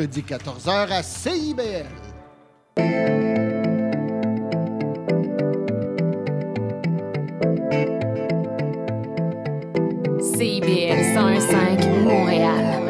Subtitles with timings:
[0.00, 1.86] mercredi 14h à CIBL.
[10.20, 12.80] CIBL 101.5 Montréal.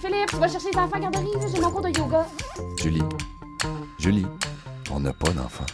[0.00, 2.26] Philippe, tu vas chercher les enfants à garderie, j'ai mon cours de yoga.
[2.80, 3.02] Julie,
[4.00, 4.26] Julie,
[4.90, 5.66] on n'a pas d'enfant.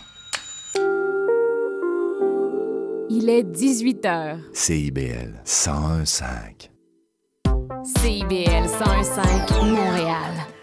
[3.08, 4.38] Il est 18 h.
[4.52, 6.77] CIBL 101.5.
[8.00, 10.57] CIBL 101.5 Montréal.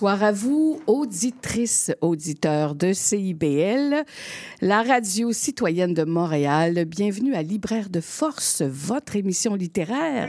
[0.00, 4.04] Bonsoir à vous, auditrices, auditeurs de CIBL,
[4.60, 6.84] la radio citoyenne de Montréal.
[6.84, 10.28] Bienvenue à Libraire de Force, votre émission littéraire.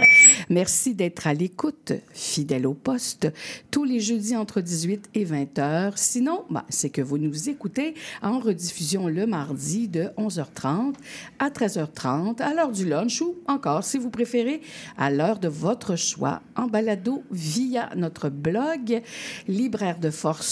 [0.52, 3.28] Merci d'être à l'écoute, fidèle au poste,
[3.72, 5.98] tous les jeudis entre 18 et 20 heures.
[5.98, 10.94] Sinon, bah, c'est que vous nous écoutez en rediffusion le mardi de 11h30
[11.40, 14.62] à 13h30, à l'heure du lunch ou encore, si vous préférez,
[14.96, 19.02] à l'heure de votre choix, en balado via notre blog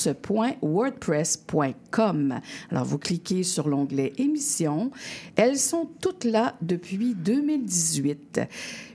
[0.06, 2.40] librairedeforce.wordpress.com.
[2.72, 4.92] Alors, vous cliquez sur l'onglet Émissions.
[5.36, 8.42] Elles sont toutes là depuis 2018.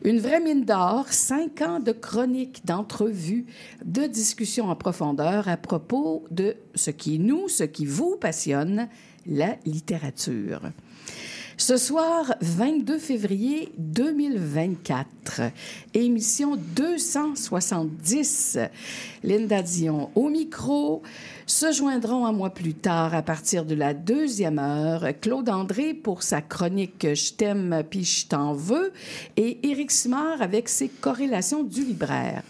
[0.05, 3.47] Une vraie mine d'or, cinq ans de chroniques, d'entrevues,
[3.84, 8.88] de discussions en profondeur à propos de ce qui nous, ce qui vous passionne,
[9.27, 10.60] la littérature.
[11.56, 15.53] Ce soir, 22 février 2024,
[15.94, 18.59] émission 270.
[19.22, 21.03] Linda Dion au micro.
[21.47, 26.25] Se joindront un mois plus tard, à partir de la deuxième heure, Claude André pour
[26.25, 28.93] sa chronique Je t'aime puis je t'en veux
[29.37, 32.43] et Éric Simard avec ses corrélations du libraire.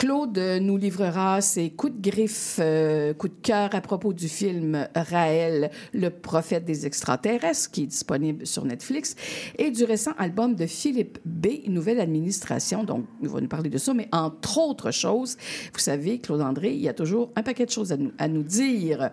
[0.00, 4.88] Claude nous livrera ses coups de griffe, euh, coups de cœur à propos du film
[4.94, 9.14] Raël, le prophète des extraterrestres, qui est disponible sur Netflix,
[9.58, 12.82] et du récent album de Philippe B, Nouvelle Administration.
[12.82, 15.36] Donc, il va nous parler de ça, mais entre autres choses,
[15.74, 18.26] vous savez, Claude André, il y a toujours un paquet de choses à nous, à
[18.26, 19.10] nous dire.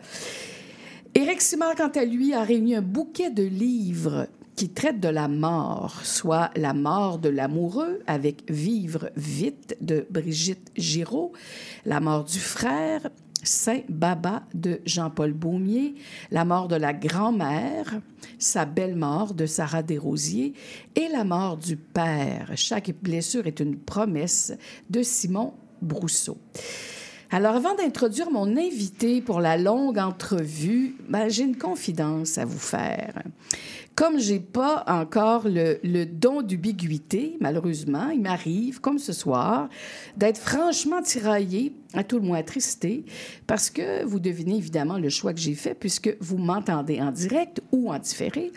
[1.16, 5.28] Éric Simard, quant à lui, a réuni un bouquet de livres qui traitent de la
[5.28, 11.32] mort, soit la mort de l'amoureux avec Vivre vite de Brigitte Giraud,
[11.86, 13.08] la mort du frère,
[13.44, 15.94] Saint Baba de Jean-Paul Baumier,
[16.32, 18.02] la mort de la grand-mère,
[18.40, 20.54] sa belle mort de Sarah Desrosiers
[20.96, 22.52] et la mort du père.
[22.56, 24.54] Chaque blessure est une promesse
[24.90, 25.54] de Simon
[25.84, 26.40] Brousseau.
[27.30, 32.58] Alors, avant d'introduire mon invité pour la longue entrevue, ben, j'ai une confidence à vous
[32.58, 33.22] faire.
[33.98, 39.70] Comme j'ai pas encore le, le don d'ubiguïté, malheureusement, il m'arrive, comme ce soir,
[40.16, 43.06] d'être franchement tiraillée, à tout le moins attristé,
[43.48, 47.60] parce que vous devinez évidemment le choix que j'ai fait, puisque vous m'entendez en direct
[47.72, 48.52] ou en différé.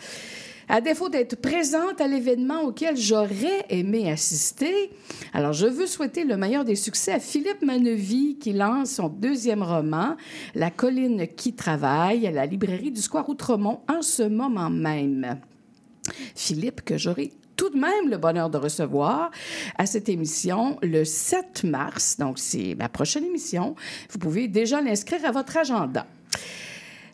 [0.72, 4.92] À défaut d'être présente à l'événement auquel j'aurais aimé assister,
[5.32, 9.64] alors je veux souhaiter le meilleur des succès à Philippe Manevy qui lance son deuxième
[9.64, 10.16] roman,
[10.54, 15.40] La colline qui travaille, à la librairie du Square Outremont en ce moment même.
[16.36, 19.32] Philippe, que j'aurai tout de même le bonheur de recevoir
[19.76, 22.16] à cette émission le 7 mars.
[22.16, 23.74] Donc, c'est ma prochaine émission.
[24.10, 26.06] Vous pouvez déjà l'inscrire à votre agenda.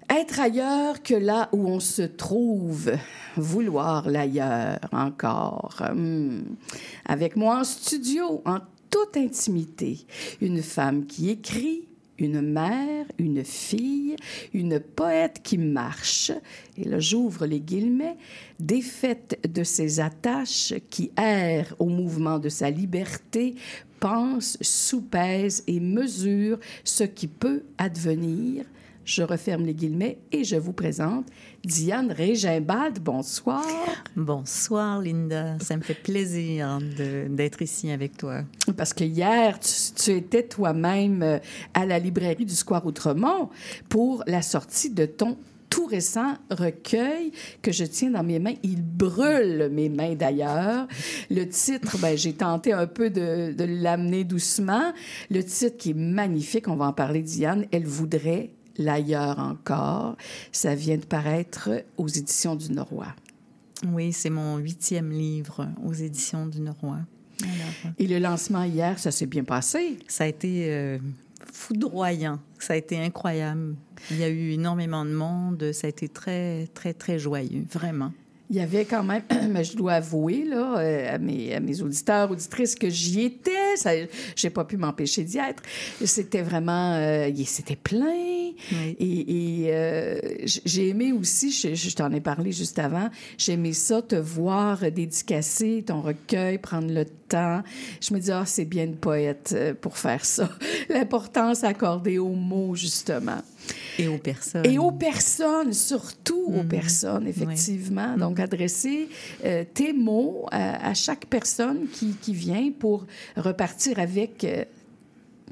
[0.08, 2.92] Être ailleurs que là où on se trouve,
[3.36, 5.82] vouloir l'ailleurs encore.
[5.94, 6.42] Hmm.
[7.04, 8.58] Avec moi en studio, en
[8.88, 10.06] toute intimité,
[10.40, 14.16] une femme qui écrit, une mère, une fille,
[14.54, 16.32] une poète qui marche,
[16.78, 18.16] et là j'ouvre les guillemets,
[18.58, 23.56] défaite de ses attaches, qui erre au mouvement de sa liberté,
[24.00, 28.64] pense, soupèse et mesure ce qui peut advenir.
[29.06, 31.26] Je referme les guillemets et je vous présente
[31.64, 32.98] Diane Régimbald.
[32.98, 33.64] Bonsoir.
[34.16, 35.56] Bonsoir, Linda.
[35.60, 36.80] Ça me fait plaisir
[37.30, 38.42] d'être ici avec toi.
[38.76, 41.38] Parce que hier, tu, tu étais toi-même euh,
[41.72, 43.48] à la librairie du Square Outremont
[43.88, 45.38] pour la sortie de ton
[45.70, 47.30] tout récent recueil
[47.62, 48.54] que je tiens dans mes mains.
[48.64, 50.88] Il brûle mes mains d'ailleurs.
[51.30, 54.92] Le titre, ben, j'ai tenté un peu de, de l'amener doucement.
[55.30, 60.16] Le titre qui est magnifique, on va en parler, Diane, Elle voudrait L'ailleurs encore.
[60.52, 63.14] Ça vient de paraître aux éditions du Norrois.
[63.86, 67.00] Oui, c'est mon huitième livre aux éditions du Norrois.
[67.42, 69.98] Alors, Et le lancement hier, ça s'est bien passé.
[70.08, 70.98] ça a été euh,
[71.52, 72.38] foudroyant.
[72.58, 73.74] Ça a été incroyable.
[74.10, 75.72] Il y a eu énormément de monde.
[75.72, 78.12] Ça a été très, très, très joyeux, vraiment.
[78.50, 81.82] Il y avait quand même, mais je dois avouer là, euh, à, mes, à mes
[81.82, 83.76] auditeurs, auditrices, que j'y étais.
[83.76, 83.90] Ça,
[84.34, 85.62] j'ai pas pu m'empêcher d'y être.
[86.04, 88.52] C'était vraiment, euh, c'était plein.
[88.72, 88.96] Oui.
[88.98, 93.72] Et, et, euh, j'ai aimé aussi, je, je t'en ai parlé juste avant, j'ai aimé
[93.72, 97.62] ça, te voir dédicacer ton recueil, prendre le temps.
[98.00, 100.48] Je me dis, ah, c'est bien une poète euh, pour faire ça.
[100.88, 103.42] L'importance accordée aux mots, justement.
[103.98, 104.66] Et aux personnes.
[104.66, 106.68] Et aux personnes, surtout aux Mhm.
[106.68, 108.16] personnes, effectivement.
[108.16, 109.08] Donc, adresser
[109.44, 114.64] euh, tes mots à, à chaque personne qui, qui vient pour repartir avec euh,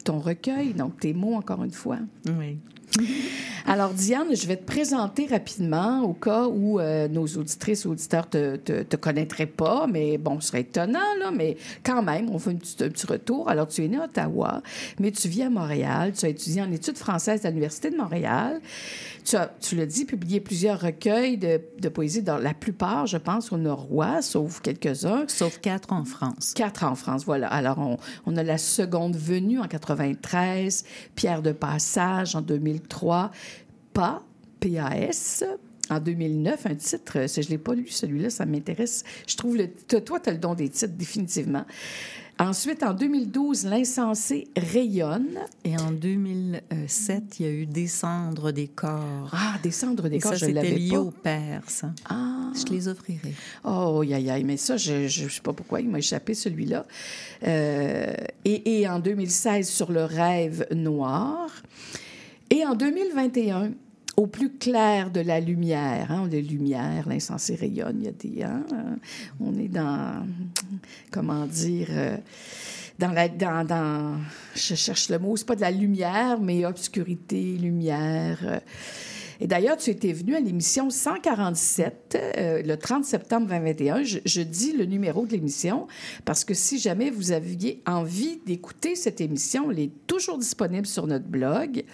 [0.05, 1.99] ton recueil, donc tes mots, encore une fois.
[2.27, 2.59] Oui.
[3.67, 8.29] Alors, Diane, je vais te présenter rapidement au cas où euh, nos auditrices ou auditeurs
[8.29, 12.39] te, te, te connaîtraient pas, mais bon, ce serait étonnant, là, mais quand même, on
[12.39, 13.49] fait un petit, un petit retour.
[13.49, 14.63] Alors, tu es né à Ottawa,
[15.01, 18.61] mais tu vis à Montréal, tu as étudié en études françaises à l'Université de Montréal.
[19.25, 23.17] Tu as, tu l'as dit, publié plusieurs recueils de, de poésie, dans la plupart, je
[23.17, 25.25] pense, au Nord-Ouest, sauf quelques-uns.
[25.29, 26.53] Sauf quatre en France.
[26.55, 27.49] Quatre en France, voilà.
[27.49, 27.97] Alors, on,
[28.27, 32.43] on a la seconde venue en 93, Pierre de Passage en
[32.85, 33.31] 2003,
[33.93, 34.23] Pas,
[34.61, 35.45] PAS.
[35.91, 39.05] En 2009, un titre, si je ne l'ai pas lu, celui-là, ça m'intéresse.
[39.27, 41.67] Je trouve, le, toi, tu as le don des titres, définitivement.
[42.39, 45.39] Ensuite, en 2012, L'insensé rayonne.
[45.63, 49.31] Et en 2007, il y a eu Descendre des corps.
[49.33, 51.93] Ah, Descendre des Et corps, ça, je l'avais lié au père, ça.
[52.09, 53.35] Ah, Je te les offrirai.
[53.63, 56.87] Oh, aïe, aïe, mais ça, je ne sais pas pourquoi il m'a échappé celui-là.
[57.47, 58.13] Euh,
[58.45, 61.51] et, et en 2016, sur le rêve noir.
[62.55, 63.73] Et en 2021,
[64.17, 68.13] au plus clair de la lumière, hein, on a lumière, l'insensé rayonne, il y a
[68.13, 68.43] des...
[68.45, 68.95] hein, euh,
[69.41, 70.25] on est dans,
[71.11, 71.89] comment dire...
[71.91, 72.17] euh,
[73.01, 74.21] dans la, dans,
[74.55, 78.39] je cherche le mot, c'est pas de la lumière, mais obscurité, lumière.
[78.45, 78.61] euh,
[79.41, 84.05] et d'ailleurs, tu étais venu à l'émission 147 euh, le 30 septembre 2021.
[84.05, 85.89] Je, je dis le numéro de l'émission
[86.25, 91.09] parce que si jamais vous aviez envie d'écouter cette émission, elle est toujours disponible sur
[91.09, 91.85] notre blog.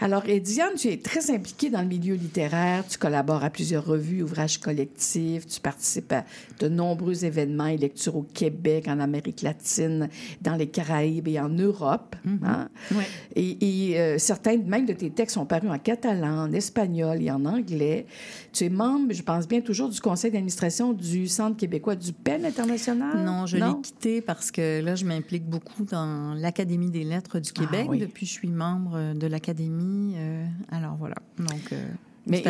[0.00, 2.84] Alors, et Diane, tu es très impliquée dans le milieu littéraire.
[2.86, 5.46] Tu collabores à plusieurs revues, ouvrages collectifs.
[5.46, 6.24] Tu participes à
[6.60, 10.08] de nombreux événements et lectures au Québec, en Amérique latine,
[10.42, 12.16] dans les Caraïbes et en Europe.
[12.44, 12.68] hein.
[12.92, 13.04] Ouais.
[13.34, 17.30] Et, et, euh, certains même de tes textes sont parus en catalan, en espagnol et
[17.30, 18.06] en anglais.
[18.52, 22.44] Tu es membre, je pense bien toujours, du conseil d'administration du Centre québécois du PEN
[22.44, 23.24] international?
[23.24, 27.52] Non, je l'ai quitté parce que là, je m'implique beaucoup dans l'Académie des lettres du
[27.52, 27.84] Québec.
[27.86, 27.98] Ah oui.
[27.98, 29.85] Depuis, je suis membre de l'Académie.
[30.16, 31.16] Euh, alors voilà.
[31.38, 31.86] Donc, euh,
[32.26, 32.42] Mais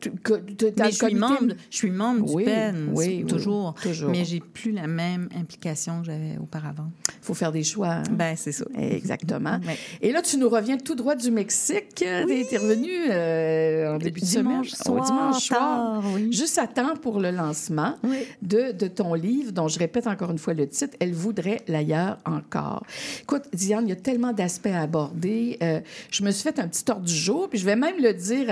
[0.00, 0.34] tu- que-
[0.78, 4.10] Mais je suis membre, je suis membre Oui, du PEN, oui, c'est oui, toujours, toujours.
[4.10, 6.90] Mais j'ai plus la même implication que j'avais auparavant.
[7.08, 7.88] Il faut faire des choix.
[7.88, 8.02] hein.
[8.10, 8.66] Ben c'est ça.
[8.78, 9.58] Exactement.
[9.66, 9.78] Ouais.
[10.02, 11.94] Et là, tu nous reviens tout droit du Mexique.
[11.96, 12.22] Tu es
[12.58, 14.44] revenu euh, en début de semaine.
[14.62, 15.58] Dimanche Oh, soir, dimanche soir.
[16.02, 16.32] tard, oui.
[16.32, 17.94] Juste à temps pour le lancement
[18.42, 22.18] de, de ton livre, dont je répète encore une fois le titre, Elle voudrait l'ailleurs
[22.26, 22.84] encore.
[23.22, 25.56] Écoute, Diane, il y a tellement d'aspects à aborder.
[25.62, 28.12] Euh, je me suis fait un petit ordre du jour, puis je vais même le
[28.12, 28.46] dire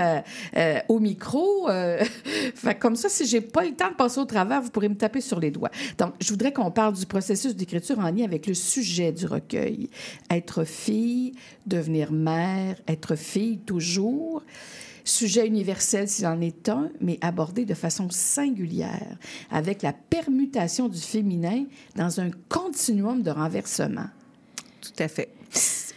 [0.57, 1.69] euh, euh, au micro.
[1.69, 2.03] euh,
[2.55, 4.95] fait comme ça, si j'ai pas le temps de passer au travers, vous pourrez me
[4.95, 5.71] taper sur les doigts.
[5.97, 9.89] Donc, je voudrais qu'on parle du processus d'écriture en lien avec le sujet du recueil.
[10.29, 11.33] Être fille,
[11.65, 14.43] devenir mère, être fille toujours.
[15.05, 19.17] Sujet universel s'il en est un, mais abordé de façon singulière,
[19.51, 21.65] avec la permutation du féminin
[21.95, 24.07] dans un continuum de renversement.
[24.81, 25.29] Tout à fait.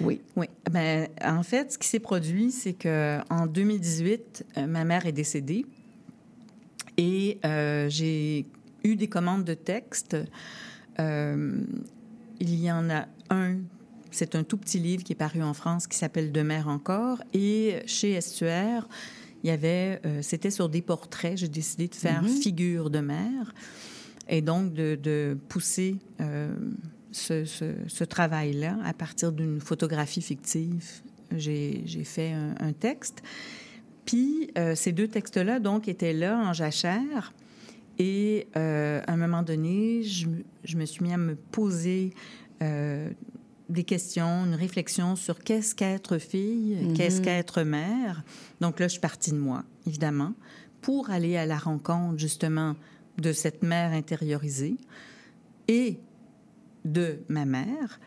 [0.01, 0.21] Oui.
[0.37, 0.47] Oui.
[0.71, 5.13] Ben, en fait, ce qui s'est produit, c'est que en 2018, euh, ma mère est
[5.13, 5.65] décédée
[6.97, 8.47] et euh, j'ai
[8.85, 10.17] eu des commandes de textes.
[10.99, 11.61] Euh,
[12.41, 13.57] il y en a un,
[14.11, 17.23] c'est un tout petit livre qui est paru en France qui s'appelle De mer encore.
[17.33, 18.89] Et chez Estuaire,
[19.43, 21.37] il y avait, euh, c'était sur des portraits.
[21.37, 23.55] J'ai décidé de faire figure de mer
[24.29, 25.99] et donc de, de pousser
[27.17, 30.85] ce, ce- ce travail-là à partir d'une photographie fictive.
[31.37, 33.23] J'ai fait un, un texte.
[34.05, 37.33] Puis euh, ces deux textes-là, donc, étaient là en jachère.
[37.99, 42.13] Et euh, à un moment donné, je, me- je me suis mis à me poser
[42.63, 43.09] euh,
[43.69, 48.23] des questions, une réflexion sur qu'est-ce qu'être fille, qu'est-ce qu'être mère.
[48.61, 50.35] Donc là, je suis partie de moi, évidemment,
[50.83, 52.77] pour aller à la rencontre, justement,
[53.19, 54.77] de cette mère intériorisée
[55.69, 55.99] et
[56.87, 58.01] de ma mère.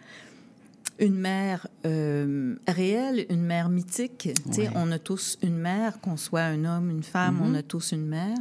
[1.00, 4.30] une mère euh, réelle, une mère mythique.
[4.58, 4.70] Ouais.
[4.76, 7.52] On a tous une mère, qu'on soit un homme, une femme, Mm-hmm.
[7.52, 8.38] on a tous une mère.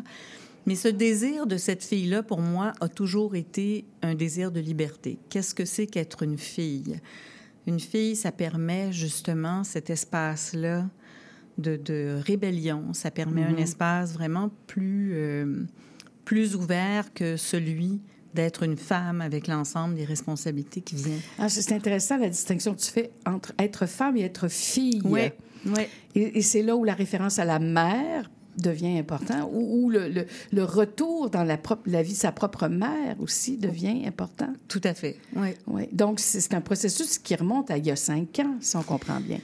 [0.67, 5.19] Mais ce désir de cette fille-là, pour moi, a toujours été un désir de liberté.
[5.31, 7.01] Qu'est-ce que c'est qu'être une fille?
[7.67, 10.87] Une fille, ça permet justement cet espace-là
[11.59, 12.93] de, de rébellion.
[12.93, 15.63] Ça permet un espace vraiment plus, euh,
[16.25, 18.01] plus ouvert que celui
[18.39, 21.21] d'être une femme avec l'ensemble des responsabilités qui viennent.
[21.39, 25.01] Ah, c'est intéressant la distinction que tu fais entre être femme et être fille.
[25.05, 25.31] Oui,
[25.67, 25.83] oui.
[26.15, 30.09] Et, et c'est là où la référence à la mère devient important, ou, ou le,
[30.09, 34.53] le- le retour dans la, propre, la vie de sa propre mère aussi devient important.
[34.67, 35.17] Tout à fait.
[35.37, 35.51] Oui.
[35.69, 35.89] Oui.
[35.93, 39.21] Donc, c'est un processus qui remonte à il y a cinq ans, si on comprend
[39.21, 39.39] bien.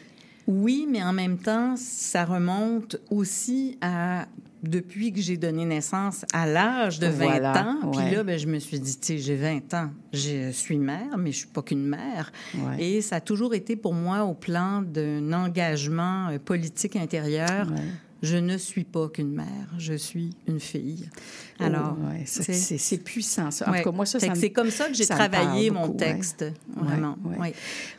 [0.47, 4.27] Oui, mais en même temps, ça remonte aussi à
[4.63, 7.77] depuis que j'ai donné naissance à l'âge de 20 Voilà, ans.
[7.89, 8.03] ouais.
[8.07, 11.19] Puis là, ben, je me suis dit, tu sais, j'ai 20 ans, je suis mère,
[11.19, 12.33] mais je suis pas qu'une mère.
[12.57, 12.83] Ouais.
[12.83, 17.71] Et ça a toujours été pour moi au plan d'un engagement euh, politique intérieur.
[17.71, 17.83] Ouais.
[18.25, 21.09] Je ne suis pas qu'une mère, je suis une fille.
[21.61, 23.69] Alors, Oh, ouais, ça, c'est- puissant, ça.
[23.69, 23.83] En ouais.
[23.83, 25.87] tout cas, moi, ça, Fait ça que me- c'est comme ça que j'ai travaillé mon
[25.87, 26.45] beaucoup, texte.
[26.77, 27.53] Ouais.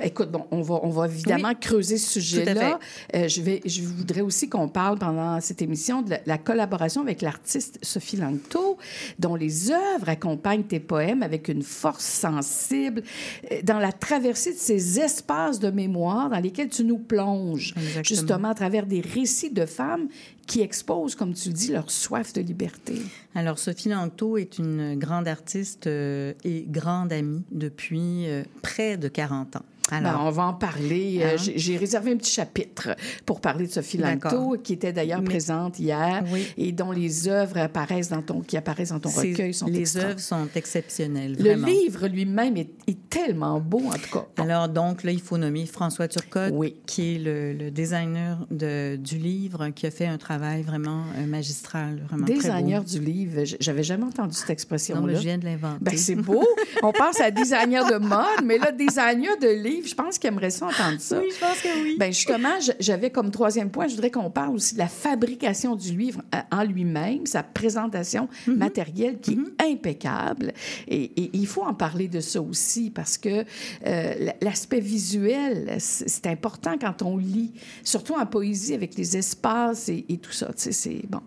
[0.03, 2.79] Écoute, bon, on va, on va évidemment creuser ce sujet-là.
[3.15, 7.01] Euh, je, vais, je voudrais aussi qu'on parle pendant cette émission de la, la collaboration
[7.01, 8.77] avec l'artiste Sophie Langto,
[9.19, 13.03] dont les œuvres accompagnent tes poèmes avec une force sensible
[13.51, 18.03] euh, dans la traversée de ces espaces de mémoire dans lesquels tu nous plonges, Exactement.
[18.03, 20.07] justement à travers des récits de femmes
[20.47, 23.01] qui exposent, comme tu dis, leur soif de liberté.
[23.33, 29.07] Alors, Sophie Langto est une grande artiste euh, et grande amie depuis euh, près de
[29.07, 29.65] 40 ans.
[29.91, 31.19] Ben, Alors, on va en parler.
[31.21, 31.51] Euh, Hein?
[31.55, 34.55] j'ai- réservé un petit chapitre pour parler de Sophie D'accord.
[34.63, 36.47] qui était d'ailleurs Mais- présente hier Oui.
[36.57, 40.19] et dont les œuvres apparaissent dans ton, qui apparaissent dans ton recueil sont les œuvres
[40.19, 44.25] sont exceptionnelles, Le livre lui-même est, est tellement beau, en tout cas.
[44.37, 44.43] Bon.
[44.43, 46.75] Alors, donc, là, il faut nommer François Turcotte, Oui.
[46.87, 51.25] qui est le, le designer de, du livre, qui a fait un travail vraiment euh,
[51.27, 54.53] magistral, vraiment designer très du livre, j'avais jamais entendu cette beau.
[54.53, 55.13] Expression-là.
[55.15, 55.77] je viens de l'inventer.
[55.81, 56.43] Ben, c'est beau.
[56.81, 60.51] On pense à designer de mode, mais là, designer de livre, je pense qu'il aimerait
[60.51, 61.19] ça entendre ça.
[61.19, 61.95] oui, je pense que oui.
[61.99, 65.97] Ben justement, j'avais comme troisième point, je voudrais qu'on parle aussi de la fabrication du
[65.97, 68.55] livre euh, en lui-même, sa présentation Mm-hmm.
[68.57, 70.53] matérielle qui est impeccable.
[70.87, 73.43] Et, et il faut en parler de ça aussi parce que
[73.85, 77.53] euh, l'aspect visuel, c'est important quand on lit,
[77.83, 80.47] surtout en poésie avec les espaces et, et tout ça.
[80.47, 81.21] Tu sais, c'est bon.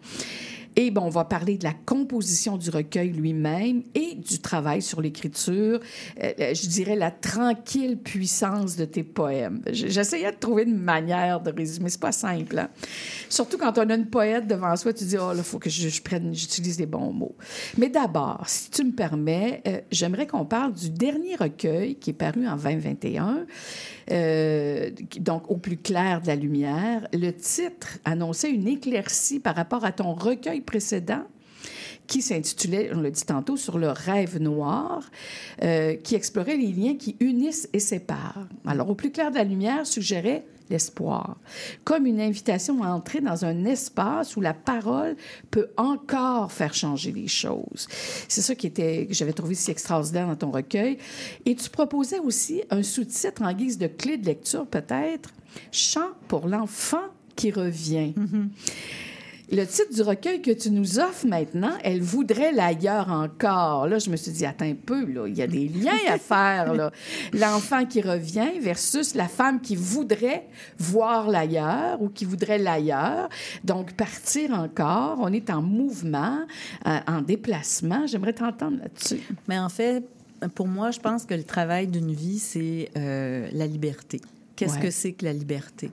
[0.81, 5.01] Et bon, on va parler de la composition du recueil lui-même et du travail sur
[5.01, 5.81] l'écriture.
[6.23, 9.61] Euh, je dirais la tranquille puissance de tes poèmes.
[9.73, 11.91] J'essayais de trouver une manière de résumer.
[11.91, 12.61] C'est pas simple.
[12.61, 12.69] hein.
[13.29, 15.69] Surtout quand on a une poète devant soi, tu dis oh là, il faut que
[15.69, 17.35] je, je prenne, j'utilise les bons mots.
[17.77, 22.13] Mais d'abord, si tu me permets, euh, j'aimerais qu'on parle du dernier recueil qui est
[22.13, 23.47] paru en 2021.
[24.11, 27.07] Euh, donc au plus clair de la lumière.
[27.13, 31.25] Le titre annonçait une éclaircie par rapport à ton recueil précédent
[32.07, 35.11] qui s'intitulait, on l'a dit tantôt, sur le rêve noir,
[35.63, 38.49] euh, qui explorait les liens qui unissent et séparent.
[38.67, 41.37] Alors, au plus clair de la lumière suggérait l'espoir,
[41.85, 45.17] comme une invitation à entrer dans un espace où la parole
[45.51, 47.89] peut encore faire changer les choses.
[48.29, 50.99] C'est ça qui était, que j'avais trouvé si extraordinaire dans ton recueil.
[51.47, 55.31] Et tu proposais aussi un sous-titre en guise de clé de lecture, peut-être,
[55.73, 58.15] Chant pour l'enfant qui revient.
[59.51, 63.89] Le titre du recueil que tu nous offres maintenant, Elle voudrait l'ailleurs encore.
[63.89, 66.19] Là, je me suis dit, attends un peu, là, il y a des liens à
[66.19, 66.75] faire.
[66.75, 66.93] là.
[67.33, 70.47] L'enfant qui revient versus la femme qui voudrait
[70.79, 73.31] voir l'ailleurs ou qui voudrait l'ailleurs.
[73.65, 75.17] Donc, partir encore.
[75.21, 76.41] On est en mouvement,
[76.87, 78.07] euh, en déplacement.
[78.07, 79.21] J'aimerais t'entendre là-dessus.
[79.49, 80.05] Mais en fait,
[80.55, 84.21] pour moi, je pense que le travail d'une vie, c'est euh, la liberté.
[84.57, 84.81] Qu'est-ce Ouais.
[84.83, 85.91] que c'est que la liberté?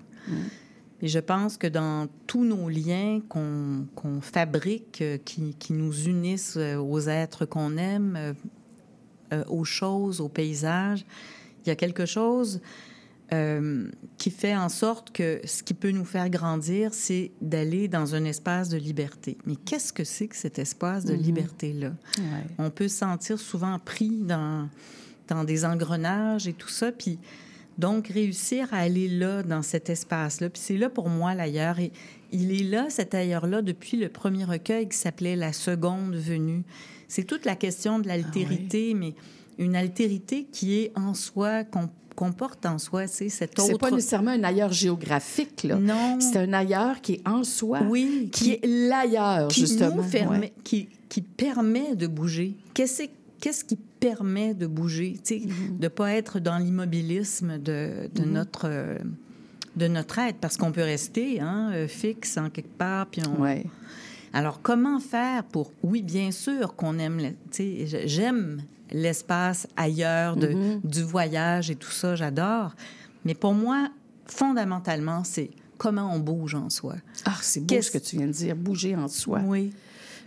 [1.01, 6.05] Et je pense que dans tous nos liens qu'on qu'on fabrique, euh, qui, qui nous
[6.05, 8.35] unissent euh, aux êtres qu'on aime,
[9.33, 11.05] euh, aux choses, aux paysages,
[11.65, 12.61] il y a quelque chose
[13.33, 18.13] euh, qui fait en sorte que ce qui peut nous faire grandir, c'est d'aller dans
[18.13, 19.37] un espace de liberté.
[19.47, 21.93] Mais qu'est-ce que c'est que cet espace de liberté-là?
[22.59, 24.69] On peut se sentir souvent pris dans,
[25.27, 26.91] dans des engrenages et tout ça.
[26.91, 27.17] Puis
[27.77, 30.49] donc, réussir à aller là, dans cet espace-là.
[30.49, 31.79] Puis c'est là pour moi, l'ailleurs.
[31.79, 31.91] Et
[32.31, 36.63] il est là, cet ailleurs-là, depuis le premier recueil qui s'appelait La seconde venue.
[37.07, 39.13] C'est toute la question de l'altérité, mais
[39.57, 43.67] une altérité qui est en soi, qu'on comporte en soi, c'est cet autre...
[43.73, 45.75] C'est pas nécessairement un ailleurs géographique, là.
[45.75, 46.19] Non.
[46.21, 47.81] C'est un ailleurs qui est en soi.
[47.89, 49.97] Oui, Qui est l'ailleurs, qui justement.
[49.97, 50.53] nous Ouais.
[50.63, 52.55] qui, qui permet de bouger.
[52.73, 53.03] Qu'est-ce
[53.41, 53.77] qu'est-ce qui
[54.09, 55.79] permet de bouger, tu sais, Mm-hmm.
[55.79, 58.97] de pas être dans l'immobilisme de, de notre euh,
[59.75, 63.41] de notre être, parce qu'on peut rester hein, euh, fixe en quelque part, puis on,
[63.41, 63.65] Ouais.
[64.31, 65.71] alors, comment faire pour...
[65.83, 67.17] Oui, bien sûr qu'on aime...
[67.17, 70.79] le- Tu sais, j'aime l'espace ailleurs, de, Mm-hmm.
[70.87, 72.73] du voyage et tout ça, j'adore.
[73.25, 73.89] Mais pour moi,
[74.27, 76.95] fondamentalement, c'est comment on bouge en soi.
[77.25, 79.41] Ah, c'est beau Qu'est-ce- ce que tu viens de dire, bouger en soi.
[79.45, 79.73] Oui,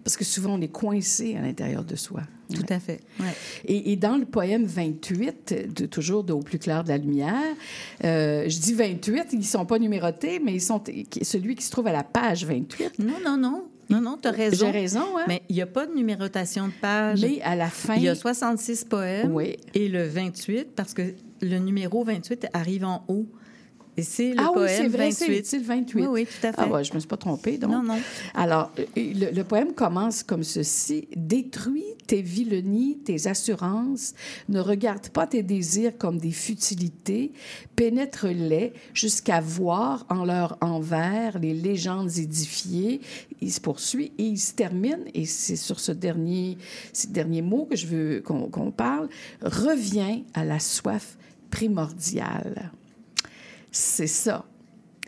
[0.05, 2.23] Parce que souvent, on est coincé à l'intérieur de soi.
[2.55, 3.01] tout à fait.
[3.21, 3.27] Ouais.
[3.67, 7.35] Et, et dans le poème 28, de, toujours de Au plus clair de la lumière,
[8.05, 10.83] euh, je dis 28, ils ne sont pas numérotés, mais ils sont
[11.23, 12.99] celui qui se trouve à la page 28.
[13.01, 13.65] Non, non, non.
[13.91, 14.67] Non, non, tu as raison.
[14.67, 15.25] J'ai raison, hein?
[15.29, 17.23] Mais il n'y a pas de numérotation de page.
[17.23, 19.57] Mais à la fin, Il y a 66 poèmes Oui.
[19.73, 23.27] et le 28, parce que le numéro 28 arrive en haut.
[23.99, 25.47] Et c'est le ah oui, poème c'est vrai, c'est 28.
[25.47, 26.01] c'est le 28.
[26.01, 26.59] Oui, oui, tout à fait.
[26.59, 27.73] Ah ouais, je me suis pas trompée, donc.
[27.73, 27.99] Non, non.
[28.33, 31.09] Alors, euh, le, le poème commence comme ceci.
[31.17, 34.15] Détruis tes vilenies, tes assurances.
[34.49, 37.33] Ne regarde pas tes désirs comme des futilités.
[37.75, 43.01] Pénètre-les jusqu'à voir en leur envers les légendes édifiées.
[43.41, 46.57] Il se poursuit et il se termine, et c'est sur ce dernier,
[46.93, 49.09] ces derniers mots que je veux qu'on qu'on parle.
[49.43, 51.19] Reviens à la soif
[51.51, 52.71] primordiale.
[53.71, 54.45] C'est ça.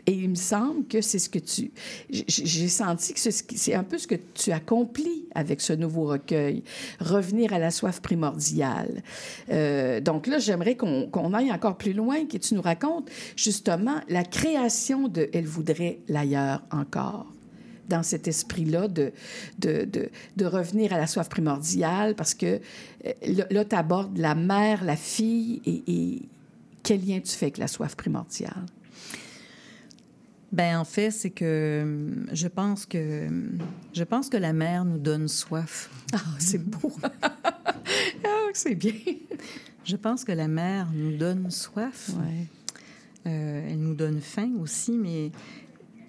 [0.07, 1.71] Et il me semble que c'est ce que tu...
[2.09, 6.63] J'ai senti que c'est un peu ce que tu accomplis avec ce nouveau recueil,
[6.99, 9.03] revenir à la soif primordiale.
[9.49, 14.23] Euh, donc là, j'aimerais qu'on aille encore plus loin, que tu nous racontes justement la
[14.23, 17.27] création de Elle voudrait l'ailleurs encore
[17.87, 19.11] dans cet esprit-là de,
[19.59, 19.87] de,
[20.37, 22.59] de, revenir à la soif primordiale, parce que
[23.05, 26.21] euh, là, tu abordes la mère, la fille, et
[26.83, 28.65] quel lien tu fais avec la soif primordiale?
[30.51, 33.57] Ben en fait, c'est que hum, je pense que hum,
[33.93, 35.89] je pense que la mer nous donne soif.
[36.13, 36.91] Ah, c'est beau!
[37.23, 38.93] ah, c'est bien!
[39.85, 42.11] Je pense que la mer nous donne soif.
[42.17, 42.45] Ouais.
[43.27, 45.31] Euh, elle nous donne faim aussi, mais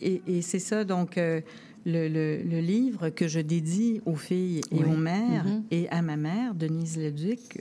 [0.00, 1.40] et, et c'est ça donc euh,
[1.86, 4.84] le, le- le livre que je dédie aux filles et Oui.
[4.86, 5.64] aux mères Mhm.
[5.70, 7.60] et à ma mère, Denise Leduc.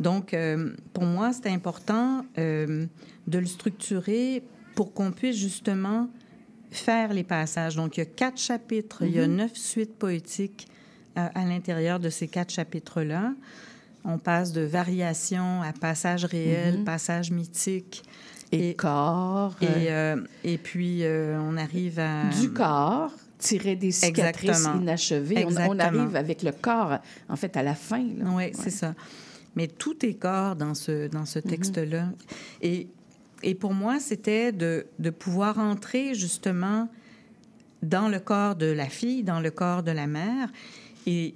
[0.00, 2.86] Donc euh, pour moi, c'est important euh,
[3.26, 4.42] de le structurer
[4.74, 6.08] pour qu'on puisse justement
[6.70, 7.76] faire les passages.
[7.76, 9.36] Donc il y a quatre chapitres, il y a Mhm.
[9.36, 10.68] neuf suites poétiques
[11.18, 13.32] euh, à l'intérieur de ces quatre chapitres-là.
[14.04, 16.84] On passe de variations à passages réels, Mhm.
[16.84, 18.02] passages mythiques.
[18.52, 22.30] Et, Et- corps, Et, euh, et puis, euh, on arrive à...
[22.30, 24.80] du corps, tirer des cicatrices Exactement.
[24.80, 25.36] inachevées.
[25.44, 25.82] On, on Exactement.
[26.02, 27.98] arrive avec le corps, en fait, à la fin.
[27.98, 28.24] là.
[28.26, 28.52] Oui, Ouais.
[28.54, 28.94] c'est ça.
[29.56, 31.26] Mais tout est corps dans ce, dans Mhm.
[31.26, 32.08] ce texte-là.
[32.62, 32.86] Et,
[33.42, 36.88] et pour moi, c'était de, de pouvoir entrer justement
[37.82, 40.48] dans le corps de la fille, dans le corps de la mère.
[41.06, 41.34] Et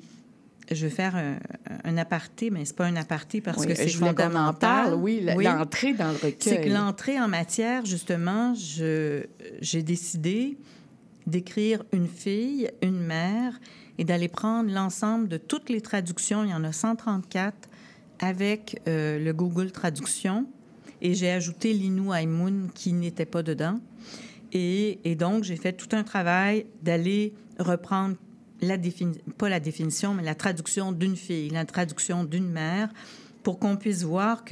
[0.71, 1.37] je vais faire un,
[1.85, 4.55] un aparté, mais c'est pas un aparté parce Oui, que c'est en fondamental.
[4.59, 6.37] parle, oui, l'entrée dans le recueil.
[6.41, 10.57] C'est que l'entrée en matière, justement, j'ai décidé
[11.27, 13.59] d'écrire une fille, une mère,
[13.99, 17.55] et d'aller prendre l'ensemble de toutes les traductions, il y en a 134,
[18.25, 20.47] avec euh, le Google Traduction,
[21.03, 23.79] et j'ai ajouté l'Inu Aimoun qui n'était pas dedans.
[24.53, 28.17] Et, et donc, j'ai fait tout un travail d'aller reprendre
[28.61, 32.89] la défini- pas la définition, mais la traduction d'une fille, la traduction d'une mère,
[33.43, 34.45] pour qu'on puisse voir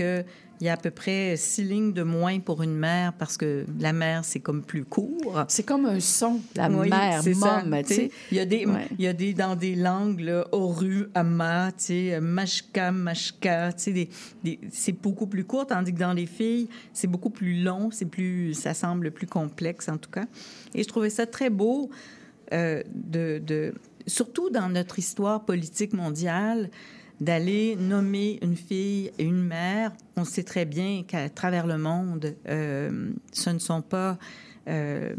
[0.62, 3.66] qu'il y a à peu près six lignes de moins pour une mère, parce que
[3.80, 5.42] la mère, c'est comme plus court.
[5.48, 8.10] C'est comme un son, la Oui, mère, mom, tu sais.
[8.30, 8.86] Il y a des, Ouais.
[8.96, 13.82] il y a des dans des langues là, Oru, Ama, tu sais, Mashka, Mashka, tu
[13.82, 14.08] sais, des,
[14.44, 18.06] des- c'est beaucoup plus court, tandis que dans les filles, c'est beaucoup plus long, c'est
[18.06, 20.26] plus, ça semble plus complexe en tout cas.
[20.76, 21.90] Et je trouvais ça très beau
[22.52, 23.74] euh, de, de,
[24.06, 26.70] surtout dans notre histoire politique mondiale,
[27.20, 29.92] d'aller nommer une fille et une mère.
[30.16, 34.18] On sait très bien qu'à travers le monde, euh, ce ne sont pas
[34.68, 35.14] euh,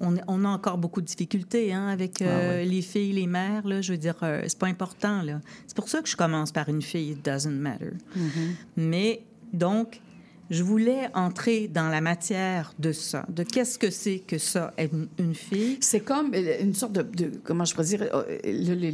[0.00, 3.66] on, on a encore beaucoup de difficultés hein, avec euh, les filles, les mères.
[3.66, 5.22] Là, je veux dire, c'est pas important.
[5.66, 7.12] C'est pour ça que je commence par une fille.
[7.12, 7.92] It doesn't matter.
[8.76, 10.00] Mais donc,
[10.50, 15.08] je voulais entrer dans la matière de ça, de qu'est-ce que c'est que ça, une,
[15.18, 15.76] une fille?
[15.80, 18.84] C'est comme euh, une sorte de, de- comment je pourrais dire, euh, le-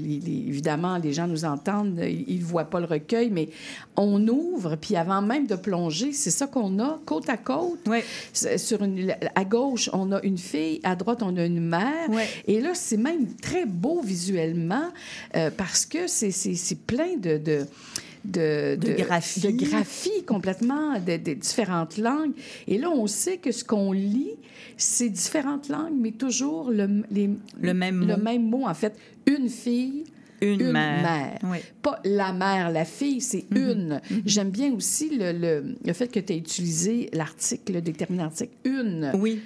[0.48, 3.48] évidemment, les gens nous entendent, euh, ils ne voient pas le recueil, mais
[3.96, 7.80] on ouvre, puis avant même de plonger, c'est ça qu'on a, côte à côte.
[7.86, 7.98] Oui.
[8.32, 12.10] Sur une, à gauche, on a une fille, à droite, on a une mère.
[12.10, 12.26] Ouais.
[12.46, 14.88] Et là, c'est même très beau visuellement
[15.36, 16.34] euh, parce que c'est-
[16.86, 17.38] plein de...
[17.38, 17.66] de
[18.24, 19.40] de, De graphies.
[19.40, 22.32] de graphies complètement de, de différentes langues.
[22.66, 24.30] Et là, on sait que ce qu'on lit,
[24.76, 28.22] c'est différentes langues, mais toujours le, les- Le même le mot.
[28.22, 28.66] même mot.
[28.66, 28.94] En fait,
[29.26, 30.04] une fille,
[30.40, 31.02] Une, une mère.
[31.02, 31.38] mère.
[31.44, 31.58] Oui.
[31.80, 33.56] Pas la mère, la fille, c'est Mhm.
[33.70, 34.00] une.
[34.26, 38.52] J'aime bien aussi le, le, le fait que tu as utilisé l'article, le déterminant article
[38.64, 39.10] une.
[39.14, 39.40] Oui,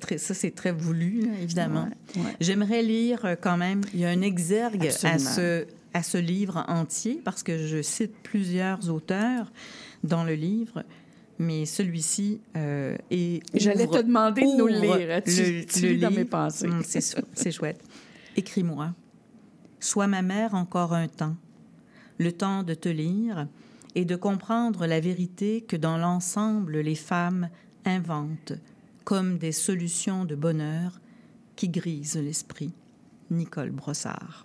[0.00, 1.88] très, ça, c'est très voulu, là, évidemment.
[2.16, 2.30] Ouais, ouais.
[2.40, 6.64] J'aimerais lire euh, quand même, il y a un exergue à ce, à ce livre
[6.68, 9.50] entier, parce que je cite plusieurs auteurs
[10.02, 10.82] dans le livre,
[11.38, 13.42] mais celui-ci euh, est.
[13.54, 15.22] J'allais te demander de nous lire.
[15.24, 15.30] Tu,
[15.60, 16.68] le- tu le lis dans mes pensées?
[16.84, 17.82] C'est chou- c'est chouette.
[18.36, 18.92] Écris-moi.
[19.80, 21.36] Sois ma mère encore un temps.
[22.18, 23.48] Le temps de te lire
[23.94, 27.48] et de comprendre la vérité que dans l'ensemble les femmes
[27.84, 28.52] inventent
[29.04, 31.00] comme des solutions de bonheur
[31.56, 32.72] qui grisent l'esprit.
[33.30, 34.43] Nicole Brossard.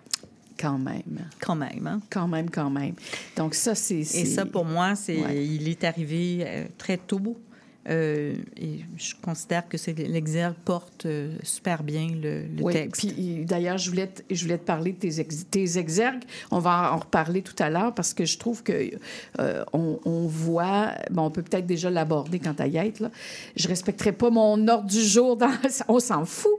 [0.60, 1.02] Quand même.
[1.40, 2.00] Quand même, hein?
[2.10, 2.94] Quand même, quand même.
[3.36, 4.00] Donc, ça, c'est.
[4.00, 5.44] Et ça, pour moi, c'est, Ouais.
[5.46, 7.38] il est arrivé euh, très tôt.
[7.88, 13.00] Euh, et je considère que c'est, l'exergue porte euh, super bien le, le Oui, texte.
[13.00, 16.22] puis d'ailleurs, je voulais, te, je voulais te parler de tes, ex- tes exergues.
[16.50, 18.90] On va en reparler tout à l'heure parce que je trouve que
[19.40, 23.00] euh, on, on voit, bon, on peut peut-être déjà l'aborder quand à y être.
[23.00, 23.10] Là.
[23.56, 25.50] Je respecterai pas mon ordre du jour, dans,
[25.88, 26.52] on s'en fout.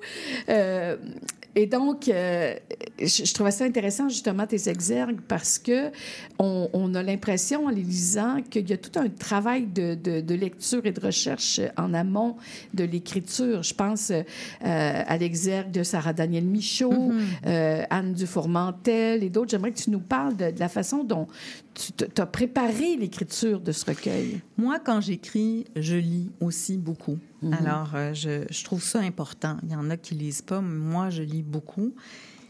[1.56, 2.56] Et donc, euh,
[3.00, 5.92] je, je trouvais ça intéressant, justement, tes exergues, parce que
[6.40, 10.22] on, on a l'impression, en les lisant, qu'il y a tout un travail de, de-
[10.22, 12.38] de lecture et de recherche en amont
[12.74, 13.64] de l'écriture.
[13.64, 14.24] Je pense euh,
[14.62, 17.12] à l'exergue de Sarah Daniel Michaud,
[17.46, 19.52] euh, Anne Dufourmentel et d'autres.
[19.52, 21.28] J'aimerais que tu nous parles de, de la façon dont
[21.74, 24.40] tu as préparé l'écriture de ce recueil.
[24.58, 27.18] Moi, quand j'écris, je lis aussi beaucoup.
[27.52, 29.58] Alors, euh, je, je trouve ça important.
[29.64, 31.94] Il y en a qui lisent pas, mais moi, je lis beaucoup.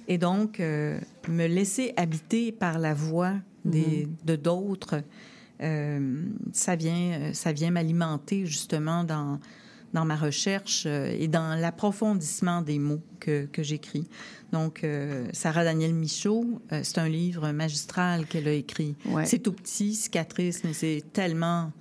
[0.08, 1.00] Et donc, euh,
[1.30, 5.04] me laisser habiter par la voix des, de d'autres,
[5.62, 9.40] euh, ça vient, ça vient m'alimenter justement dans,
[9.94, 14.08] dans ma recherche et dans l'approfondissement des mots que, que j'écris.
[14.52, 18.96] Donc, euh, Sarah Daniel Michaud, euh, c'est un livre magistral qu'elle a écrit.
[19.06, 19.26] Ouais.
[19.26, 21.72] C'est tout petit, cicatrice, mais c'est tellement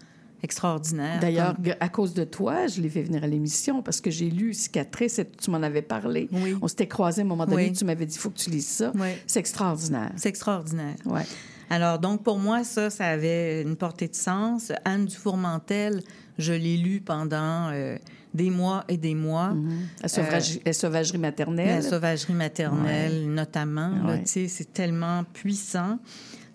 [0.43, 1.21] extraordinaire.
[1.21, 4.31] D'ailleurs, Comme- à cause de toi, je l'ai fait venir à l'émission parce que j'ai
[4.31, 6.29] lu Cicatrice et tu m'en avais parlé.
[6.33, 6.57] Oui.
[6.63, 7.73] On s'était croisés à un moment donné, Oui.
[7.73, 8.93] tu m'avais dit, il faut que tu lises ça.
[8.95, 9.09] Oui.
[9.27, 10.13] C'est extraordinaire.
[10.17, 10.95] c'est extraordinaire.
[11.07, 11.23] Ouais.
[11.69, 14.73] Alors, donc, pour moi, ça, ça avait une portée de sens.
[14.85, 16.03] Anne Dufourmentel,
[16.39, 17.97] je l'ai lu pendant euh,
[18.35, 19.55] des mois et des mois.
[20.03, 21.69] La, sauvagerie, la sauvagerie maternelle.
[21.69, 23.93] La sauvagerie maternelle, notamment.
[24.05, 24.21] Ouais.
[24.23, 25.99] tu sais, c'est tellement puissant.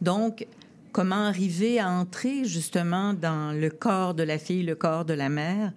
[0.02, 0.46] Donc,
[0.96, 5.28] comment arriver à entrer justement dans le corps de la fille, le corps de la
[5.28, 5.74] mère,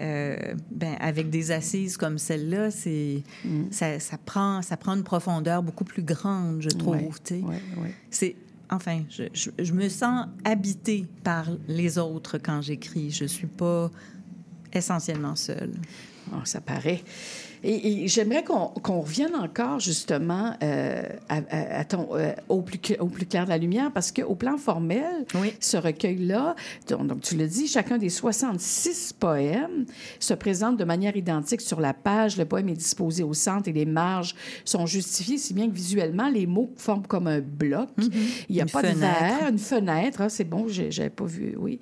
[0.00, 0.36] euh,
[0.70, 3.22] ben, avec des assises comme celle-là, c'est
[3.70, 6.96] ça, ça prend ça prend une profondeur beaucoup plus grande, je trouve.
[6.96, 7.40] Ouais, tu sais.
[7.40, 7.94] ouais, ouais.
[8.10, 8.36] C'est
[8.70, 13.10] enfin, je, je- je me sens habitée par les autres quand j'écris.
[13.10, 13.90] Je suis pas
[14.74, 15.72] essentiellement seule.
[16.32, 17.02] Oh, ça paraît.
[17.62, 22.62] Et, et j'aimerais qu'on qu'on revienne encore justement euh, à, à- à ton, euh, au,
[22.62, 25.52] plus, au plus clair de la lumière, parce qu'au plan formel, Oui.
[25.60, 26.54] ce recueil-là,
[26.88, 29.84] donc, tu le dis, chacun des 66 poèmes
[30.20, 32.38] se présente de manière identique sur la page.
[32.38, 36.30] Le poème est disposé au centre et les marges sont justifiées, si bien que visuellement,
[36.30, 37.90] les mots forment comme un bloc.
[38.48, 40.22] Il n'y a Une pas de verre, une fenêtre.
[40.22, 41.78] Ah, c'est bon, j'avais pas vu, oui.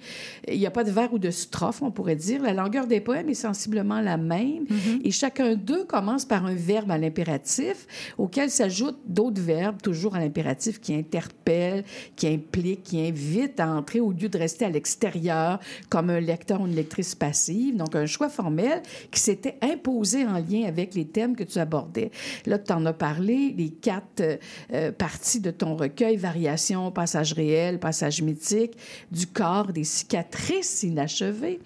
[0.48, 2.42] Il n'y a pas de vers ou de strophe, on pourrait dire.
[2.42, 4.66] La longueur des poèmes est sensiblement la même.
[5.04, 7.86] Et chacun d'eux commence par un verbe à l'impératif,
[8.16, 11.84] auquel s'ajoutent d'autres verbes, toujours à l'impératif, qui interpellent,
[12.16, 16.60] qui impliquent, qui invitent à entrer au lieu de rester à l'extérieur, comme un lecteur
[16.60, 17.76] ou une lectrice passive.
[17.76, 22.10] Donc, un choix formel qui s'était imposé en lien avec les thèmes que tu abordais.
[22.46, 24.38] Là, tu en as parlé, les quatre
[24.72, 28.72] euh, parties de ton recueil, variations, passage réel, passage mythique,
[29.10, 31.60] du corps, des cicatrices inachevées.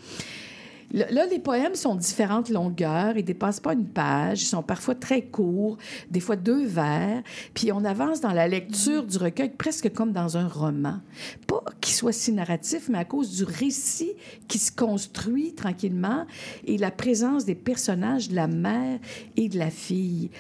[0.93, 3.17] Là, les poèmes sont de différentes longueurs.
[3.17, 4.43] Ils dépassent pas une page.
[4.43, 5.79] Ils sont parfois très courts,
[6.11, 7.23] des fois deux vers.
[7.55, 11.01] Puis on avance dans la lecture du recueil presque comme dans un roman.
[11.47, 14.13] Pas qu'il soit si narratif, mais à cause du récit
[14.49, 16.27] qui se construit tranquillement
[16.67, 18.99] et la présence des personnages de la mère
[19.37, 20.31] et de la fille.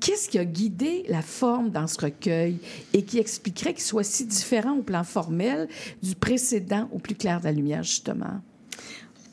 [0.00, 2.58] Qu'est-ce qui a guidé la forme dans ce recueil
[2.92, 5.68] et qui expliquerait qu'il soit si différent au plan formel
[6.02, 8.40] du précédent au plus clair de la lumière, justement?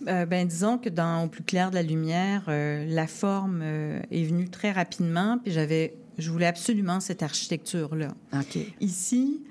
[0.07, 3.99] Euh, ben, disons que dans Au plus clair de la lumière, euh, la forme euh,
[4.11, 8.13] est venue très rapidement, puis j'avais, je voulais absolument cette architecture-là.
[8.79, 9.41] Ici,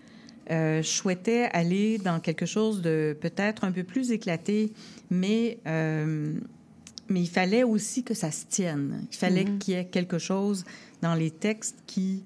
[0.49, 4.73] je souhaitais aller dans quelque chose de peut-être un peu plus éclaté,
[5.09, 9.07] mais, mais il fallait aussi que ça se tienne.
[9.13, 10.65] Il fallait qu'il y ait quelque chose
[11.03, 12.25] dans les textes qui,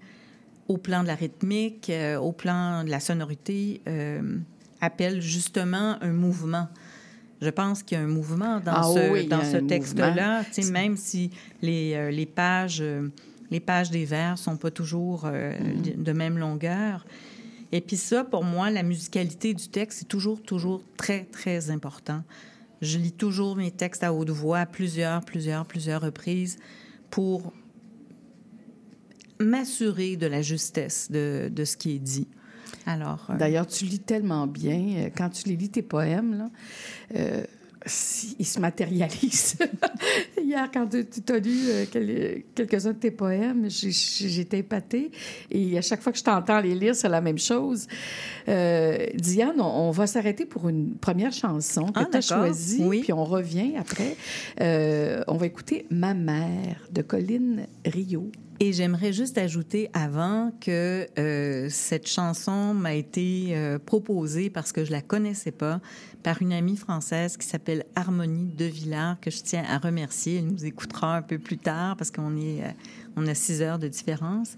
[0.68, 4.38] au plan de la rythmique, euh, au plan de la sonorité, euh,
[4.80, 6.68] appelle justement un mouvement.
[7.40, 10.44] Je pense qu'il y a un mouvement dans Ah ce, oui, dans ce texte-là.
[10.70, 11.30] Même si
[11.62, 13.08] les, euh, les pages, euh,
[13.50, 15.52] les pages des vers sont pas toujours euh,
[15.96, 17.04] de même longueur.
[17.72, 22.22] Et puis ça, pour moi, la musicalité du texte, c'est toujours, toujours très, très important.
[22.80, 26.58] Je lis toujours mes textes à haute voix à plusieurs, plusieurs, plusieurs reprises
[27.10, 27.52] pour
[29.40, 32.28] m'assurer de la justesse de, de ce qui est dit.
[32.86, 34.78] Alors, euh, D'ailleurs, tu lis tellement bien.
[34.98, 36.50] euh, Quand tu les lis, tes poèmes, là,
[37.16, 37.42] euh,
[37.86, 39.56] si- ils se matérialisent.
[40.42, 45.10] Hier, quand tu as lu euh, quel- quelques-uns de tes poèmes, j'étais épatée.
[45.50, 47.86] Et à chaque fois que je t'entends les lire, c'est la même chose.
[48.46, 53.00] Diane, on, on va s'arrêter pour une première chanson que Ah, tu as choisie, Oui.
[53.02, 54.16] puis on revient après.
[54.60, 58.30] On va écouter Ma mère de Colline Rio.
[58.60, 64.84] Et j'aimerais juste ajouter avant que euh, cette chanson m'a été euh, proposée parce que
[64.84, 65.80] je la connaissais pas
[66.22, 70.36] par une amie française qui s'appelle Harmonie de Villard que je tiens à remercier.
[70.38, 72.70] Elle nous écoutera un peu plus tard parce qu'on est euh,
[73.16, 74.56] on a six heures de différence.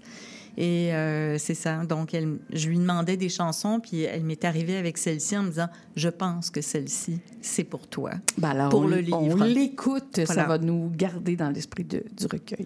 [0.59, 0.89] Et
[1.37, 1.85] c'est ça.
[1.85, 5.49] Donc, elle, je lui demandais des chansons, puis elle m'est arrivée avec celle-ci en me
[5.49, 8.13] disant Je pense que celle-ci, c'est pour toi.
[8.39, 9.45] Ben alors, Pour on, le on livre.
[9.45, 12.65] l'écoute, ça va nous garder dans l'esprit du recueil.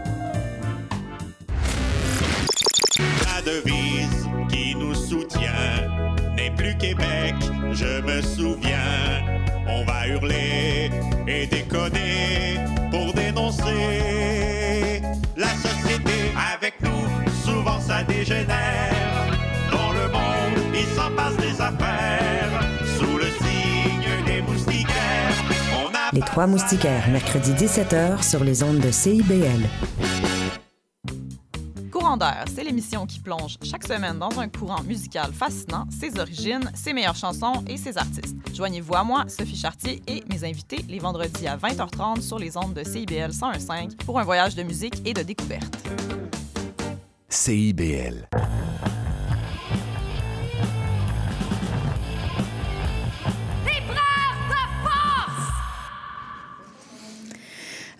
[26.13, 29.61] Les Trois Moustiquaires, mercredi 17h sur les ondes de CIBL.
[31.89, 36.69] Courant d'air, c'est l'émission qui plonge chaque semaine dans un courant musical fascinant, ses origines,
[36.73, 38.35] ses meilleures chansons et ses artistes.
[38.53, 42.73] Joignez-vous à moi, Sophie Chartier et mes invités les vendredis à 20h30 sur les ondes
[42.73, 45.77] de CIBL 101.5 pour un voyage de musique et de découverte.
[47.29, 48.27] CIBL.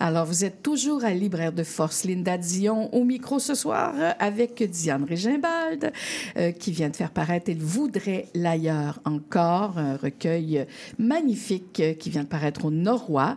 [0.04, 2.02] Alors, vous êtes toujours à Libraire de Force.
[2.02, 5.92] Linda Dion au micro ce soir euh, avec Diane Régimbald
[6.36, 10.66] euh, qui vient de faire paraître Elle voudrait l'ailleurs encore, un recueil
[10.98, 13.36] magnifique euh, qui vient de paraître au Norrois.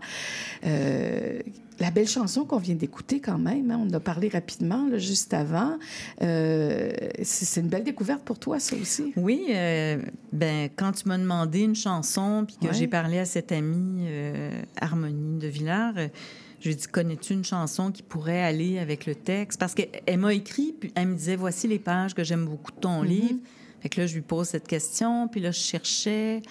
[0.66, 1.40] Euh,
[1.80, 4.98] la belle chanson qu'on vient d'écouter quand même, hein, on en a parlé rapidement là,
[4.98, 5.78] juste avant.
[6.24, 9.14] Euh, c'est une belle découverte pour toi, ça aussi.
[9.18, 9.98] Oui, euh,
[10.34, 12.74] ben quand tu m'as demandé une chanson, puis que Ouais.
[12.74, 14.50] j'ai parlé à cette amie euh,
[14.82, 16.08] Harmonie de Villars, euh,
[16.66, 19.60] je lui ai dit connais-tu une chanson qui pourrait aller avec le texte?
[19.60, 22.80] Parce qu'elle m'a écrit, puis elle me disait voici les pages que j'aime beaucoup de
[22.80, 23.08] ton Mhm.
[23.08, 23.40] livre.
[23.82, 26.42] Fait que là, je lui pose cette question, puis là, je cherchais,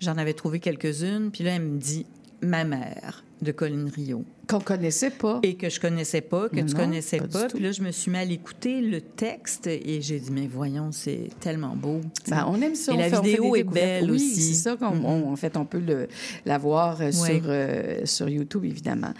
[0.00, 2.06] j'en avais trouvé quelques-unes, puis là, elle me dit
[2.42, 4.24] ma mère de Colin Rio.
[4.48, 5.40] Qu'on connaissait pas.
[5.42, 7.46] Et que je connaissais pas, que Non, tu connaissais pas.
[7.48, 10.92] Puis là, je me suis mis à l'écouter, le texte, et j'ai dit, mais voyons,
[10.92, 12.00] c'est tellement beau.
[12.28, 12.92] Ben, on aime ça.
[12.92, 14.42] Et on la fait- on fait vidéo est belle oui, aussi.
[14.42, 14.76] c'est ça.
[14.76, 15.04] qu'on- Mhm.
[15.04, 16.06] on- en fait, on peut le,
[16.44, 19.12] la voir euh, sur, euh, sur YouTube, évidemment.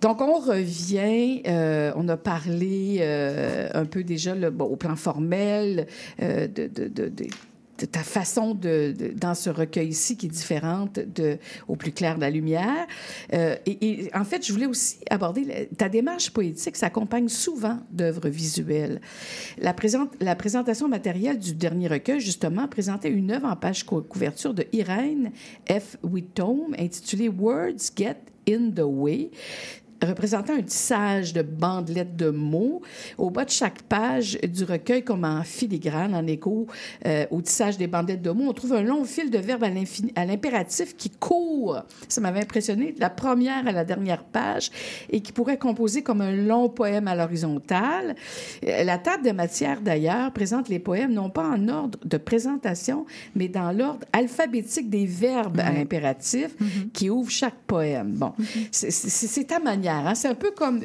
[0.00, 1.42] Donc, on revient.
[1.46, 5.86] euh, on a parlé euh, un peu déjà bon, au plan formel
[6.20, 7.08] de, de, de,
[7.84, 12.30] ta façon de, dans ce recueil-ci qui est différente de au plus clair de la
[12.30, 12.86] lumière.
[13.34, 19.00] Euh, et, en fait, je voulais aussi aborder ta démarche poétique s'accompagne souvent d'œuvres visuelles.
[19.58, 24.02] La, présente, la présentation matérielle du dernier recueil, justement, présentait une œuvre en page cou-
[24.02, 25.32] couverture de Irène
[25.70, 25.96] F.
[26.02, 28.16] Whitome intitulée Words Get
[28.48, 29.30] in the Way
[30.02, 32.82] représentant un tissage de bandelettes de mots.
[33.18, 36.66] Au bas de chaque page du recueil, comme en filigrane, en écho
[37.06, 39.66] euh, au tissage des bandelettes de mots, on trouve un long fil de verbes à
[40.16, 41.82] à l'impératif qui court.
[42.08, 44.70] Ça m'avait impressionné, de la première à la dernière page,
[45.10, 48.14] et qui pourrait composer comme un long poème à l'horizontale.
[48.66, 53.06] Euh, La table de matière, d'ailleurs, présente les poèmes non pas en ordre de présentation,
[53.34, 56.54] mais dans l'ordre alphabétique des verbes à l'impératif
[56.92, 58.12] qui ouvre chaque poème.
[58.12, 58.32] Bon,
[58.70, 60.06] c'est- c'est c'est ta manière.
[60.06, 60.14] hein.
[60.14, 60.80] C'est un peu comme,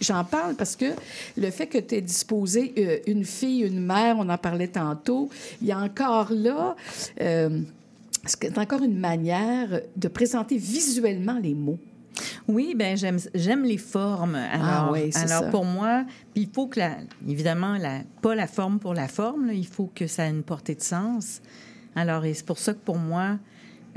[0.00, 0.86] j'en parle parce que
[1.36, 5.28] le fait que tu aies disposé euh, une fille, une mère, on en parlait tantôt,
[5.60, 6.76] il y a encore là...
[7.20, 7.60] euh,
[8.24, 11.78] c'est encore une manière de présenter visuellement les mots?
[12.48, 14.34] Oui, ben j'aime j'aime les formes.
[14.34, 15.50] Alors, Ah oui, c'est alors ça.
[15.50, 19.52] pour moi, il faut que la, évidemment la, pas la forme pour la forme, là,
[19.52, 21.40] il faut que ça ait une portée de sens.
[21.94, 23.38] Alors et c'est pour ça que pour moi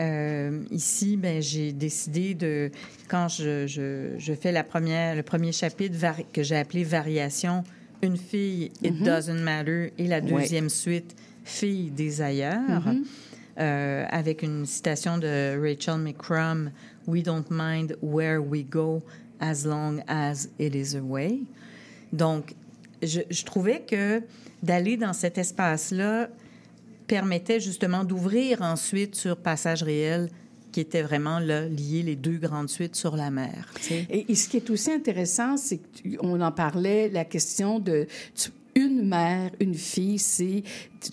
[0.02, 2.72] euh, ici, ben j'ai décidé de
[3.08, 5.96] quand je, je, je fais la première le premier chapitre
[6.34, 7.64] que j'ai appelé variation,
[8.02, 9.04] une fille, it Mhm.
[9.06, 10.42] doesn't matter, et la Ouais.
[10.42, 12.86] deuxième suite, fille des ailleurs.
[12.88, 13.04] Mhm.
[13.60, 16.72] euh, avec une citation de Rachel McCrum,
[17.08, 19.02] We don't mind where we go
[19.40, 21.40] as long as it is away.
[22.14, 22.54] Donc,
[23.04, 24.22] je, je trouvais que
[24.64, 26.30] d'aller dans cet espace-là
[27.12, 30.30] permettait justement d'ouvrir ensuite sur Passage réel,
[30.72, 33.70] qui était vraiment là, lié les deux grandes suites sur la mer.
[34.10, 38.08] Et, ce qui est aussi intéressant, c'est qu'on en parlait, la question de
[38.76, 40.64] une mère, une fille, c'est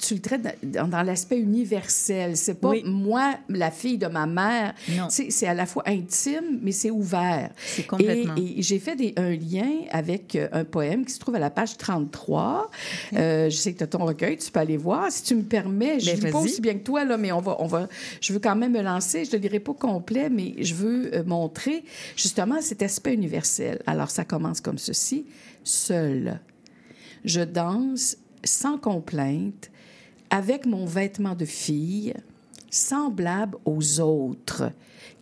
[0.02, 2.36] tu, le traites dans, dans l'aspect universel.
[2.36, 2.82] C'est pas Oui.
[2.84, 4.74] moi, la fille de ma mère.
[4.90, 5.06] Non.
[5.08, 7.50] C'est à la fois intime, mais c'est ouvert.
[7.56, 8.34] C'est complètement.
[8.36, 11.38] Et, et j'ai fait des- un lien avec euh, un poème qui se trouve à
[11.38, 12.70] la page 33.
[13.14, 15.10] Euh, je sais que tu as ton recueil, tu peux aller voir.
[15.10, 17.32] Si tu me permets, je Ben, ne lis pas aussi bien que toi, là, mais
[17.32, 17.88] on va, on va,
[18.20, 19.24] je veux quand même me lancer.
[19.24, 21.82] Je ne le lirai pas complet, mais je veux euh, montrer
[22.14, 23.80] justement cet aspect universel.
[23.86, 25.24] Alors, ça commence comme ceci.
[25.64, 26.40] Seul,
[27.24, 29.70] je danse sans complainte,
[30.30, 32.14] avec mon vêtement de fille,
[32.70, 34.70] semblable aux autres,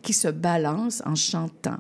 [0.03, 1.79] qui se balancent en chantant.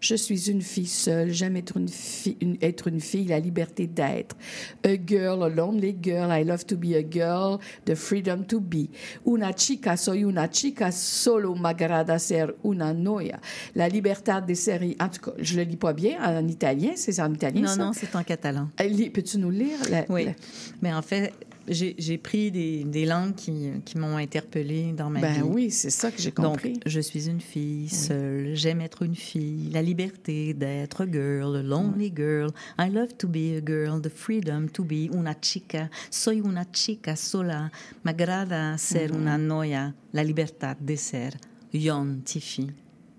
[0.00, 3.86] Je suis une fille seule, j'aime être une fille, une- être une fille, la liberté
[3.88, 4.36] d'être.
[4.84, 8.88] A girl, a lonely girl, I love to be a girl, the freedom to be.
[9.26, 13.40] Una chica, soy una chica, solo m'agrada ser una noia.
[13.74, 17.18] La libertà de ser, en tout cas, je le lis pas bien en italien, c'est
[17.20, 17.84] en italien Non, ça?
[17.84, 18.68] non, c'est en catalan.
[18.76, 19.78] Peux-tu nous lire?
[19.90, 20.26] la- Oui.
[20.26, 20.32] la-
[20.80, 21.32] Mais en fait,
[21.70, 25.40] j'ai pris des, des langues qui, qui m'ont interpellée dans ma vie.
[25.40, 26.72] Ben oui, c'est ça que j'ai compris.
[26.74, 31.62] Donc, je suis une fille seule, j'aime être une fille, la liberté d'être girl, a
[31.62, 32.50] lonely girl.
[32.78, 35.90] I love to be a girl, the freedom to be una chica.
[36.10, 37.70] Soy una chica sola,
[38.04, 39.20] m'agrada ser Mhm.
[39.20, 41.34] una noia, la libertad de ser.
[41.72, 42.66] Yon Tifi,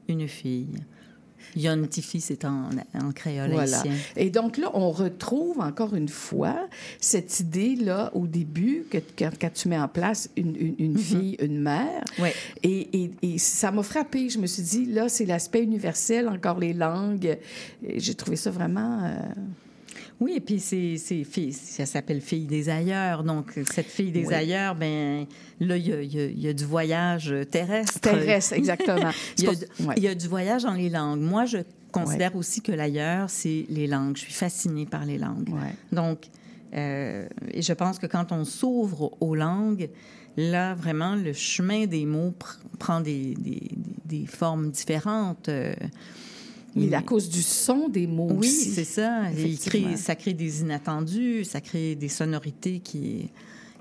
[0.08, 0.82] une fille.
[1.56, 3.78] Yon Tifi, c'est en, en créole Voilà.
[3.80, 3.94] haïtien.
[4.16, 6.68] Et donc là, on retrouve encore une fois
[7.00, 11.36] cette idée-là au début, que, quand, quand tu mets en place une, une- une fille,
[11.42, 12.04] une mère.
[12.20, 12.34] Ouais.
[12.64, 14.30] Et, et- et ça m'a frappé.
[14.30, 17.38] Je me suis dit, là, c'est l'aspect universel, encore les langues.
[17.98, 19.04] J'ai trouvé ça vraiment.
[19.04, 19.18] euh,
[20.20, 20.98] Oui, et puis c'est,
[21.52, 23.24] ça s'appelle Fille des ailleurs.
[23.24, 24.34] Donc, cette fille des Oui.
[24.34, 25.26] ailleurs, ben
[25.62, 28.00] là, il y a, il y a- il y a du voyage terrestre.
[28.02, 29.12] Terrestre, exactement.
[29.38, 29.94] il, y a, C'est pour- ouais.
[29.98, 31.22] il y a du voyage dans les langues.
[31.22, 31.60] Moi, je
[31.92, 34.18] considère aussi que l'ailleurs, c'est les langues.
[34.18, 35.50] Je suis fascinée par les langues.
[35.50, 35.74] Ouais.
[35.94, 36.28] Donc,
[36.76, 39.90] euh, et je pense que quand on s'ouvre aux langues,
[40.38, 43.72] là, vraiment, le chemin des mots pr- prend des, des-
[44.06, 45.48] des- des formes différentes.
[45.50, 45.74] euh,
[46.76, 48.72] Mais il- à cause du son des mots oui, aussi.
[48.72, 49.30] c'est ça.
[49.32, 49.88] Et il Effectivement.
[49.90, 53.30] crée- ça crée des inattendus, ça crée des sonorités qui,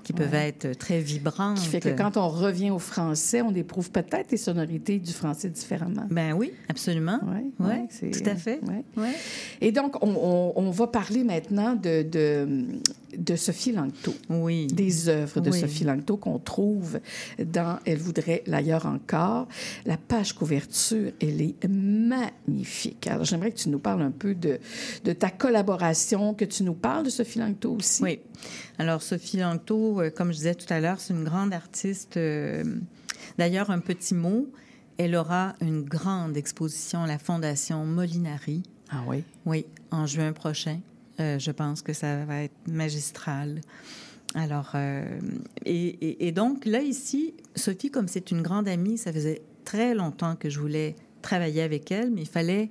[0.03, 0.47] qui peuvent Ouais.
[0.49, 1.59] être très vibrantes.
[1.59, 5.49] Qui fait que quand on revient au français, on éprouve peut-être les sonorités du français
[5.49, 6.07] différemment.
[6.09, 7.19] Ben oui, absolument.
[7.27, 8.59] Oui, Ouais, tout à fait.
[8.97, 9.11] Ouais.
[9.61, 12.65] Et donc, on, on- on va parler maintenant de, de,
[13.17, 14.13] de Sophie Langto.
[14.29, 14.67] Oui.
[14.67, 15.59] Des œuvres de Oui.
[15.59, 16.99] Sophie Langto qu'on trouve
[17.43, 19.47] dans Elle voudrait l'ailleurs encore.
[19.85, 23.07] La page couverture, elle est magnifique.
[23.07, 24.59] Alors, j'aimerais que tu nous parles un peu de,
[25.03, 28.03] de ta collaboration, que tu nous parles de Sophie Langto aussi.
[28.03, 28.19] Oui.
[28.77, 32.17] Alors, Sophie Langto, euh, comme je disais tout à l'heure, c'est une grande artiste.
[32.17, 32.63] euh,
[33.37, 34.47] D'ailleurs, un petit mot,
[34.97, 38.63] elle aura une grande exposition à la Fondation Molinari.
[38.91, 39.23] Ah oui?
[39.45, 40.79] Oui, en juin prochain.
[41.19, 43.61] Euh, je pense que ça va être magistral.
[44.35, 45.03] Alors, euh,
[45.65, 49.93] et, et- et donc, là, ici, Sophie, comme c'est une grande amie, ça faisait très
[49.95, 52.69] longtemps que je voulais travailler avec elle, mais il fallait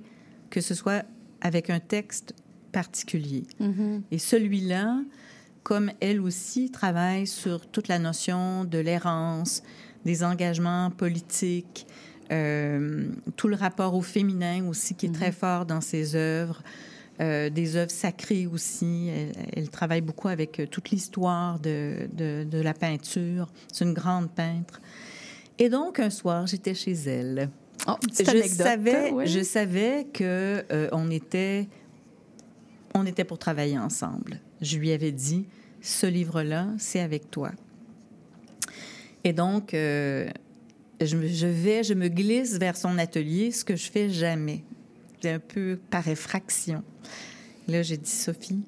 [0.49, 1.03] que ce soit
[1.41, 2.33] avec un texte
[2.71, 3.43] particulier.
[3.59, 4.03] Mhm.
[4.11, 4.99] Et celui-là,
[5.63, 9.61] comme elle aussi travaille sur toute la notion de l'errance,
[10.05, 11.85] des engagements politiques,
[12.31, 16.61] euh, tout le rapport au féminin aussi qui est très fort dans ses œuvres,
[17.21, 19.09] euh, des œuvres sacrées aussi.
[19.09, 23.47] Elle, elle travaille beaucoup avec euh, toute l'histoire de, de, de la peinture.
[23.71, 24.81] C'est une grande peintre.
[25.57, 27.49] Et donc, un soir, j'étais chez elle.
[27.87, 31.67] Oh, je anecdote, savais, je savais que euh, on était,
[32.93, 34.39] on était pour travailler ensemble.
[34.61, 35.45] Je lui avais dit,
[35.81, 37.51] ce livre-là, c'est avec toi.
[39.23, 40.29] Et donc, euh,
[41.01, 44.63] je, je vais, je me glisse vers son atelier, ce que je fais jamais.
[45.21, 46.83] C'est un peu par effraction.
[47.67, 48.63] Là, j'ai dit, Sophie,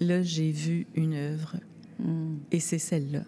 [0.00, 1.56] là, j'ai vu une œuvre,
[1.98, 2.36] Mm.
[2.52, 3.22] et c'est celle-là.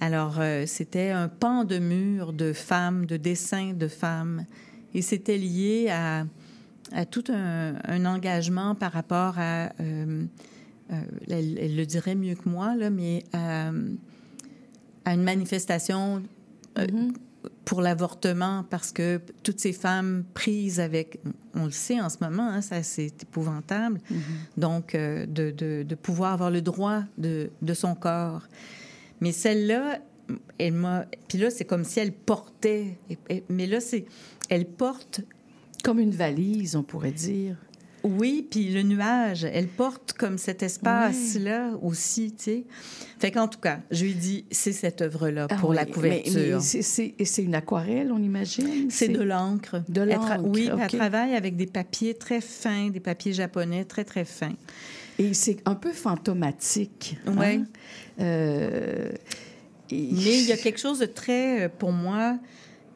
[0.00, 4.46] Alors, euh, c'était un pan de mur de femmes, de dessins de femmes.
[4.94, 6.24] Et c'était lié à,
[6.92, 10.24] à tout un, un engagement par rapport à, euh,
[10.90, 13.72] euh, elle, elle le dirait mieux que moi, là, mais à,
[15.04, 16.22] à une manifestation
[16.78, 16.86] euh,
[17.64, 21.20] pour l'avortement, parce que toutes ces femmes prises avec,
[21.54, 24.00] on le sait en ce moment, hein, ça c'est épouvantable,
[24.56, 28.42] donc euh, de, de- de pouvoir avoir le droit de, de son corps.
[29.20, 29.98] Mais celle-là,
[30.58, 31.04] elle m'a.
[31.28, 32.96] Puis là, c'est comme si elle portait.
[33.50, 34.06] Mais là, c'est.
[34.48, 35.20] Elle porte.
[35.84, 37.56] Comme une valise, on pourrait dire.
[38.02, 42.64] Oui, puis le nuage, elle porte comme cet espace-là aussi, tu sais.
[43.18, 46.32] Fait qu'en tout cas, je lui dis, c'est cette œuvre-là Ah pour oui, la couverture.
[46.56, 48.90] mais c'est- c'est et c'est une aquarelle, on imagine?
[48.90, 49.82] C'est de l'encre.
[49.88, 54.04] De Elle l'encre, Oui, elle travaille avec des papiers très fins, des papiers japonais très,
[54.04, 54.54] très fins.
[55.18, 57.18] Et c'est un peu fantomatique.
[57.26, 57.36] hein?
[57.36, 57.60] Ouais.
[58.20, 59.10] Euh,
[59.90, 62.38] et- Mais il y a quelque chose de très, euh, pour moi,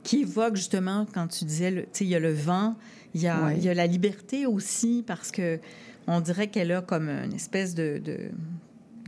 [0.02, 2.76] qui évoque justement quand tu disais, tu sais, il y a le vent,
[3.14, 3.56] il y a, Ouais.
[3.56, 5.58] il y a la liberté aussi, parce que
[6.06, 8.18] on dirait qu'elle a comme une espèce de, de,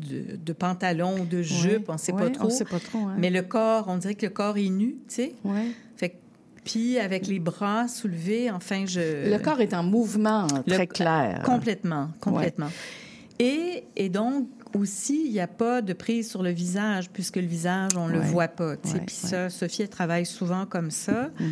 [0.08, 2.46] de, de pantalon ou de jupe, on ne sait ouais, pas trop.
[2.46, 3.16] on sait pas trop, hein.
[3.18, 5.34] Mais le corps, on dirait que le corps est nu, tu sais.
[5.44, 5.66] Ouais.
[5.96, 6.14] Fait que-
[6.64, 9.30] puis avec les bras soulevés, enfin, je...
[9.30, 11.42] Le corps est en mouvement Le- très clair.
[11.44, 12.70] Complètement, complètement.
[13.38, 17.46] Et, et donc, aussi, il n'y a pas de prise sur le visage, puisque le
[17.46, 18.76] visage, on ne le voit pas.
[18.76, 21.30] Puis ça, Sophie, elle travaille souvent comme ça.
[21.38, 21.50] Mhm.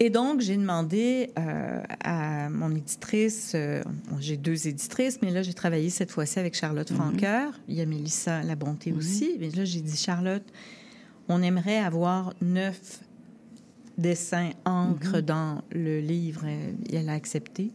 [0.00, 3.82] Et donc, j'ai demandé euh, à mon éditrice, euh,
[4.18, 6.96] j'ai deux éditrices, mais là, j'ai travaillé cette fois-ci avec Charlotte Mhm.
[6.96, 7.52] Franqueur.
[7.68, 9.36] Il y a Mélissa La Bonté aussi.
[9.38, 10.42] Mais là, j'ai dit, Charlotte,
[11.28, 13.00] on aimerait avoir neuf
[13.96, 15.20] dessins encre Mhm.
[15.20, 16.46] dans le livre.
[16.46, 17.70] Et Elle a accepté.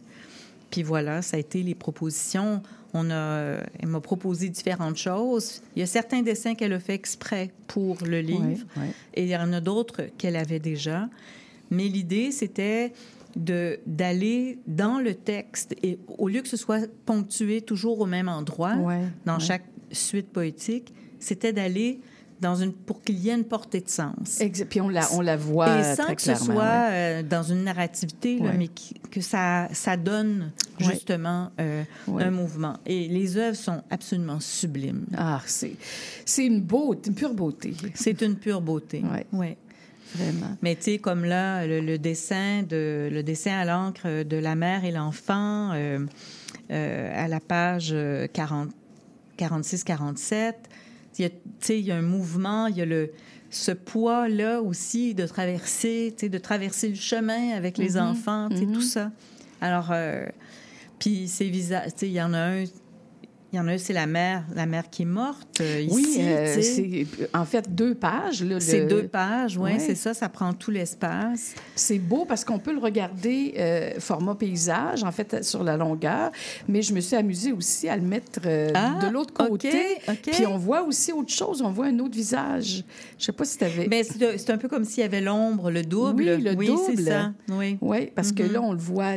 [0.70, 2.62] Puis voilà, ça a été les propositions.
[2.92, 5.62] On a, elle m'a proposé différentes choses.
[5.76, 8.42] Il y a certains dessins qu'elle a fait exprès pour le livre,
[8.76, 8.90] Ouais, ouais.
[9.14, 11.08] et il y en a d'autres qu'elle avait déjà.
[11.70, 12.92] Mais l'idée, c'était
[13.86, 18.74] d'aller dans le texte et au lieu que ce soit ponctué toujours au même endroit
[18.76, 19.40] Ouais, dans ouais.
[19.44, 22.00] chaque suite poétique, c'était d'aller
[22.40, 24.38] dans une pour qu'il y ait une portée de sens.
[24.40, 26.88] Exa- Puis on la, on la voit Et sans très que ce soit ouais.
[26.90, 32.74] euh, dans une narrativité, là, mais qui- que ça, ça donne justement euh, un mouvement.
[32.86, 35.04] Et les œuvres sont absolument sublimes.
[35.16, 35.72] Ah, c'est,
[36.24, 37.74] c'est une beauté, une pure beauté.
[37.94, 39.02] C'est une pure beauté.
[39.32, 39.56] Ouais.
[40.14, 40.56] Vraiment.
[40.62, 44.54] Mais tu sais, comme là, le, le dessin de le dessin à l'encre de la
[44.54, 45.98] mère et l'enfant euh,
[46.70, 48.70] euh, à la page euh, 40,
[49.38, 50.54] 46-47,
[51.18, 53.10] il y a, tu sais, il y a un mouvement, il y a le
[53.50, 58.48] ce poids-là aussi de traverser, tu sais, de traverser le chemin avec les Mhm, enfants,
[58.50, 58.74] tu sais, mhm.
[58.74, 59.10] tout ça.
[59.60, 60.26] Alors, euh,
[60.98, 62.64] puis ces visages, tu sais, il y en a un,
[63.52, 65.94] il y en a un, c'est la mère, la mère qui est morte euh, ici.
[65.94, 68.42] Oui, euh, c'est en fait deux pages.
[68.44, 69.78] là, C'est le- deux pages, oui, Ouais.
[69.78, 71.54] c'est ça, ça prend tout l'espace.
[71.74, 76.30] C'est beau parce qu'on peut le regarder euh, format paysage, en fait, sur la longueur,
[76.68, 78.40] mais je me suis amusée aussi à le mettre
[78.74, 79.70] Ah, de l'autre côté.
[80.08, 80.30] OK.
[80.32, 82.84] Puis on voit aussi autre chose, on voit un autre visage.
[83.18, 83.88] Je sais pas si tu avais...
[83.88, 86.22] Ben, c'est c'est un peu comme s'il y avait l'ombre, le double.
[86.38, 87.02] Oui, le c'est double.
[87.04, 87.32] ça.
[87.50, 87.78] Oui.
[87.80, 88.52] Oui, parce que Mhm.
[88.52, 89.16] là, on le voit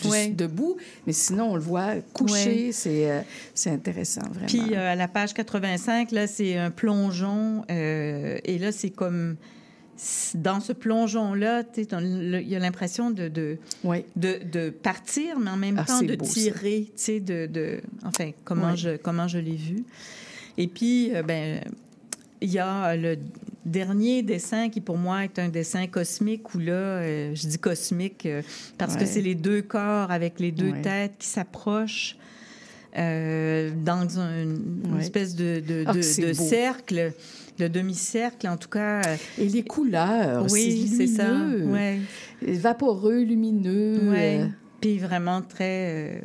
[0.00, 0.28] plus Ouais.
[0.28, 0.76] debout,
[1.06, 2.66] mais sinon, on le voit couché.
[2.66, 2.70] Ouais.
[2.72, 3.20] C'est euh,
[3.54, 4.46] c'est intéressant, vraiment.
[4.46, 7.64] Puis euh, à la page 85, là, c'est un plongeon.
[7.70, 9.36] euh, et là, c'est comme.
[10.36, 13.58] Dans ce plongeon-là, il y a l'impression de, de,
[14.14, 17.80] de, de partir, mais en même Ah, temps de beau, tirer, tu sais, de, de...
[18.04, 19.82] Enfin, comment, je, comment je l'ai vu.
[20.56, 21.60] Et puis, ben,
[22.40, 23.18] il y a le
[23.68, 28.26] dernier dessin qui, pour moi, est un dessin cosmique où là, euh, je dis cosmique
[28.26, 28.42] euh,
[28.78, 29.00] parce Ouais.
[29.00, 30.82] que c'est les deux corps avec les deux Ouais.
[30.82, 32.16] têtes qui s'approchent
[32.96, 35.00] euh, dans un- une Ouais.
[35.02, 37.12] espèce de, de, Ah, de- cercle,
[37.58, 39.02] le demi-cercle, en tout cas.
[39.38, 41.28] Et les couleurs, oui, c'est ça.
[42.42, 44.48] Vaporeux, lumineux.
[44.80, 46.22] Puis vraiment très.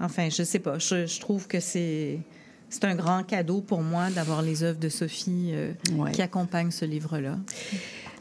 [0.00, 0.78] enfin, je sais pas.
[0.78, 2.18] Je, je trouve que c'est.
[2.72, 6.10] C'est un grand cadeau pour moi d'avoir les œuvres de Sophie euh, Ouais.
[6.12, 7.36] qui accompagnent ce livre-là.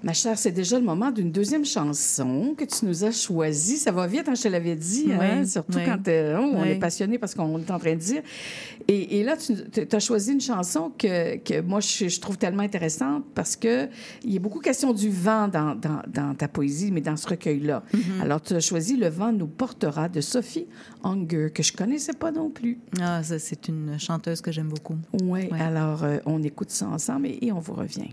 [0.03, 3.77] Ma chère, c'est déjà le moment d'une deuxième chanson que tu nous as choisie.
[3.77, 5.83] Ça va vite, hein, je te l'avais dit, hein, Oui, surtout oui.
[5.85, 6.69] quand euh, on Oui.
[6.69, 8.23] est passionné parce qu'on est en train de dire.
[8.87, 12.63] Et, et là, tu as choisi une chanson que, que moi, je, je trouve tellement
[12.63, 13.87] intéressante parce que
[14.23, 17.27] il y a beaucoup question du vent dans, dans, dans ta poésie, mais dans ce
[17.27, 17.83] recueil-là.
[17.93, 18.21] Mm-hmm.
[18.23, 20.65] Alors, tu as choisi Le vent nous portera de Sophie
[21.03, 22.79] Unger, que je connaissais pas non plus.
[22.99, 24.97] Ah, ça, c'est une chanteuse que j'aime beaucoup.
[25.21, 25.59] Ouais, Ouais.
[25.61, 28.09] alors euh, on écoute ça ensemble et, et on vous revient.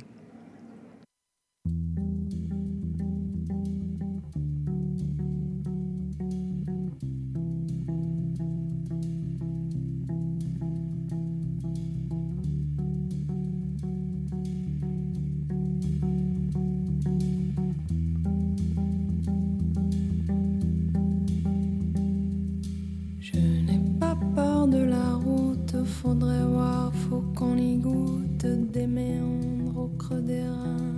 [26.03, 30.97] Faudrait voir, faut qu'on y goûte des méandres au creux des reins.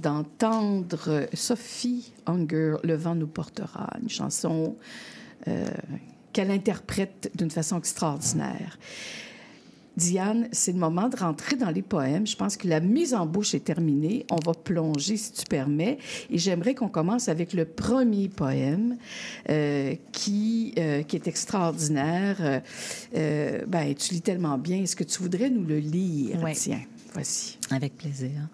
[0.00, 4.76] d'entendre Sophie Unger, Le vent nous portera, une chanson
[5.48, 5.66] euh,
[6.32, 8.78] qu'elle interprète d'une façon extraordinaire.
[9.96, 12.26] Diane, c'est le moment de rentrer dans les poèmes.
[12.26, 14.24] Je pense que la mise en bouche est terminée.
[14.30, 15.98] On va plonger, si tu permets.
[16.30, 18.96] Et j'aimerais qu'on commence avec le premier poème
[19.50, 22.62] euh, qui, euh, qui est extraordinaire.
[23.16, 24.78] Euh, ben, tu lis tellement bien.
[24.82, 26.38] Est-ce que tu voudrais nous le lire?
[26.42, 26.52] Oui.
[26.54, 26.82] Tiens,
[27.12, 27.58] voici.
[27.70, 28.48] Avec plaisir.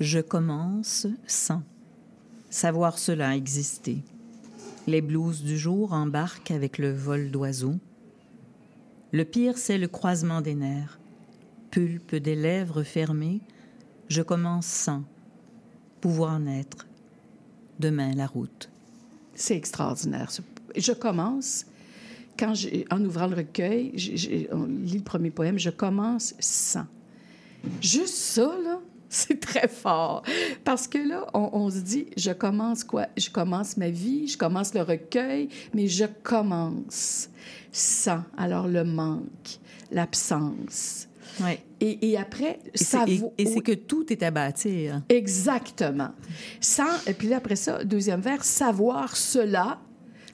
[0.00, 1.62] Je commence sans
[2.48, 4.02] savoir cela exister.
[4.86, 7.76] Les blouses du jour embarquent avec le vol d'oiseaux.
[9.12, 10.98] Le pire, c'est le croisement des nerfs.
[11.70, 13.42] Pulpe des lèvres fermées,
[14.08, 15.04] je commence sans
[16.00, 16.86] pouvoir naître.
[17.78, 18.70] Demain, la route.
[19.34, 20.30] C'est extraordinaire.
[20.76, 21.66] Je commence,
[22.38, 22.54] quand
[22.90, 26.86] en ouvrant le recueil, on lit le premier poème, je commence sans.
[27.82, 28.80] Juste ça, là,
[29.12, 30.22] c'est très fort.
[30.64, 33.06] Parce que là, on, on se dit, je commence quoi?
[33.18, 37.28] Je commence ma vie, je commence le recueil, mais je commence
[37.72, 38.22] sans.
[38.38, 39.58] Alors, le manque,
[39.90, 41.08] l'absence.
[41.40, 41.62] Ouais.
[41.80, 45.02] Et, et après, Et ça et- vaut- et c'est que tout est à bâtir.
[45.08, 46.10] Exactement.
[46.60, 49.78] Sans, et puis là, après ça, deuxième vers, savoir cela.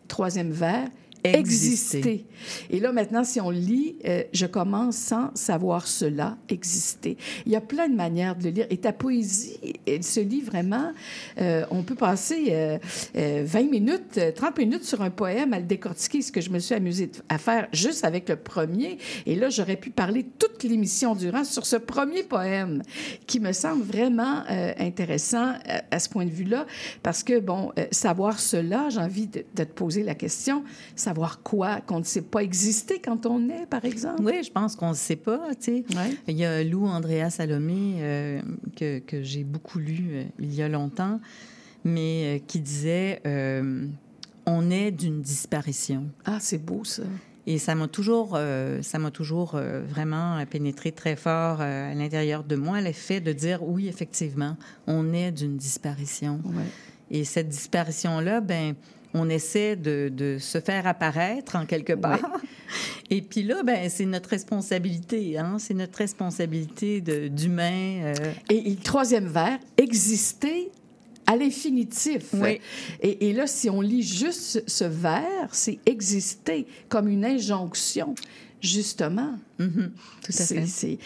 [0.08, 0.88] Troisième vers,
[1.24, 1.98] Exister.
[1.98, 2.26] exister.
[2.70, 7.16] Et là, maintenant, si on lit, euh, je commence sans savoir cela, exister.
[7.44, 8.66] Il y a plein de manières de le lire.
[8.70, 10.92] Et ta poésie, elle se lit vraiment.
[11.38, 12.78] euh, on peut passer euh,
[13.16, 16.50] euh, 20 minutes, euh, 30 minutes sur un poème à le décortiquer, ce que je
[16.50, 18.98] me suis amusée à faire juste avec le premier.
[19.26, 22.82] Et là, j'aurais pu parler toute l'émission durant sur ce premier poème
[23.26, 24.42] qui me semble vraiment
[24.78, 25.54] intéressant
[25.90, 26.66] à ce point de vue-là,
[27.02, 30.64] parce que, bon, savoir cela, j'ai envie de, de te poser la question,
[30.94, 34.22] savoir quoi qu'on ne sait pas exister quand on est, par exemple?
[34.22, 35.40] Oui, je pense qu'on ne sait pas.
[35.60, 35.84] Tu sais.
[36.28, 38.40] Il y a Lou Andrea Salomé euh,
[38.76, 41.20] que, que j'ai beaucoup lu euh, il y a longtemps,
[41.84, 43.22] mais euh, qui disait
[44.46, 46.04] On est d'une disparition.
[46.24, 47.02] Ah, c'est beau, ça.
[47.48, 48.36] Et ça m'a toujours,
[48.82, 49.56] ça m'a toujours
[49.88, 54.56] vraiment pénétré très fort à l'intérieur de moi, le fait de dire oui, effectivement,
[54.88, 56.40] on est d'une disparition.
[57.08, 58.74] Et cette disparition-là, ben,
[59.16, 62.20] on essaie de, de se faire apparaître en quelque part.
[63.10, 65.56] Et puis là, ben, c'est notre responsabilité, hein?
[65.58, 68.02] c'est notre responsabilité d'humain.
[68.04, 68.14] euh,
[68.50, 70.70] Et, et le troisième vers, exister
[71.26, 72.26] à l'infinitif.
[72.34, 72.60] Oui.
[73.00, 78.14] Et, et là, si on lit juste ce vers, c'est exister comme une injonction,
[78.60, 79.38] justement.
[79.58, 79.92] Mhm.
[80.24, 80.98] Tout à fait.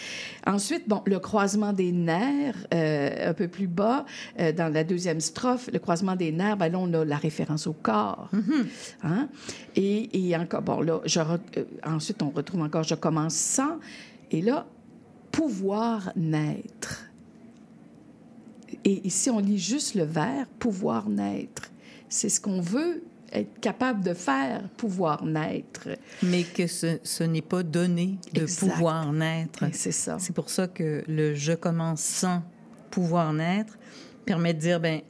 [0.47, 4.07] Ensuite, bon, le croisement des nerfs, euh, un peu plus bas,
[4.39, 7.67] euh, dans la deuxième strophe, le croisement des nerfs, ben là, on a la référence
[7.67, 8.29] au corps.
[8.33, 8.67] Mhm.
[9.03, 9.29] Hein?
[9.77, 13.79] Et, et encore, bon, là, je re- euh, ensuite, on retrouve encore, je commence sans,
[14.31, 14.67] et là,
[15.33, 17.07] pouvoir naître.
[18.85, 21.71] Et, et si on lit juste le vers, pouvoir naître,
[22.09, 25.89] c'est ce qu'on veut être capable de faire, pouvoir naître.
[26.23, 28.69] Mais que ce, ce n'est pas donné de Exact.
[28.69, 29.65] pouvoir naître.
[29.73, 30.19] C'est ça.
[30.19, 32.43] C'est pour ça que le je commence sans
[32.91, 33.79] pouvoir naître
[34.25, 35.01] permet de dire, ben,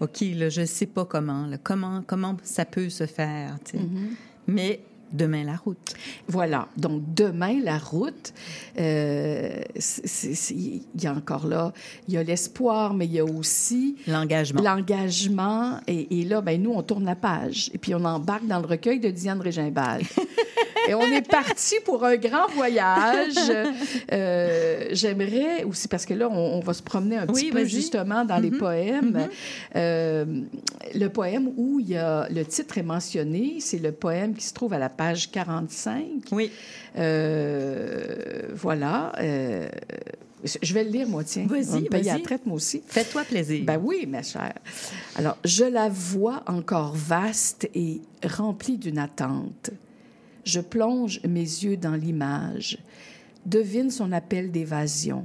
[0.00, 3.56] OK, là, je ne sais pas comment, là, comment, comment ça peut se faire.
[3.72, 4.14] Mhm.
[4.46, 4.80] Mais
[5.14, 5.94] demain, la route.
[6.28, 6.68] Voilà.
[6.76, 8.32] Donc, demain, la route,
[8.78, 9.60] euh,
[10.50, 11.72] il y a encore là,
[12.08, 14.62] il y a l'espoir, mais il y a aussi L'engagement.
[14.62, 15.78] l'engagement.
[15.86, 17.70] Et, et là, ben, nous, on tourne la page.
[17.72, 20.02] Et puis, on embarque dans le recueil de Diane Régimbal.
[20.86, 23.32] Et on est parti pour un grand voyage.
[24.12, 27.64] Euh, J'aimerais aussi, parce que là, on, on va se promener un petit Oui, peu
[27.64, 28.58] justement dans les Mhm.
[28.58, 29.10] poèmes.
[29.12, 29.28] Mhm.
[29.76, 30.24] Euh,
[30.94, 34.52] le poème où il y a, le titre est mentionné, c'est le poème qui se
[34.52, 36.04] trouve à la page page 45.
[36.32, 36.50] Oui.
[36.96, 39.12] Euh, voilà.
[39.20, 39.68] euh,
[40.62, 41.46] je vais le lire, moi, tiens.
[41.46, 42.18] Vas-y, On me payer vas-y.
[42.18, 42.82] la traite, moi aussi.
[42.86, 43.64] Fais-toi plaisir.
[43.64, 44.54] Ben oui, ma chère.
[45.16, 49.70] Alors, je la vois encore vaste et remplie d'une attente.
[50.44, 52.78] Je plonge mes yeux dans l'image,
[53.46, 55.24] devine son appel d'évasion,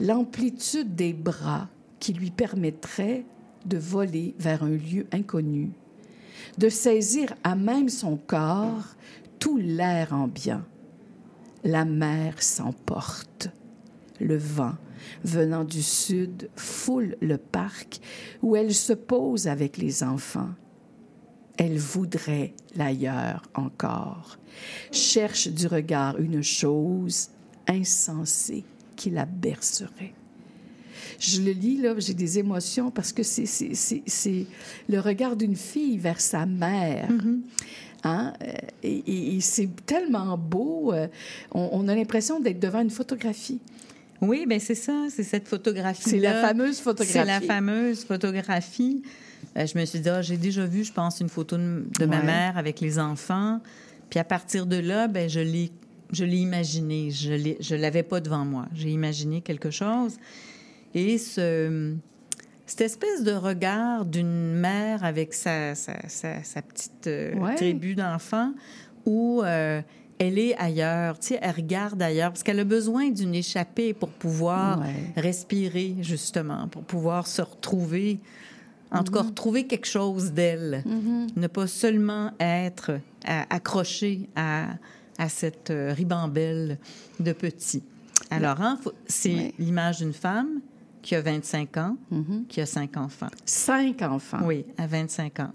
[0.00, 1.68] l'amplitude des bras
[2.00, 3.24] qui lui permettrait
[3.66, 5.70] de voler vers un lieu inconnu,
[6.58, 8.94] de saisir à même son corps
[9.38, 10.62] tout l'air ambiant.
[11.64, 13.48] La mer s'emporte.
[14.20, 14.74] Le vent,
[15.24, 18.00] venant du sud, foule le parc
[18.42, 20.50] où elle se pose avec les enfants.
[21.56, 24.38] Elle voudrait l'ailleurs encore,
[24.92, 27.30] cherche du regard une chose
[27.68, 28.64] insensée
[28.96, 30.14] qui la bercerait.
[31.18, 34.46] Je le lis, là, j'ai des émotions parce que c'est- c'est c'est- c'est
[34.88, 37.08] le regard d'une fille vers sa mère.
[38.02, 38.32] Hein?
[38.42, 38.52] Euh,
[38.82, 40.92] Et, et- et c'est tellement beau.
[40.92, 41.08] euh,
[41.52, 43.60] On, on a l'impression d'être devant une photographie.
[44.20, 46.10] Oui, bien c'est ça, c'est cette photographie.
[46.10, 47.12] C'est la fameuse photographie.
[47.12, 49.02] C'est la fameuse photographie.
[49.56, 52.06] Euh, je me suis dit, ah, j'ai déjà vu, je pense, une photo de, de
[52.06, 53.60] ma mère avec les enfants.
[54.10, 55.70] Puis à partir de là, ben, je l'ai,
[56.12, 57.10] je l'ai imaginé.
[57.10, 58.66] Je l'ai, je l'avais pas devant moi.
[58.74, 60.16] J'ai imaginé quelque chose.
[60.94, 61.94] Et ce,
[62.66, 67.54] cette espèce de regard d'une mère avec sa, sa, sa, sa petite euh, Ouais.
[67.56, 68.52] tribu d'enfants
[69.04, 69.82] où euh,
[70.18, 74.08] elle est ailleurs, tu sais, elle regarde ailleurs parce qu'elle a besoin d'une échappée pour
[74.10, 75.20] pouvoir Ouais.
[75.20, 78.20] respirer, justement, pour pouvoir se retrouver,
[78.92, 79.28] en tout cas, Mhm.
[79.28, 80.84] retrouver quelque chose d'elle.
[81.36, 84.68] Ne pas seulement être accrochée à,
[85.18, 86.78] à cette euh, ribambelle
[87.18, 87.82] de petits.
[88.30, 90.60] Alors, hein, c'est l'image d'une femme
[91.04, 92.46] qui a 25 ans, Mhm.
[92.48, 93.28] qui a cinq enfants.
[93.44, 94.40] Cinq enfants.
[94.44, 95.52] Oui, à 25 ans.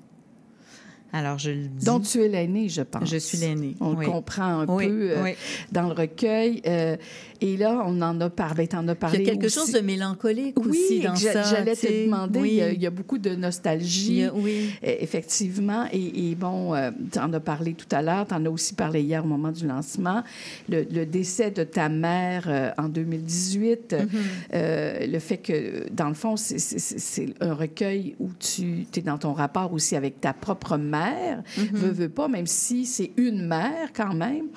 [1.11, 1.85] Alors, je le dis.
[1.85, 3.09] Dont tu es l'aîné, je pense.
[3.09, 4.05] Je suis l'aînée, On oui.
[4.05, 5.31] le comprend un Oui, peu euh, oui.
[5.71, 6.61] dans le recueil.
[6.67, 6.95] euh,
[7.41, 8.67] et là, on en a parlé.
[8.67, 9.57] Tu en as Il y a quelque aussi.
[9.59, 11.41] chose de mélancolique Oui, aussi dans ça.
[11.43, 12.39] j'allais te demander.
[12.39, 12.49] Oui.
[12.51, 14.23] Il, y a, il y a beaucoup de nostalgie.
[14.25, 14.69] a- oui.
[14.83, 15.85] Euh, Effectivement.
[15.93, 16.73] Et, et bon,
[17.11, 18.27] tu en as parlé tout à l'heure.
[18.27, 20.21] Tu en as aussi parlé hier au moment du lancement.
[20.67, 23.93] Le, le décès de ta mère euh, en 2018.
[23.93, 24.07] Mm-hmm.
[24.55, 29.33] euh, le fait que, dans le fond, c'est un recueil où tu es dans ton
[29.33, 30.98] rapport aussi avec ta propre mère.
[30.99, 31.69] Mm-hmm.
[31.73, 34.47] Veux, veux pas, même si c'est une mère quand même.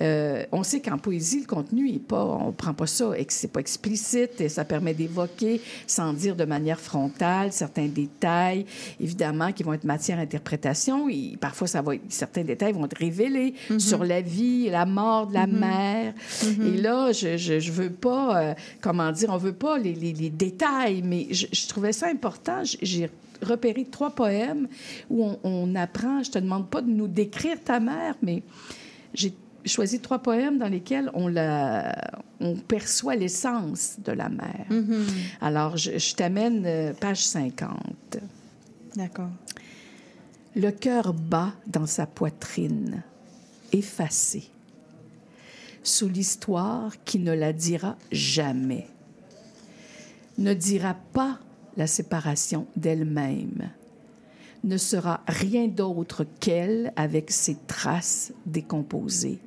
[0.00, 3.52] Euh, on sait qu'en poésie, le contenu est pas, on prend pas ça, et c'est
[3.52, 8.64] pas explicite, et ça permet d'évoquer sans dire de manière frontale certains détails,
[8.98, 11.08] évidemment, qui vont être matière d'interprétation.
[11.08, 14.86] Et parfois, ça va être- certains détails vont être révélés sur la vie et la
[14.86, 16.14] mort de la mère.
[16.64, 20.12] Et là, je, je, je veux pas, euh, comment dire, on veut pas les, les,
[20.12, 22.62] les détails, mais je, je trouvais ça important.
[22.80, 23.10] J'ai
[23.42, 24.68] repéré trois poèmes
[25.08, 28.42] où on, on apprend, je te demande pas de nous décrire ta mère, mais
[29.14, 29.34] j'ai
[29.64, 31.94] choisi trois poèmes dans lesquels on, la,
[32.40, 34.66] on perçoit l'essence de la mère.
[35.40, 38.18] Alors, je, je t'amène euh, page 50.
[38.96, 39.30] D'accord.
[40.56, 43.02] Le cœur bat dans sa poitrine,
[43.72, 44.48] effacé,
[45.82, 48.88] sous l'histoire qui ne la dira jamais,
[50.38, 51.38] ne dira pas
[51.76, 53.70] la séparation d'elle-même,
[54.64, 59.38] ne sera rien d'autre qu'elle avec ses traces décomposées,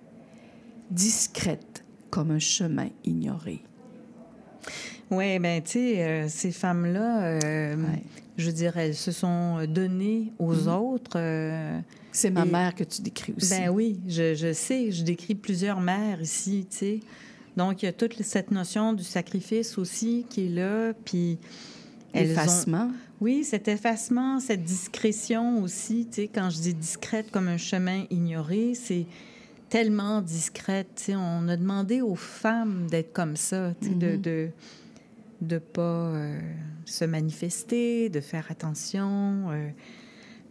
[0.89, 3.61] discrète comme un chemin ignoré.
[5.11, 8.03] Oui, bien, tu sais, euh, ces femmes-là, euh, Ouais.
[8.38, 11.17] je dire, elles se sont données aux autres.
[11.17, 11.80] euh,
[12.11, 13.49] C'est ma Et- mère que tu décris aussi.
[13.49, 16.99] Ben oui, je, je sais, je décris plusieurs mères ici, tu sais.
[17.57, 21.38] Donc, il y a toute cette notion du sacrifice aussi qui est là, puis...
[22.16, 22.91] ont- Effacement.
[23.22, 28.03] Oui, cet effacement, cette discrétion aussi, tu sais, quand je dis discrète comme un chemin
[28.09, 29.05] ignoré, c'est
[29.70, 31.16] tellement discrète, tu sais.
[31.16, 34.16] On a demandé aux femmes d'être comme ça, tu sais, de...
[34.18, 34.49] de
[35.41, 36.39] de pas euh,
[36.86, 39.68] se manifester, de faire attention, euh,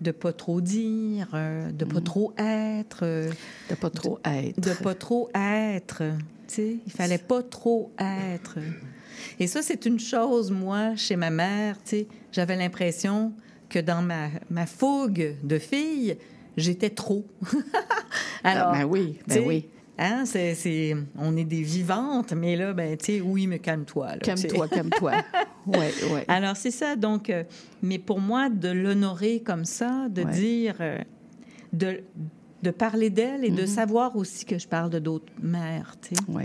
[0.03, 3.31] de pas trop dire, euh, de pas trop être, euh,
[3.71, 4.61] De pas trop être.
[4.61, 6.03] de pas trop être.
[6.47, 8.59] Tu sais, il fallait pas trop être.
[9.39, 13.33] Et ça, c'est une chose, moi, chez ma mère, tu sais, j'avais l'impression
[13.69, 16.17] que dans ma, ma fougue de fille,
[16.57, 17.27] j'étais trop.
[18.45, 19.69] Ah, ben oui, ben oui.
[19.99, 24.17] Hein, c'est, c'est- on est des vivantes, mais là, ben, tu sais, oui, mais calme-toi.
[24.23, 25.13] Calme-toi, calme-toi.
[25.67, 26.21] Oui, oui.
[26.27, 26.97] Alors, c'est ça.
[26.97, 27.45] Donc, euh,
[27.83, 30.31] mais pour moi, de l'honorer comme ça, de Ouais.
[30.33, 30.99] dire, euh,
[31.73, 32.01] de,
[32.63, 36.23] de parler d'elle et de savoir aussi que je parle de d'autres mères, tu sais.
[36.29, 36.45] Oui.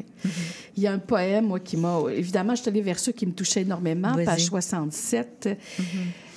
[0.75, 2.01] Il y a un poème, moi, qui m'a.
[2.11, 5.49] Évidemment, je suis allée vers ceux qui me touchaient énormément, page 67.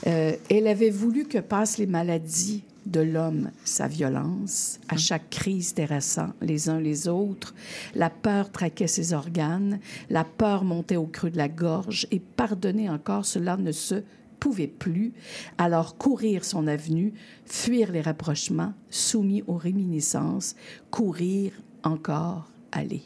[0.07, 5.75] Euh, elle avait voulu que passent les maladies de l'homme sa violence, à chaque crise
[5.75, 7.55] terrassant les uns les autres,
[7.95, 12.89] la peur traquait ses organes, la peur montait au creux de la gorge, et pardonner
[12.89, 14.03] encore cela ne se
[14.41, 15.13] pouvait plus,
[15.59, 17.13] alors courir son avenue,
[17.47, 20.57] fuir les rapprochements, soumis aux réminiscences,
[20.91, 21.53] courir
[21.85, 23.03] encore, aller.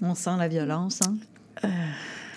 [0.00, 1.16] On sent la violence, hein?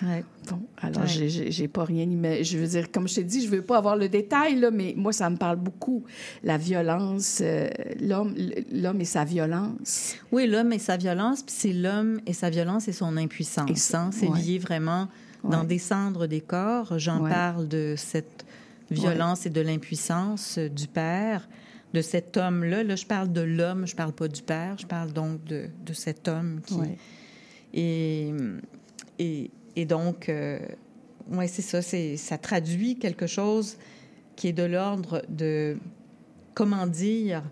[0.03, 0.23] Ouais.
[0.49, 1.07] Bon, alors Ouais.
[1.07, 3.78] j'ai- j'ai pas rien mais Je veux dire, comme je t'ai dit, je veux pas
[3.78, 6.03] avoir le détail, là, mais moi, ça me parle beaucoup.
[6.43, 7.69] La violence, euh,
[8.01, 8.36] l'homme
[8.73, 10.15] l'homme et sa violence.
[10.34, 13.93] Oui, l'homme et sa violence, puis c'est l'homme et sa violence et son impuissance.
[13.95, 14.09] Hein?
[14.13, 14.39] C'est ouais.
[14.39, 15.07] lié vraiment
[15.49, 15.67] dans Ouais.
[15.67, 16.97] des cendres des corps.
[16.99, 17.29] J'en Ouais.
[17.29, 18.45] parle de cette
[18.91, 21.47] violence et de l'impuissance euh, du père,
[21.93, 22.83] de cet homme-là.
[22.83, 25.93] Là, je parle de l'homme, je parle pas du père, je parle donc de, de
[25.93, 26.73] cet homme qui...
[26.75, 26.97] Ouais.
[27.73, 28.31] Et,
[29.19, 30.59] et, et donc, euh,
[31.29, 33.77] ouais, c'est ça, c'est, ça traduit quelque chose
[34.35, 35.77] qui est de l'ordre de,
[36.53, 37.43] comment dire,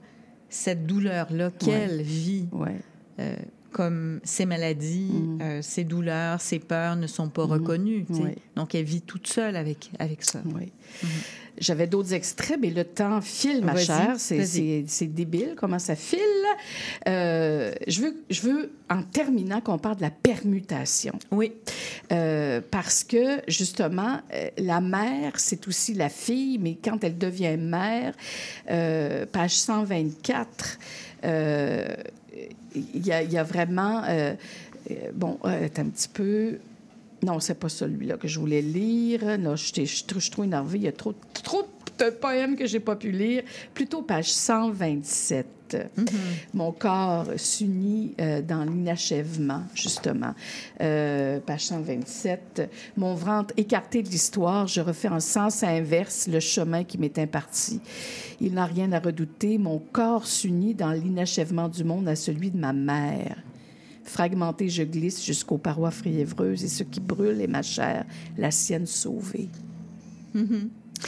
[0.50, 2.48] cette douleur-là qu'elle vit.
[2.52, 2.80] Ouais.
[3.20, 3.36] euh,
[3.74, 5.40] comme ces maladies, Mm.
[5.42, 8.06] euh, ces douleurs, ces peurs ne sont pas reconnues.
[8.14, 8.22] sais.
[8.22, 8.36] Ouais.
[8.56, 10.42] Donc, elle vit toute seule avec, avec ça.
[10.56, 10.72] Oui.
[11.60, 14.16] J'avais d'autres extraits, mais le temps file, ma chère.
[14.18, 14.48] C'est- vas-y.
[14.48, 16.20] C'est c'est débile comment ça file.
[17.08, 21.14] Euh, je, veux, je veux, en terminant, qu'on parle de la permutation.
[21.32, 21.52] Oui.
[22.12, 27.56] Euh, parce que, justement, euh, la mère, c'est aussi la fille, mais quand elle devient
[27.58, 28.14] mère,
[29.32, 30.80] page 124,
[31.26, 31.86] euh,
[32.76, 34.04] il y, a- vraiment...
[34.04, 34.34] euh,
[34.92, 36.58] euh, bon, euh, attends un petit peu...
[37.24, 39.24] Non, c'est pas celui-là que je voulais lire.
[39.38, 40.78] Là, je suis trop énervée.
[40.80, 41.66] Il y a trop, trop
[42.00, 43.44] de poèmes que j'ai pas pu lire.
[43.74, 45.46] Plutôt page 127.
[46.54, 50.34] Mon corps s'unit euh, dans l'inachèvement, justement.
[50.82, 52.70] Euh, page 127.
[52.98, 57.80] Mon ventre écarté de l'histoire, je refais en sens inverse le chemin qui m'est imparti.
[58.42, 59.58] Il n'a rien à redouter.
[59.58, 63.38] Mon corps s'unit dans l'inachèvement du monde à celui de ma mère.
[64.04, 68.06] Fragmenté, je glisse jusqu'aux parois fiévreuses et ce qui brûle est ma chair,
[68.38, 69.50] la sienne sauvée.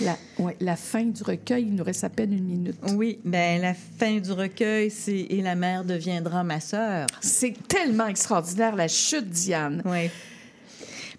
[0.02, 2.76] La, ouais, la fin du recueil, il nous reste à peine une minute.
[2.96, 7.08] Oui, ben la fin du recueil, c'est Et la mère deviendra ma sœur.
[7.22, 9.82] C'est tellement extraordinaire, la chute, Diane.
[9.86, 10.10] Oui.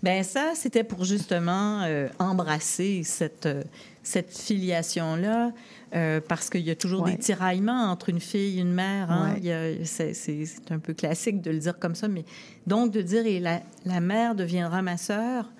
[0.03, 3.63] Ben ça, c'était pour justement euh, embrasser cette, euh,
[4.03, 5.53] cette filiation-là,
[5.95, 7.13] euh, parce qu'il y a toujours Ouais.
[7.13, 9.11] des tiraillements entre une fille et une mère.
[9.11, 9.37] hein.
[9.43, 9.81] Ouais.
[9.85, 12.25] C'est un peu classique de le dire comme ça, mais
[12.67, 15.51] donc de dire et la, la mère deviendra ma sœur,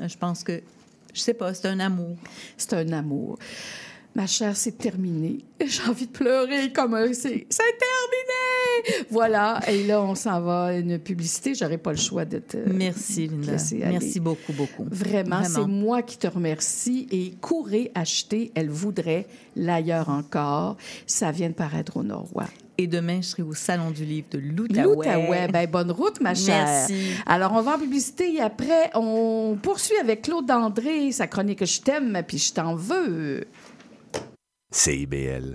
[0.00, 0.60] je pense que,
[1.12, 2.16] je sais pas, c'est un amour.
[2.56, 3.38] C'est un amour.
[4.14, 5.38] Ma chère, c'est terminé.
[5.66, 7.12] J'ai envie de pleurer comme un...
[7.14, 9.06] C'est terminé!
[9.10, 9.60] Voilà.
[9.68, 11.54] Et là, on s'en va à une publicité.
[11.54, 12.58] J'aurais pas le choix de te...
[12.58, 13.56] Merci, Linda.
[13.72, 14.84] Merci beaucoup, beaucoup.
[14.90, 17.06] Vraiment, c'est moi qui te remercie.
[17.10, 20.76] Et courez acheter, elle voudrait l'ailleurs encore.
[21.06, 22.52] Ça vient de paraître au Nord-Ouest.
[22.78, 24.82] Et demain, je serai au Salon du livre de l'Outaouais.
[24.82, 25.48] L'Outaouais.
[25.48, 26.64] Ben, bonne route, ma chère.
[26.64, 27.12] Merci.
[27.26, 31.80] Alors, on va en publicité et après, on poursuit avec Claude André, sa chronique Je
[31.80, 33.44] t'aime, puis je t'en veux.
[34.70, 35.54] CIBL.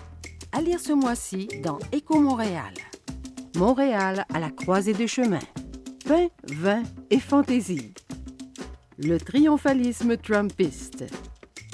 [0.53, 2.73] À lire ce mois-ci dans Éco Montréal.
[3.55, 5.39] Montréal à la croisée des chemins.
[6.05, 7.93] Pain, vin et fantaisie.
[8.97, 11.05] Le triomphalisme trumpiste.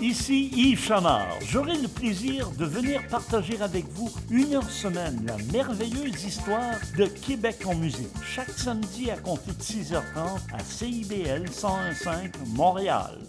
[0.00, 1.38] Ici Yves Chamard.
[1.46, 7.06] J'aurai le plaisir de venir partager avec vous une heure semaine la merveilleuse histoire de
[7.06, 8.10] Québec en musique.
[8.22, 13.20] Chaque samedi à compter de 6h30 à CIBL 101.5 Montréal.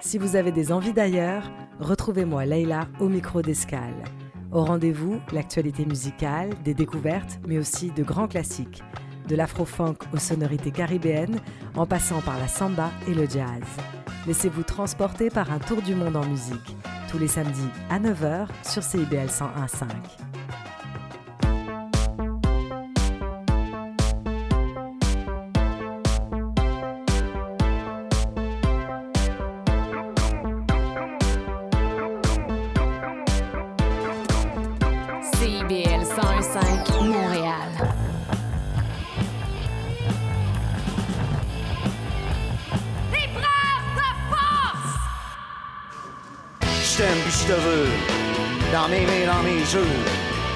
[0.00, 1.48] Si vous avez des envies d'ailleurs,
[1.78, 4.02] retrouvez-moi Leïla au micro d'Escale.
[4.50, 8.82] Au rendez-vous, l'actualité musicale, des découvertes, mais aussi de grands classiques,
[9.28, 11.38] de l'afro-funk aux sonorités caribéennes,
[11.76, 13.62] en passant par la samba et le jazz.
[14.26, 16.76] Laissez-vous transporter par un tour du monde en musique,
[17.08, 20.29] tous les samedis à 9h sur CIBL 101.5.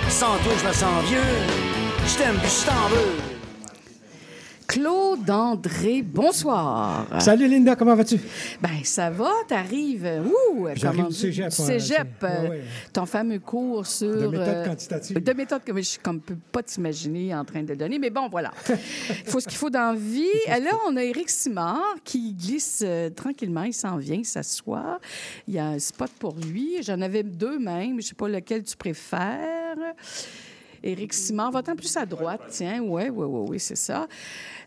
[0.09, 1.21] Sans toi, je me sens vieux.
[2.07, 3.24] Je t'aime puis je t'en veux.
[5.25, 7.07] Claude André, bonsoir.
[7.21, 8.19] Salut Linda, comment vas-tu?
[8.61, 10.09] Ben ça va, t'arrives.
[10.27, 12.65] Ouh, comment du cégep, du cégep, c'est- euh, ouais, ouais.
[12.93, 15.23] ton fameux cours sur De méthode euh, quantitative.
[15.23, 18.51] De méthode que je ne peux pas t'imaginer en train de donner, mais bon voilà.
[18.69, 18.77] Il
[19.31, 20.25] faut ce qu'il faut dans vie.
[20.49, 24.99] Là, on a Éric Simard qui glisse euh, tranquillement, il s'en vient, il s'assoit.
[25.49, 26.83] Il y a un spot pour lui.
[26.83, 29.77] J'en avais deux même, je sais pas lequel tu préfères.
[30.85, 32.81] Éric Simard, va-t'en plus à droite, tiens.
[32.83, 34.07] Oui, oui, oui, oui, c'est ça.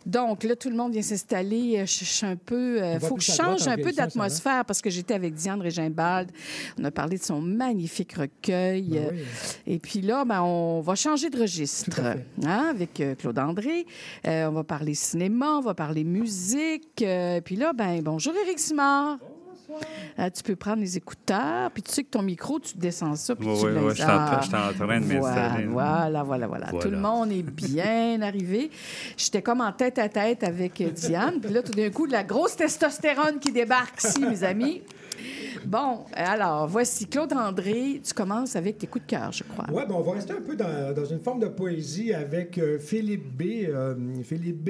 [0.05, 1.86] Donc, là, tout le monde vient s'installer.
[1.86, 2.78] Je je suis un peu.
[2.78, 6.32] Il va faut que je change un peu d'atmosphère parce que j'étais avec Diane Régimbald.
[6.80, 8.89] On a parlé de son magnifique recueil.
[8.89, 9.20] Ben oui.
[9.65, 12.01] Et puis là, ben, on va changer de registre
[12.45, 13.86] hein, avec euh, Claude André.
[14.26, 17.01] Euh, on va parler cinéma, on va parler musique.
[17.01, 19.18] Euh, puis là, ben, bonjour Éric Simard.
[20.20, 23.36] Euh, tu peux prendre les écouteurs, puis tu sais que ton micro, tu descends ça,
[23.36, 25.65] puis Oui, tu oui, oui, je suis en- train de Voilà, m'installer.
[25.65, 28.72] Voilà, voilà, voilà, Tout le monde est bien arrivé.
[29.18, 32.24] J'étais comme en tête à tête avec Diane, puis là, tout d'un coup, de la
[32.24, 34.82] grosse testostérone qui débarque ici, mes amis.
[35.65, 38.01] Bon, alors, voici Claude André.
[38.03, 39.65] Tu commences avec tes coups de cœur, je crois.
[39.72, 42.80] Oui, ben on va rester un peu dans, dans une forme de poésie avec euh,
[42.80, 43.65] Philippe B.
[43.68, 44.70] Euh, Philippe B,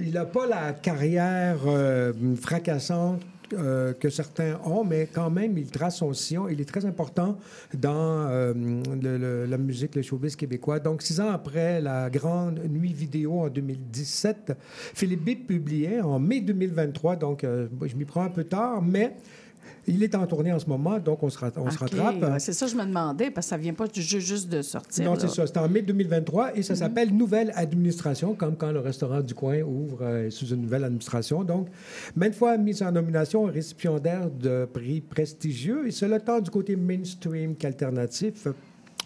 [0.00, 3.20] il n'a pas la carrière euh, fracassante
[3.58, 6.48] euh, que certains ont, mais quand même, il trace son sillon.
[6.48, 7.38] Il est très important
[7.72, 10.80] dans euh, la musique, le showbiz québécois.
[10.80, 14.52] Donc, six ans après la grande nuit vidéo en 2017,
[14.94, 19.16] Philippe B publiait en mai 2023, donc euh, je m'y prends un peu tard, mais
[19.86, 22.22] il est en tournée en ce moment, donc on se, on rattrape.
[22.22, 24.48] ouais, c'est ça que je me demandais, parce que ça vient pas du jeu juste
[24.48, 25.04] de sortir.
[25.04, 25.46] Non, c'est ça.
[25.46, 29.60] C'est en mai 2023 et ça s'appelle Nouvelle Administration, comme quand le restaurant du coin
[29.60, 31.44] ouvre euh, sous une nouvelle administration.
[31.44, 31.68] Donc,
[32.16, 37.56] maintes fois mis en nomination, récipiendaire de prix prestigieux et cela tant du côté mainstream
[37.56, 38.48] qu'alternatif.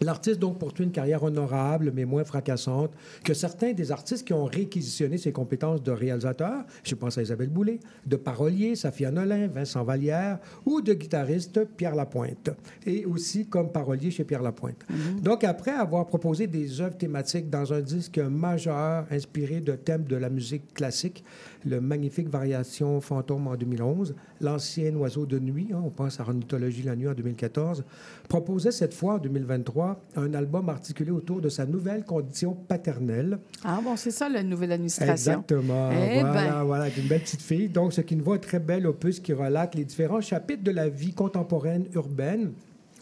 [0.01, 2.93] L'artiste donc poursuit une carrière honorable, mais moins fracassante
[3.25, 6.65] que certains des artistes qui ont réquisitionné ses compétences de réalisateur.
[6.85, 11.95] Je pense à Isabelle Boulay, de parolier, Safia Nolin, Vincent Vallière, ou de guitariste Pierre
[11.95, 12.51] Lapointe,
[12.87, 14.85] et aussi comme parolier chez Pierre Lapointe.
[15.23, 20.17] Donc, après avoir proposé des œuvres thématiques dans un disque majeur inspiré de thèmes de
[20.17, 21.25] la musique classique,
[21.67, 26.83] le magnifique Variation fantôme en 2011, l'ancien Oiseau de nuit, hein, on pense à Ornithologie
[26.83, 27.85] la nuit en 2014,
[28.29, 33.39] proposait cette fois en 2023 un album articulé autour de sa nouvelle condition paternelle.
[33.65, 35.33] Ah bon, c'est ça, la nouvelle administration.
[35.33, 35.91] Exactement.
[35.91, 36.65] Eh voilà, ben.
[36.65, 37.69] voilà, avec une belle petite fille.
[37.69, 40.71] Donc, ce qui nous voit un très bel opus qui relate les différents chapitres de
[40.71, 42.53] la vie contemporaine urbaine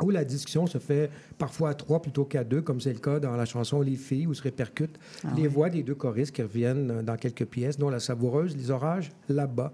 [0.03, 3.19] où la discussion se fait parfois à trois plutôt qu'à deux, comme c'est le cas
[3.21, 5.49] dans la chanson Les filles, où se répercutent Ah les oui.
[5.49, 9.73] voix des deux choristes qui reviennent dans quelques pièces, dont La savoureuse, Les orages, là-bas.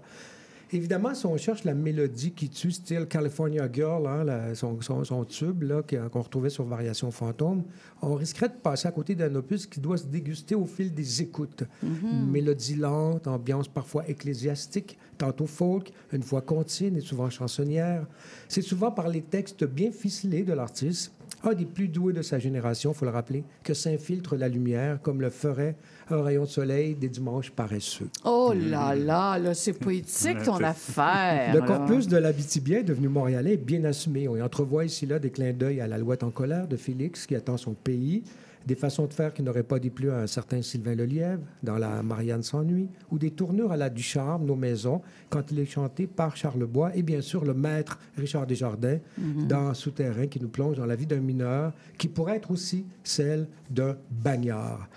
[0.71, 5.03] Évidemment, si on cherche la mélodie qui tue, style California Girl, hein, la- son, son-
[5.03, 5.63] son tube
[6.11, 7.63] qu'on retrouvait sur Variation Fantôme,
[8.01, 11.21] on risquerait de passer à côté d'un opus qui doit se déguster au fil des
[11.21, 11.63] écoutes.
[11.83, 18.05] Une mélodie lente, ambiance parfois ecclésiastique, tantôt folk, une fois contine et souvent chansonnière.
[18.47, 21.11] C'est souvent par les textes bien ficelés de l'artiste,
[21.43, 25.01] un des plus doués de sa génération, il faut le rappeler, que s'infiltre la lumière
[25.01, 25.75] comme le ferait
[26.09, 28.09] un rayon de soleil des dimanches paresseux.
[28.23, 31.53] Oh là là, là, c'est poétique ton affaire.
[31.53, 34.27] Le corpus de l'Abitibien, devenu montréalais, est bien assumé.
[34.27, 37.35] On y entrevoit ici là des clins d'œil à l'Alouette en colère de Félix qui
[37.35, 38.23] attend son pays,
[38.65, 42.01] des façons de faire qui n'auraient pas déplu à un certain Sylvain Lelièvre dans la
[42.03, 46.35] Marianne s'ennuie, ou des tournures à la Ducharme, Nos maisons, quand il est chanté par
[46.37, 49.47] Charles Bois, et bien sûr le maître Richard Desjardins Mhm.
[49.47, 53.47] dans Souterrain qui nous plonge dans la vie d'un mineur qui pourrait être aussi celle
[53.69, 54.87] d'un bagnard.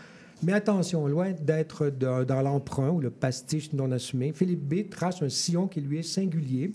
[0.42, 5.30] Mais attention, loin d'être dans l'emprunt ou le pastiche non assumé, Philippe B trace un
[5.30, 6.72] sillon qui lui est singulier.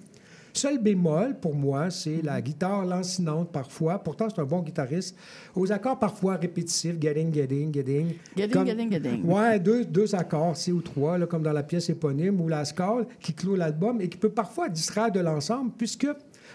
[0.54, 3.99] Seul bémol, pour moi, c'est la guitare lancinante parfois.
[3.99, 5.16] Pourtant, c'est un bon guitariste.
[5.56, 8.14] Aux accords parfois répétitifs, getting, getting, getting.
[8.36, 9.26] Getting, getting, getting.
[9.26, 12.66] Ouais, deux, deux accords, C ou trois, là, comme dans la pièce éponyme, ou la
[12.66, 16.08] scale qui clôt l'album et qui peut parfois distraire de l'ensemble, puisque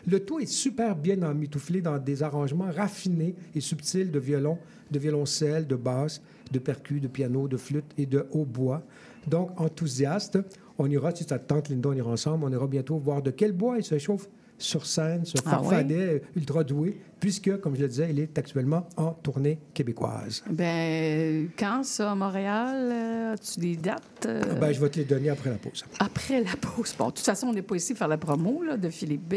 [0.07, 4.59] le tout est super bien emmitouflé dans des arrangements raffinés et subtils de violon,
[4.91, 6.21] de violoncelle, de basse,
[6.53, 8.83] de percus, de piano, de flûte et de hautbois.
[9.27, 10.39] Donc, enthousiaste,
[10.79, 13.31] on ira, si ça te tente, Linda, on ira ensemble, on ira bientôt voir de
[13.31, 17.83] quel bois il se chauffe sur scène, ce Ah farfadet ultra doué, puisque, comme je
[17.83, 20.43] le disais, il est actuellement en tournée québécoise.
[20.51, 22.75] Ben, quand ça, à Montréal?
[22.91, 24.25] euh, As-tu des dates?
[24.27, 25.85] euh, Ben, je vais te les donner après la pause.
[25.99, 26.95] Après la pause.
[26.99, 29.29] Bon, de toute façon, on n'est pas ici pour faire la promo là, de Philippe
[29.29, 29.35] B,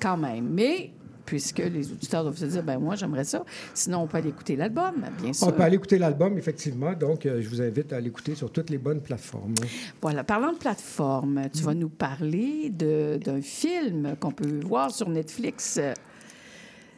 [0.00, 0.48] quand même.
[0.50, 0.90] Mais,
[1.30, 3.44] puisque les auditeurs doivent se dire, ben moi, j'aimerais ça.
[3.72, 5.46] Sinon, on peut aller écouter l'album, bien sûr.
[5.46, 6.92] On peut aller écouter l'album, effectivement.
[6.92, 9.54] Donc, euh, je vous invite à l'écouter sur toutes les bonnes plateformes.
[10.02, 10.24] Voilà.
[10.24, 15.78] Parlant de plateforme, tu vas nous parler d'un film qu'on peut voir sur Netflix.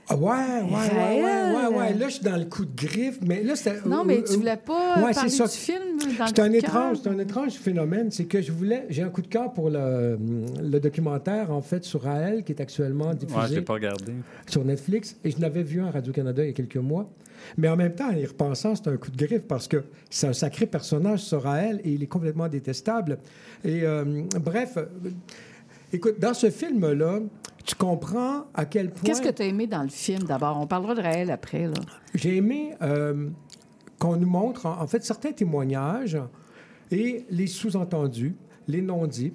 [0.09, 1.95] Ah ouais, ouais, ouais, ouais, ouais, ouais.
[1.95, 3.89] Là, je suis dans le coup de griffe, mais là, c'était...
[3.89, 5.45] Non, mais tu voulais pas Ouais, parler du film
[6.19, 8.11] dans C'est le un coup de étrange, c'est un étrange phénomène.
[8.11, 10.19] C'est que je voulais, j'ai un coup de cœur pour le,
[10.61, 14.13] le documentaire en fait sur Raël qui est actuellement diffusé Ouais, je l'ai pas regardé.
[14.49, 15.17] sur Netflix.
[15.25, 17.09] Et je l'avais vu en Radio Canada il y a quelques mois.
[17.57, 20.27] Mais en même temps, en y repensant, c'est un coup de griffe parce que c'est
[20.27, 23.19] un sacré personnage sur Raël et il est complètement détestable.
[23.65, 24.85] Et euh, bref, euh,
[25.93, 27.21] écoute, dans ce film-là,
[27.65, 29.03] tu comprends à quel point.
[29.05, 30.59] Qu'est-ce que tu as aimé dans le film d'abord?
[30.61, 31.67] On parlera de Raël après.
[31.67, 31.75] Là.
[32.15, 33.29] J'ai aimé euh,
[33.99, 36.19] qu'on nous montre, en, en fait, certains témoignages
[36.91, 38.35] et les sous-entendus,
[38.69, 39.33] les non-dits.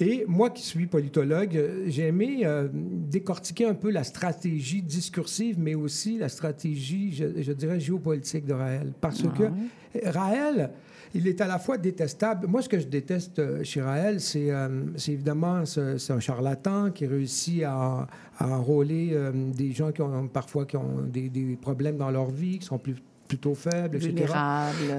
[0.00, 5.74] Et moi qui suis politologue, j'ai aimé euh, décortiquer un peu la stratégie discursive, mais
[5.74, 8.92] aussi la stratégie, je, je dirais, géopolitique de Raël.
[9.00, 10.70] Parce Ah que euh, Raël,
[11.14, 12.46] il est à la fois détestable.
[12.46, 17.62] Moi, ce que je déteste euh, chez Raël, c'est euh, évidemment, un charlatan qui réussit
[17.64, 18.06] à,
[18.40, 20.66] enrôler euh, des gens qui ont parfois
[21.06, 22.96] des problèmes dans leur vie, qui sont plus
[23.32, 24.26] plutôt faibles, etc.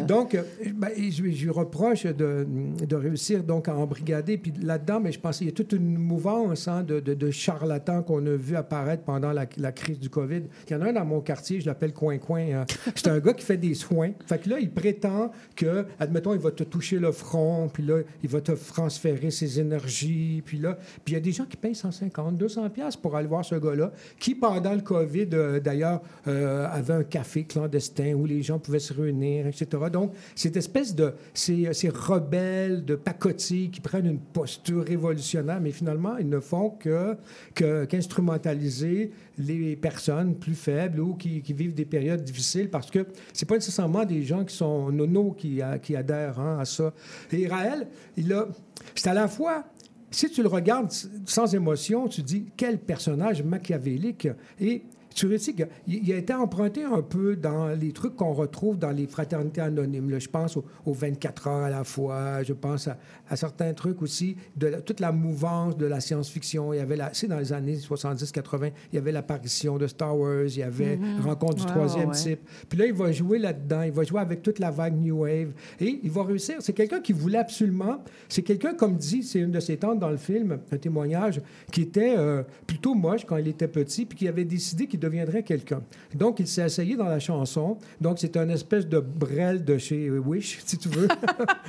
[0.07, 0.41] Donc, euh,
[0.73, 2.47] ben, je, lui reproche de,
[2.83, 4.39] de réussir donc à embrigader.
[4.39, 7.29] Puis là-dedans, mais je pense qu'il y a toute une mouvance hein, de, de- de
[7.29, 10.41] charlatans qu'on a vu apparaître pendant la, la crise du COVID.
[10.67, 12.41] Il y en a un dans mon quartier, je l'appelle Coin Coin.
[12.61, 12.65] hein.
[12.95, 14.11] C'est un gars qui fait des soins.
[14.25, 17.99] Fait que là, il prétend que, admettons, il va te toucher le front, puis là,
[18.23, 20.41] il va te transférer ses énergies.
[20.43, 20.75] Puis là,
[21.05, 23.53] puis il y a des gens qui payent 150, 200 pièces pour aller voir ce
[23.55, 28.57] gars-là, qui, pendant le COVID, euh, d'ailleurs, euh, avait un café clandestin où les gens
[28.57, 29.65] pouvaient se réunir, etc.
[29.91, 31.13] Donc, cette espèce de...
[31.33, 37.15] Ces, rebelles de pacotille qui prennent une posture révolutionnaire, mais finalement, ils ne font que
[37.53, 43.55] qu'instrumentaliser les personnes plus faibles ou qui, vivent des périodes difficiles parce que c'est pas
[43.55, 46.93] nécessairement des gens qui sont nonos qui, a- qui adhèrent hein, à ça.
[47.31, 48.47] Et Raël, il a...
[48.95, 49.65] C'est à la fois
[50.13, 50.91] si tu le regardes
[51.25, 54.27] sans émotion, tu dis quel personnage machiavélique.
[54.61, 54.83] Et
[55.13, 59.61] qu'il il a été emprunté un peu dans les trucs qu'on retrouve dans les fraternités
[59.61, 60.09] anonymes.
[60.09, 60.19] là.
[60.19, 62.97] Je pense aux, aux 24 heures à la fois, je pense à,
[63.29, 66.73] à certains trucs aussi, de la- toute la mouvance de la science-fiction.
[66.73, 70.45] Il y avait c'est dans les années 70-80, il y avait l'apparition de Star Wars,
[70.45, 71.21] il y avait Mhm.
[71.21, 72.15] Rencontre du troisième ouais.
[72.15, 72.39] type.
[72.69, 75.51] Puis là, il va jouer là-dedans, il va jouer avec toute la vague New Wave.
[75.79, 76.55] Et il va réussir.
[76.59, 78.03] C'est quelqu'un qui voulait absolument.
[78.29, 81.81] C'est quelqu'un, comme dit, c'est une de ses tantes dans le film, un témoignage, qui
[81.81, 85.81] était euh, plutôt moche quand il était petit, puis qui avait décidé qu'il deviendrait quelqu'un.
[86.15, 87.77] Donc, il s'est essayé dans la chanson.
[88.01, 91.07] Donc, c'est un espèce de Brel de chez Wish, si tu veux.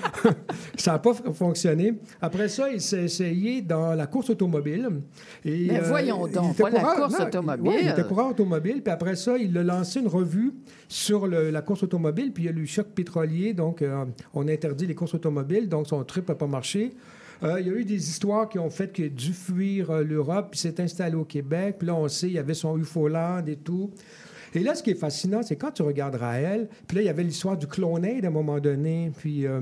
[0.76, 1.94] ça n'a pas fonctionné.
[2.20, 4.88] Après ça, il s'est essayé dans la course automobile.
[5.44, 7.72] Et, Mais voyons il donc, pas la course non, automobile.
[7.82, 8.82] il était coureur automobile.
[8.82, 10.52] Puis après ça, il a lancé une revue
[10.88, 12.32] sur le- la course automobile.
[12.32, 13.52] Puis il y a eu le choc pétrolier.
[13.54, 15.68] Donc, euh, on a interdit les courses automobiles.
[15.68, 16.92] Donc, son trip n'a pas marché.
[17.44, 20.02] Euh, il y a eu des histoires qui ont fait qu'il a dû fuir euh,
[20.02, 21.76] l'Europe, puis s'est installé au Québec.
[21.78, 23.90] Puis là, on sait, il y avait son UFO-land et tout.
[24.54, 27.08] Et là, ce qui est fascinant, c'est quand tu regardes Raël, puis là, il y
[27.10, 29.46] avait l'histoire du clonade à un moment donné, puis...
[29.46, 29.60] euh,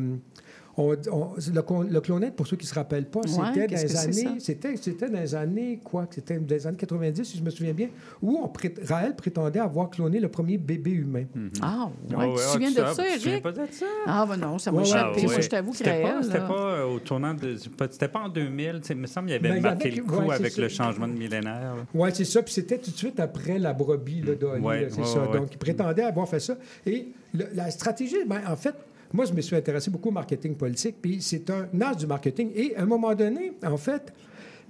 [0.77, 3.67] on- on- le, le clonade, pour ceux qui ne se rappellent pas, Ouais, c'était dans
[3.67, 4.41] qu'est-ce que les années...
[4.41, 6.07] C'était, c'était dans les années, quoi?
[6.11, 7.89] C'était dans les années 90, si je me souviens bien,
[8.23, 8.51] où on
[8.87, 11.25] Raël prétendait avoir cloné le premier bébé humain.
[11.61, 12.17] Ah, ouais.
[12.17, 13.43] Ah ouais, tu te ah, souviens de ça, Eric?
[13.43, 13.87] pas de ça?
[14.07, 15.19] Ah, ben non, ça m'a Ouais, échappé.
[15.19, 15.43] Ah, Moi, ouais.
[15.43, 17.57] je t'avoue que C'était pas, Raël, c'était là- pas euh, au tournant de.
[17.57, 18.81] C'était pas en 2000.
[18.81, 20.35] tu sais, Il me semble qu'il avait Ben, il y marqué avait- le coup ouais,
[20.35, 20.61] avec ça.
[20.63, 21.75] le changement de millénaire.
[21.95, 22.43] Oui, c'est ça.
[22.43, 24.37] Puis c'était tout de suite après la brebis Ouais,
[24.83, 25.21] là, c'est ouais, ça.
[25.21, 26.57] ouais, Donc, il prétendait avoir fait ça.
[26.87, 28.75] Et le- la stratégie, ben, en fait,
[29.13, 32.51] moi, je me suis intéressé beaucoup au marketing politique, puis c'est un âge du marketing.
[32.55, 34.13] Et à un moment donné, en fait,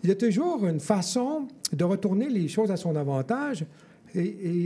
[0.02, 3.64] il y a toujours une façon de retourner les choses à son avantage.
[4.14, 4.20] Et,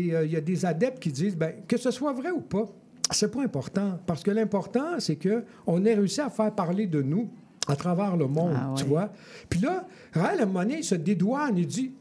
[0.08, 2.40] et, euh, il y a des adeptes qui disent, ben, que ce soit vrai ou
[2.40, 2.66] pas,
[3.10, 3.98] c'est pas important.
[4.06, 7.28] Parce que l'important, c'est qu'on ait réussi à faire parler de nous
[7.68, 9.12] à travers le monde, Ah tu vois.
[9.48, 11.92] Puis là, Raël, à un moment donné, il se dédouane, il dit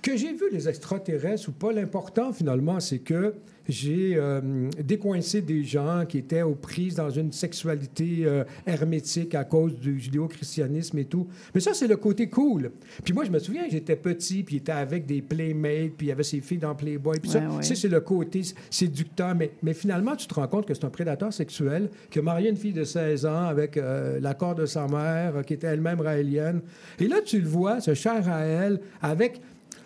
[0.00, 3.34] que j'ai vu les extraterrestres ou pas, l'important finalement, c'est que
[3.68, 9.44] j'ai euh, décoincé des gens qui étaient aux prises dans une sexualité euh, hermétique à
[9.44, 11.28] cause du judéo-christianisme et tout.
[11.54, 12.72] Mais ça, c'est le côté cool.
[13.04, 16.08] Puis moi, je me souviens, j'étais petit, puis il était avec des playmates, puis il
[16.08, 19.34] y avait ses filles dans Playboy, puis ça, Ouais, ça, c'est le côté séducteur.
[19.34, 22.50] Mais, mais finalement, tu te rends compte que c'est un prédateur sexuel qui a marié
[22.50, 26.60] une fille de 16 ans avec euh, l'accord de sa mère, qui était elle-même raélienne.
[26.98, 29.40] Et là, tu le vois, ce cher Raël, avec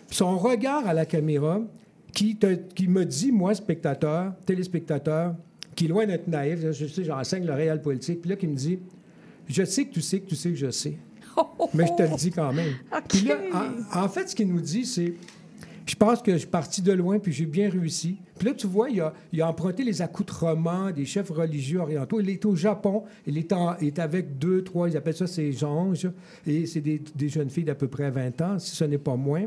[0.09, 1.61] son regard à la caméra,
[2.17, 5.35] qui, te- qui me dit, moi, spectateur, téléspectateur,
[5.75, 8.55] qui est loin d'être naïf, je sais, j'enseigne le réel politique, puis là, qui me
[8.55, 8.79] dit,
[9.47, 10.97] je sais que tu sais que tu sais que je sais.
[11.75, 12.73] Mais je te le dis quand même.
[13.07, 13.35] Puis là,
[13.93, 15.13] en, en fait, ce qu'il nous dit, c'est
[15.85, 18.17] Je pense que je suis parti de loin, puis j'ai bien réussi.
[18.39, 22.19] Puis là, tu vois, il a, il a emprunté les accoutrements des chefs religieux orientaux.
[22.19, 23.03] Il est au Japon.
[23.27, 26.09] Il est, en- il est avec deux, trois, ils appellent ça ses anges.
[26.47, 29.15] Et c'est des, des jeunes filles d'à peu près 20 ans, si ce n'est pas
[29.15, 29.45] moins.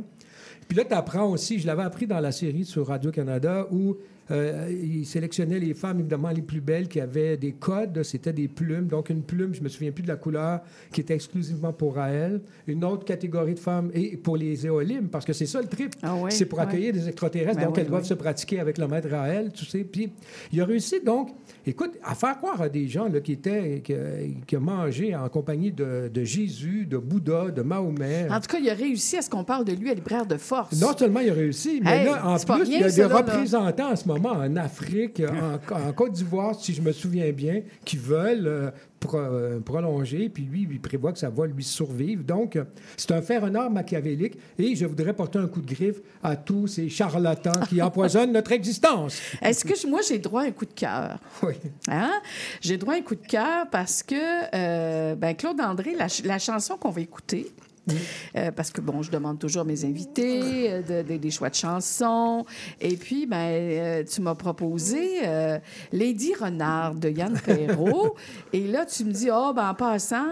[0.71, 3.97] Puis là, tu apprends aussi, je l'avais appris dans la série sur Radio-Canada, où
[4.31, 8.87] il sélectionnait les femmes, évidemment, les plus belles, qui avaient des codes, c'était des plumes.
[8.87, 10.61] Donc, une plume, je me souviens plus de la couleur,
[10.93, 12.41] qui était exclusivement pour Raël.
[12.67, 15.95] Une autre catégorie de femmes, et pour les éolimes, parce que c'est ça le trip.
[16.03, 16.65] ouais, c'est pour ouais.
[16.65, 18.09] accueillir des extraterrestres, Ben donc oui, elles doivent oui.
[18.09, 19.85] se pratiquer avec le maître Raël, tu sais.
[19.85, 20.13] Puis,
[20.53, 21.31] il a réussi, donc,
[21.67, 23.95] écoute, à faire croire à des gens là, qui étaient, qui,
[24.47, 28.29] qui ont mangé en compagnie de, de Jésus, de Bouddha, de Mahomet.
[28.31, 30.37] En tout cas, il a réussi à ce qu'on parle de lui à libraire de
[30.37, 30.81] force.
[30.81, 32.97] Non seulement il a réussi, mais Hey, là, en plus, rien, il y a des
[33.03, 33.09] là.
[33.17, 35.21] représentants en ce moment en Afrique,
[35.71, 38.71] en, en Côte d'Ivoire, si je me souviens bien, qui veulent euh,
[39.01, 42.23] pro- euh, prolonger, puis lui, il prévoit que ça va lui survivre.
[42.23, 42.59] Donc,
[42.97, 46.67] c'est un fer renard machiavélique, et je voudrais porter un coup de griffe à tous
[46.67, 49.21] ces charlatans qui empoisonnent notre existence.
[49.43, 51.19] Est-ce que je- moi, j'ai droit à un coup de cœur?
[51.43, 51.55] Oui.
[51.89, 52.13] Hein?
[52.61, 54.15] J'ai droit à un coup de cœur parce que
[54.55, 57.51] euh, ben, Claude André, la, ch- la chanson qu'on va écouter,
[58.37, 61.51] euh, parce que, bon, je demande toujours à mes invités euh, de- de- des choix
[61.51, 62.45] de chansons.
[62.81, 65.21] Et puis, ben, euh, tu m'as proposé
[65.93, 68.15] Lady Renard de Yann Perrault.
[68.53, 70.27] et là, tu me dis, oh, ben, en passant,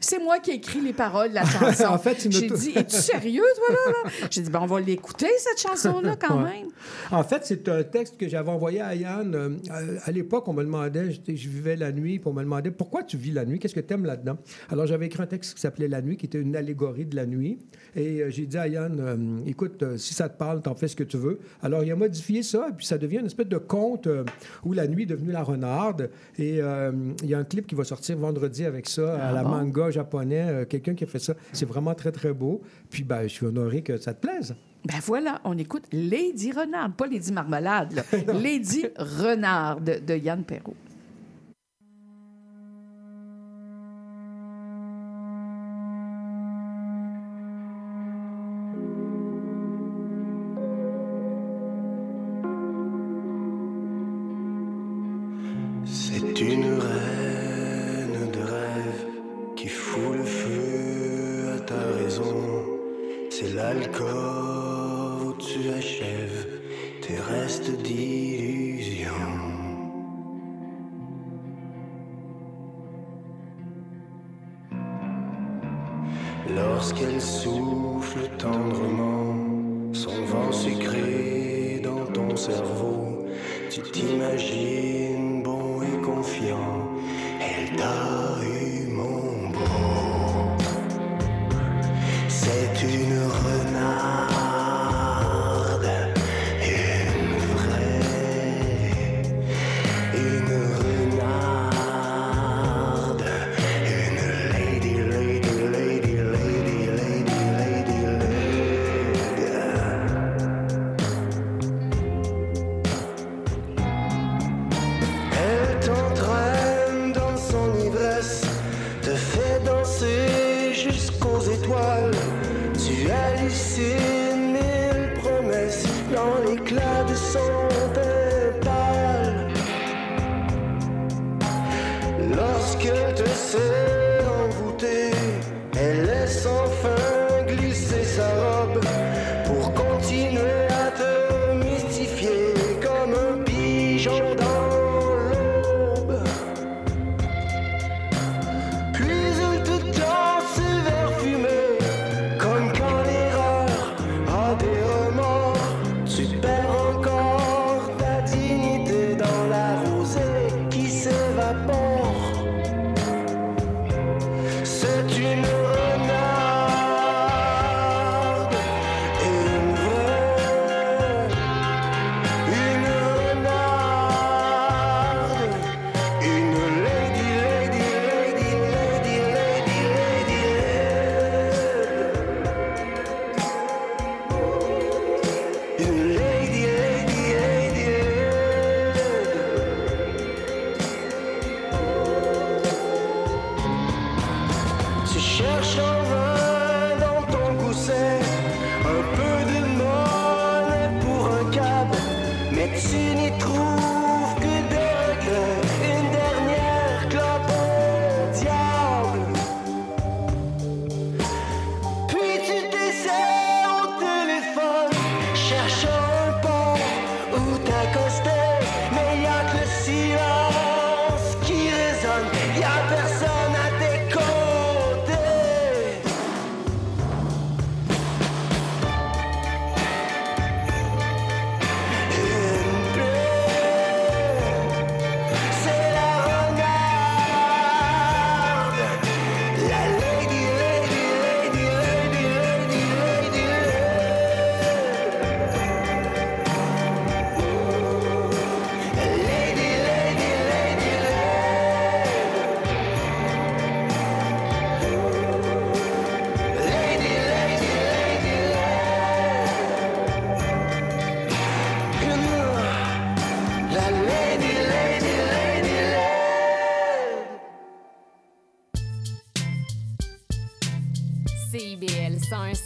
[0.00, 1.84] c'est moi qui ai écrit les paroles de la chanson.
[1.84, 3.92] En fait, J'ai dit, es-tu sérieux, toi, là?
[4.04, 4.10] là?
[4.30, 6.50] J'ai dit, ben, on va l'écouter, cette chanson-là, quand Ouais.
[6.50, 6.68] même.
[7.10, 9.58] En fait, c'est un texte que j'avais envoyé à Yann.
[9.70, 13.02] À- à l'époque, on me demandait, je vivais la nuit, puis on me demandait pourquoi
[13.02, 14.38] tu vis la nuit, qu'est-ce que tu aimes là-dedans.
[14.70, 17.58] Alors, j'avais écrit un texte qui s'appelait La nuit, qui était une de la nuit.
[17.96, 19.16] Et euh, j'ai dit à Yann, euh,
[19.46, 21.38] écoute, euh, si ça te parle, t'en fais ce que tu veux.
[21.62, 24.08] Alors, il a modifié ça, et puis ça devient une espèce de conte
[24.64, 26.10] où la nuit est devenue la renarde.
[26.38, 29.42] Et il y a un clip qui va sortir vendredi avec ça, à Ah la
[29.42, 29.50] bon?
[29.50, 31.34] manga japonais, quelqu'un qui a fait ça.
[31.52, 32.60] C'est vraiment très, très beau.
[32.90, 34.54] Puis, ben, je suis honoré que ça te plaise.
[34.84, 38.02] Ben voilà, on écoute Lady Renard, pas Lady Marmelade, là.
[38.32, 40.74] Lady Renard de, de Yann Perrault.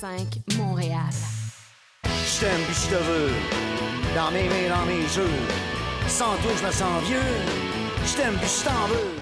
[0.05, 0.99] 105 Montréal.
[2.05, 3.31] Je t'aime puis je te veux,
[4.15, 5.31] dans mes mains, dans mes jeux.
[6.09, 7.17] Sans toi, je me sens vieux.
[8.05, 9.15] Je t'aime puis je t'en veux.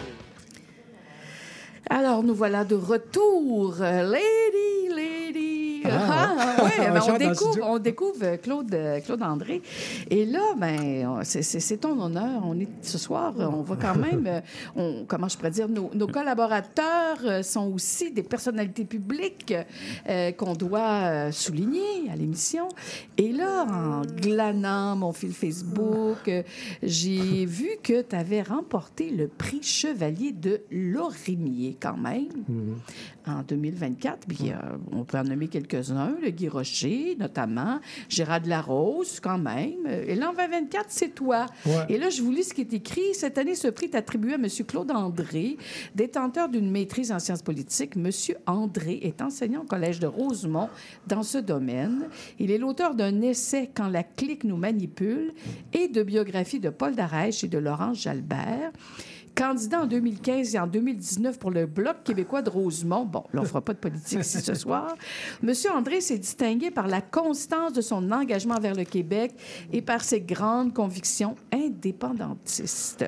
[1.89, 3.77] Alors, nous voilà de retour.
[3.81, 5.83] Euh, Lady, lady.
[5.85, 9.63] Ah, Ah, ouais, On ben, on, découvre, on découvre Claude, euh, Claude André.
[10.13, 12.43] Et là, ben, c'est- ton honneur.
[12.45, 14.41] On est ce soir, on va quand même, euh,
[14.77, 19.55] on, comment je pourrais dire, nos, nos collaborateurs euh, sont aussi des personnalités publiques
[20.11, 22.69] euh, qu'on doit souligner à l'émission.
[23.17, 26.31] Et là, en glanant mon fil Facebook,
[26.83, 32.29] j'ai vu que tu avais remporté le prix Chevalier de Lorimier quand même
[33.27, 34.27] en 2024.
[34.27, 34.57] Puis euh,
[34.93, 39.87] on peut en nommer quelques-uns, le Guy Rocher notamment, Gérard de Larose quand même.
[40.07, 41.47] Et là, en 2024, c'est toi.
[41.67, 41.87] Ouais.
[41.89, 43.15] Et là, je vous lis ce qui est écrit.
[43.15, 44.47] Cette année, ce prix est attribué à M.
[44.67, 45.57] Claude André,
[45.95, 47.97] détenteur d'une maîtrise en sciences politiques.
[47.97, 48.11] M.
[48.47, 50.69] André est enseignant au Collège de Rosemont
[51.07, 52.09] dans ce domaine.
[52.39, 55.33] Il est l'auteur d'un essai Quand la clique nous manipule
[55.73, 58.73] et de biographies de Paul Darèche et de Laurence Jalbert.
[59.35, 63.05] Candidat en 2015 et en 2019 pour le Bloc québécois de Rosemont.
[63.05, 64.95] Bon, là, on fera pas de politique ici ce soir.
[65.43, 69.35] Monsieur André s'est distingué par la constance de son engagement vers le Québec
[69.73, 73.05] et par ses grandes convictions indépendantistes.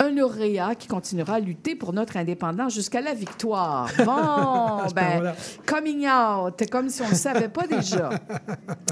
[0.00, 3.88] Un lauréat qui continuera à lutter pour notre indépendance jusqu'à la victoire.
[3.98, 4.04] Bon,
[4.94, 5.36] ben, Voilà.
[5.66, 8.10] coming out, comme si on ne le savait pas déjà.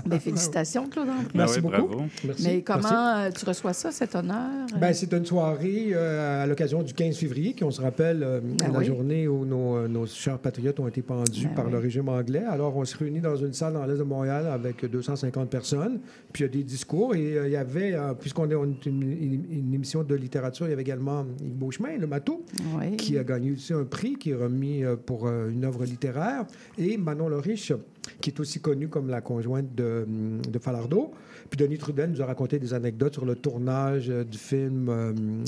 [0.07, 1.27] Mais félicitations, Claude André.
[1.35, 1.89] Merci Ben oui, beaucoup.
[1.97, 2.11] bravo.
[2.25, 2.43] Merci.
[2.45, 4.67] Mais comment euh, tu reçois ça, cet honneur?
[4.81, 8.41] Ben, c'est une soirée euh, à l'occasion du 15 février, qui, on se rappelle, euh,
[8.41, 8.85] Ben la oui.
[8.85, 11.73] journée où nos, euh, nos chers patriotes ont été pendus Ben par oui.
[11.73, 12.45] le régime anglais.
[12.49, 15.99] Alors, on se réunit dans une salle dans l'est de Montréal avec 250 personnes,
[16.33, 17.15] puis il y a des discours.
[17.17, 20.15] Et euh, il y avait, euh, puisqu'on est on est une, une- une émission de
[20.15, 22.43] littérature, il y avait également Yves Beauchemin, le matou,
[22.79, 22.97] Oui.
[22.97, 26.45] qui a gagné aussi un prix qui est remis euh, pour euh, une œuvre littéraire,
[26.79, 27.73] et Manon Loriche,
[28.21, 30.07] qui est aussi connue comme la conjointe de,
[30.51, 31.13] de Falardeau.
[31.49, 34.91] Puis Denis Trudel nous a raconté des anecdotes sur le tournage euh, du film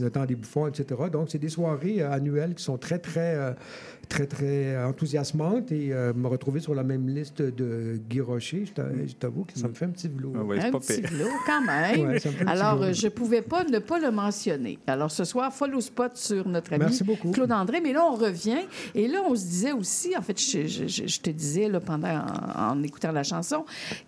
[0.00, 1.00] Le temps des bouffons, etc.
[1.12, 3.54] Donc, c'est des soirées annuelles qui sont très, très,
[4.06, 5.72] très, très enthousiasmantes.
[5.72, 9.44] Et euh, me retrouver sur la même liste de Guy Rocher, je t'a- je t'avoue
[9.44, 10.34] que ça me fait un petit velours.
[10.36, 12.08] Ah un pas petit velours, quand même.
[12.08, 12.94] Ouais, Alors, velours.
[12.94, 14.78] je ne pouvais pas ne pas le mentionner.
[14.86, 17.30] Alors, ce soir, follow spot sur notre ami Merci beaucoup.
[17.30, 17.80] Claude André.
[17.82, 18.58] Mais là, on revient.
[18.94, 21.80] Et là, on se disait aussi, en fait, je, je- je- je te disais là,
[21.80, 22.24] pendant,
[22.56, 23.64] en, en écoutant la chanson,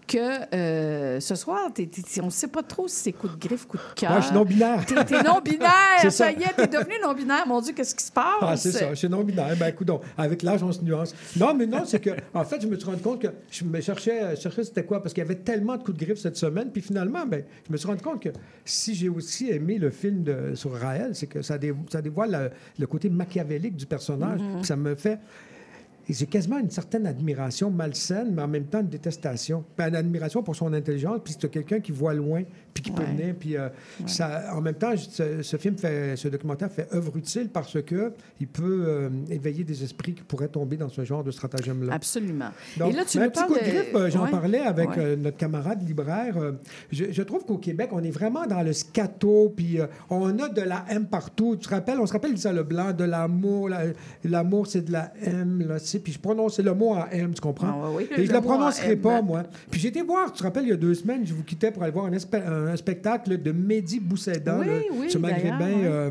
[0.07, 1.69] que euh, ce soir,
[2.23, 4.13] on ne sait pas trop si c'est coup de griffe, coup de cœur.
[4.13, 4.85] Ouais, je suis non-binaire.
[4.87, 5.71] T'es, t'es non-binaire.
[6.03, 6.31] Ça ça.
[6.33, 7.47] y est, t'es devenu non-binaire.
[7.47, 8.25] Mon Dieu, qu'est-ce qui se passe?
[8.41, 8.91] Ah, c'est ça.
[8.91, 9.57] Je suis non-binaire.
[9.59, 11.15] Ben, écoute, donc, avec l'âge, on se nuance.
[11.39, 13.81] Non, mais non, c'est que, en fait, je me suis rendu compte que je me
[13.81, 16.37] cherchais, je cherchais c'était quoi, parce qu'il y avait tellement de coups de griffe cette
[16.37, 16.71] semaine.
[16.71, 18.31] Puis finalement, ben, je me suis rendu compte que
[18.65, 22.31] si j'ai aussi aimé le film de, sur Raël, c'est que ça, dé- ça dévoile
[22.33, 22.51] le,
[22.83, 24.41] le côté machiavélique du personnage.
[24.57, 25.19] Puis Ça me fait.
[26.09, 29.65] J'ai quasiment une certaine admiration malsaine, mais en même temps une détestation.
[29.77, 32.43] Ben, une admiration pour son intelligence, puis c'est quelqu'un qui voit loin,
[32.77, 33.35] puis qui peut venir.
[33.41, 33.69] Puis euh,
[34.07, 38.13] ça, en même temps, ce, ce film fait, ce documentaire fait œuvre utile parce que
[38.39, 41.95] il peut euh, éveiller des esprits qui pourraient tomber dans ce genre de stratagème-là.
[41.95, 42.51] Absolument.
[42.77, 44.31] Donc, Et là, tu nous parles coup de griffe, euh, j'en Ouais.
[44.31, 46.35] parlais avec notre camarade libraire.
[46.93, 49.79] je, je trouve qu'au Québec, on est vraiment dans le scato, puis
[50.11, 51.57] on a de la M partout.
[51.57, 53.69] Tu te rappelles, on se rappelle ça, le blanc, de l'amour.
[53.71, 53.85] la-
[54.25, 57.33] L'amour, c'est de la M, là, tu sais, puis je prononce le mot en M,
[57.33, 57.83] tu comprends?
[57.85, 59.45] Ah, oui, Et je le prononcerai pas, moi.
[59.71, 61.83] Puis été voir, tu te rappelles, il y a deux semaines, je vous quittais pour
[61.85, 65.85] aller voir un, un- un spectacle de Mehdi Boussédan, Oui, là, oui, ce maghrébin ouais.
[65.85, 66.11] euh,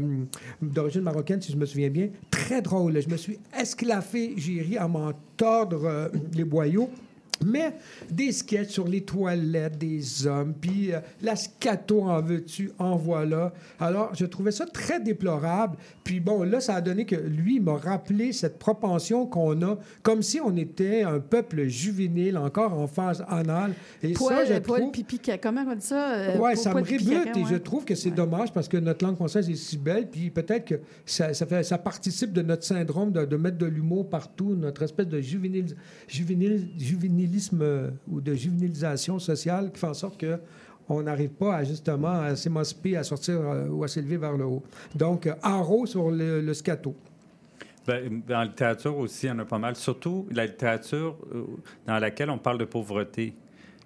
[0.61, 2.10] d'origine marocaine, si je me souviens bien.
[2.30, 3.02] Très drôle.
[3.02, 6.90] Je me suis esclaffé, j'ai ri à m'en tordre euh, les boyaux.
[7.45, 7.74] Mais
[8.10, 13.53] des sketchs sur les toilettes des hommes, puis euh, la scato en veux-tu, en voilà.
[13.80, 15.78] Alors, je trouvais ça très déplorable.
[16.03, 20.22] Puis bon, là, ça a donné que lui m'a rappelé cette propension qu'on a, comme
[20.22, 23.74] si on était un peuple juvénile, encore en phase anale.
[24.02, 24.91] Et Poil, ça, je poil trouve...
[24.91, 25.20] pipi.
[25.41, 26.14] Comment on dit ça?
[26.14, 27.45] Euh, Ouais, ça me rébute et ouais.
[27.49, 30.66] je trouve que c'est dommage parce que notre langue française est si belle, puis peut-être
[30.66, 30.76] que
[31.06, 34.84] ça, ça, fait, ça participe de notre syndrome de, de mettre de l'humour partout, notre
[34.84, 35.76] espèce de juvénil,
[36.10, 36.70] juvénil-
[37.61, 40.39] euh, ou de juvénilisation sociale qui fait en sorte que
[40.88, 44.45] on n'arrive pas à justement à s'émanciper, à sortir euh, ou à s'élever vers le
[44.45, 44.64] haut.
[44.93, 46.95] Donc, euh, haro sur le, le scato.
[47.88, 49.76] Ben, dans la littérature aussi, il y en a pas mal.
[49.76, 51.18] Surtout la littérature
[51.85, 53.34] dans laquelle on parle de pauvreté.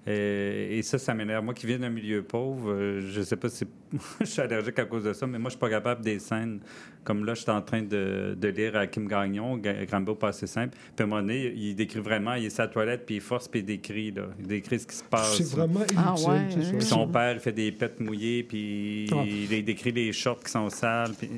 [0.09, 1.43] Euh, et ça, ça m'énerve.
[1.45, 3.65] Moi qui viens d'un milieu pauvre, euh, je sais pas si
[4.21, 6.59] je suis allergique à cause de ça, mais moi, je suis pas capable des scènes.
[7.03, 10.29] Comme là, je suis en train de, de lire à Kim Gagnon, Ga- Grambo pas
[10.29, 10.75] assez simple.
[10.95, 13.47] Puis à un moment donné, il décrit vraiment, il est sa toilette, puis il force,
[13.47, 14.23] puis il décrit, là.
[14.39, 15.37] Il décrit ce qui se passe.
[15.37, 15.97] C'est vraiment inutile.
[15.97, 16.71] Ah ouais, c'est ça.
[16.71, 19.23] Puis son père, il fait des pets mouillées, puis Ah.
[19.25, 21.11] il, il décrit les shorts qui sont sales.
[21.17, 21.29] Puis...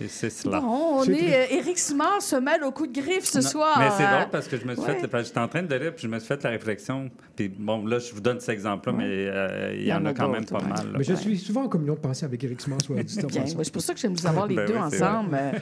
[0.00, 0.60] Et c'est cela.
[0.60, 1.52] Bon, on est.
[1.52, 3.76] euh, Éric Simard se mêle au coup de griffe ce Non, soir.
[3.78, 4.18] Mais c'est hein.
[4.18, 4.98] drôle parce que je me suis Ouais.
[4.98, 5.24] fait.
[5.24, 7.10] J'étais en train de lire, puis je me suis fait la réflexion.
[7.36, 10.28] Puis bon, là, je vous donne cet exemple-là, mais euh, il y, en a, quand
[10.28, 10.92] même pas mal.
[10.92, 10.98] là.
[10.98, 13.82] Mais je suis souvent en communion de pensée avec Éric Simon, soit dit c'est pour
[13.82, 15.52] ça que j'aime vous avoir les Ben deux oui, c'est ensemble euh,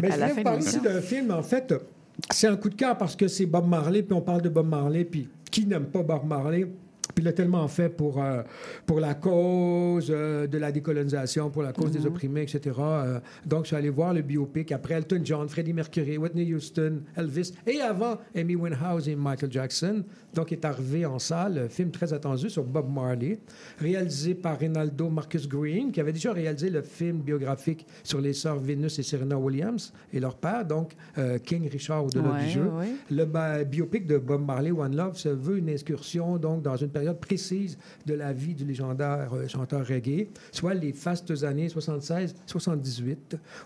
[0.00, 1.74] Mais à je la fin de aussi d'un film, en fait,
[2.30, 4.68] c'est un coup de cœur parce que c'est Bob Marley, puis on parle de Bob
[4.68, 6.66] Marley, puis qui n'aime pas Bob Marley?
[7.20, 8.42] Puis il a tellement fait pour, euh,
[8.86, 12.74] pour la cause euh, de la décolonisation, pour la cause des opprimés, etc.
[12.80, 17.02] Euh, donc, je suis allé voir le biopic après Elton John, Freddie Mercury, Whitney Houston,
[17.14, 20.02] Elvis, et avant Amy Winehouse et Michael Jackson.
[20.32, 23.38] Donc, il est arrivé en salle, un film très attendu sur Bob Marley,
[23.78, 28.58] réalisé par Rinaldo Marcus Green, qui avait déjà réalisé le film biographique sur les sœurs
[28.60, 30.92] Venus et Serena Williams et leur père, donc
[31.44, 32.62] King Richard au-delà Ouais, du jeu.
[32.78, 32.94] ouais.
[33.10, 37.09] Le biopic de Bob Marley, One Love, se veut une excursion donc dans une période
[37.14, 43.16] précise de la vie du légendaire euh, chanteur reggae, soit les fastes années 76-78,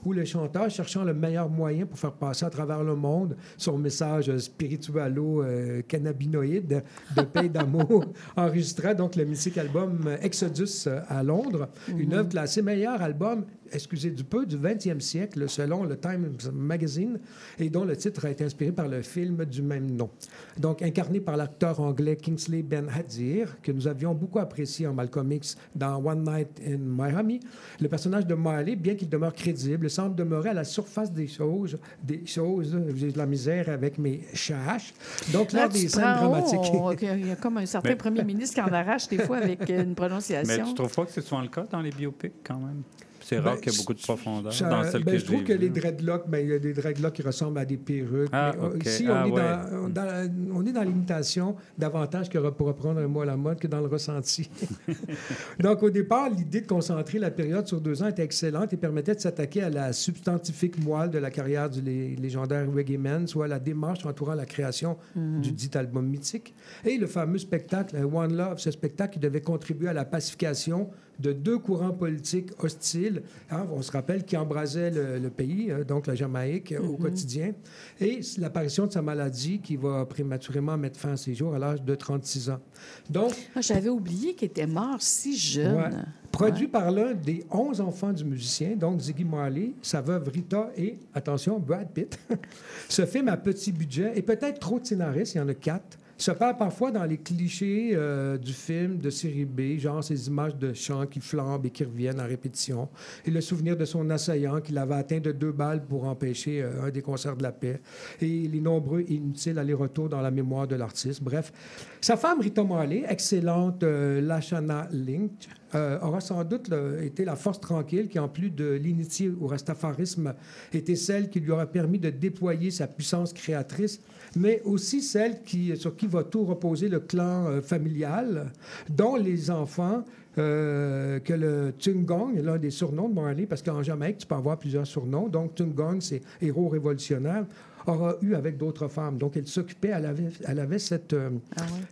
[0.05, 3.79] où le chanteur, cherchant le meilleur moyen pour faire passer à travers le monde son
[3.79, 6.83] message euh, spiritualo-cannabinoïde
[7.16, 8.05] de paix d'amour,
[8.37, 13.45] enregistra donc le mythique album euh, Exodus euh, à Londres, une œuvre classée meilleur album
[13.73, 17.19] excusez du peu, du 20e siècle, selon le Times Magazine,
[17.59, 20.11] et dont le titre a été inspiré par le film du même nom.
[20.59, 25.31] Donc, incarné par l'acteur anglais Kingsley Ben Hadir, que nous avions beaucoup apprécié en Malcolm
[25.32, 27.41] X dans One Night in Miami,
[27.81, 31.78] le personnage de Marley, bien qu'il demeure crédible, semble demeurer à la surface des choses,
[32.03, 34.95] des choses, j'ai de la misère avec mes chaches.
[35.32, 36.73] Donc, Là, lors des scènes prends- dramatiques.
[36.74, 39.39] oh, Il y a comme un certain Mais- premier ministre qui en arrache des fois
[39.39, 40.65] avec une Mais prononciation.
[40.69, 42.82] tu trouves pas que c'est souvent le cas dans les biopics, quand même?
[43.27, 45.25] C'est Ben, rare qu'il y ait beaucoup de profondeur Ça- dans celle ben, que je
[45.25, 48.29] trouve que les dreadlocks, ben, il y a des dreadlocks qui ressemblent à des perruques.
[48.33, 48.85] Ah, mais, euh, ok.
[48.87, 49.41] Ici, on, Ah, est ouais.
[49.41, 53.59] dans, dans- on est dans l'imitation davantage que pour reprendre un mot à la mode
[53.59, 54.51] que dans le ressenti.
[55.61, 59.15] Donc, au départ, l'idée de concentrer la période sur deux ans était excellente et permettait
[59.15, 63.49] de s'attaquer à la substantifique moelle de la carrière du lé- légendaire reggae man, soit
[63.49, 65.41] la démarche entourant la création Mhm.
[65.41, 69.41] du dit album mythique, et le fameux spectacle euh, One Love, ce spectacle qui devait
[69.41, 70.89] contribuer à la pacification
[71.20, 75.85] de deux courants politiques hostiles, hein, on se rappelle, qui embrasaient le, le pays, euh,
[75.85, 76.99] donc la Jamaïque, euh, au Mhm.
[76.99, 77.53] quotidien,
[78.01, 81.82] et l'apparition de sa maladie qui va prématurément mettre fin à ses jours à l'âge
[81.82, 82.61] de 36 ans.
[83.09, 85.77] Donc, Ah, J'avais oublié qu'il était mort si jeune.
[85.77, 85.91] Ouais.
[86.32, 90.99] Produit par l'un des 11 enfants du musicien, donc Ziggy Marley, sa veuve Rita et,
[91.15, 92.19] attention, Brad Pitt.
[92.89, 95.97] Ce film à petit budget et peut-être trop de scénaristes, il y en a quatre,
[96.16, 100.57] se perd parfois dans les clichés euh, du film de série B, genre ces images
[100.57, 102.89] de chants qui flambent et qui reviennent en répétition,
[103.24, 106.85] et le souvenir de son assaillant qui l'avait atteint de deux balles pour empêcher euh,
[106.85, 107.81] un des concerts de la paix,
[108.20, 111.23] et les nombreux inutiles allers-retours dans la mémoire de l'artiste.
[111.23, 111.53] Bref,
[112.01, 116.70] sa femme Rita Marley, excellente euh, Lashana Lynch, euh, aura sans doute
[117.03, 120.35] été la force tranquille qui, en plus de l'initié au rastafarisme,
[120.73, 124.01] était celle qui lui aura permis de déployer sa puissance créatrice,
[124.36, 128.52] mais aussi celle qui, sur qui va tout reposer le clan euh, familial,
[128.89, 130.05] dont les enfants.
[130.36, 134.35] euh, que le Tungong est l'un des surnoms de Marley, parce qu'en Jamaïque, tu peux
[134.35, 135.28] avoir plusieurs surnoms.
[135.28, 137.47] Donc, Tungong, c'est héros révolutionnaire,
[137.86, 139.16] aura eu avec d'autres femmes.
[139.16, 141.31] Donc, elle s'occupait, elle avait, elle avait cette, euh,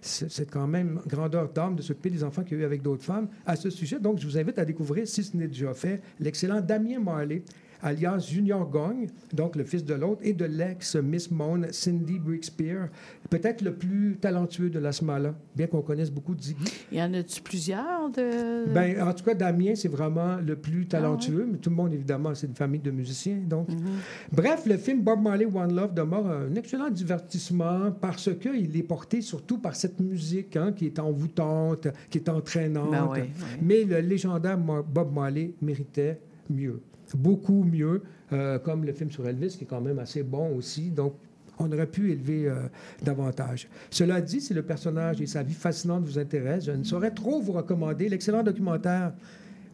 [0.00, 2.82] c- cette quand même grandeur d'âme de s'occuper des enfants qu'il y a eu avec
[2.82, 3.28] d'autres femmes.
[3.46, 6.60] À ce sujet, donc, je vous invite à découvrir, si ce n'est déjà fait, l'excellent
[6.60, 7.42] Damien Marley,
[7.82, 12.88] alias Junior Gong, donc le fils de l'autre, et de l'ex-Miss Moan Cindy Breakspear,
[13.30, 16.64] peut-être le plus talentueux de la Smala, bien qu'on connaisse beaucoup de Ziggy.
[16.90, 18.72] Il y en a-tu plusieurs de.
[18.72, 21.92] Ben, en tout cas, Damien, c'est vraiment le Ah plus talentueux, mais tout le monde,
[21.92, 23.38] évidemment, c'est une famille de musiciens.
[23.46, 23.68] Donc.
[23.68, 23.78] Mhm.
[24.32, 29.20] Bref, le film Bob Marley One Love demeure un excellent divertissement parce qu'il est porté
[29.20, 32.90] surtout par cette musique hein, qui est envoûtante, qui est entraînante.
[32.90, 33.58] Ben oui, oui.
[33.60, 36.80] Mais le légendaire Bob Marley méritait mieux,
[37.16, 38.02] beaucoup mieux,
[38.32, 40.90] euh, comme le film sur Elvis, qui est quand même assez bon aussi.
[40.90, 41.14] Donc,
[41.58, 42.62] on aurait pu élever euh,
[43.02, 43.68] davantage.
[43.90, 47.40] Cela dit, si le personnage et sa vie fascinante vous intéressent, je ne saurais trop
[47.40, 49.12] vous recommander l'excellent documentaire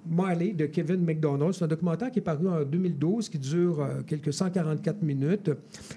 [0.07, 1.55] Marley de Kevin McDonald.
[1.55, 5.51] C'est un documentaire qui est paru en 2012, qui dure euh, quelques 144 minutes,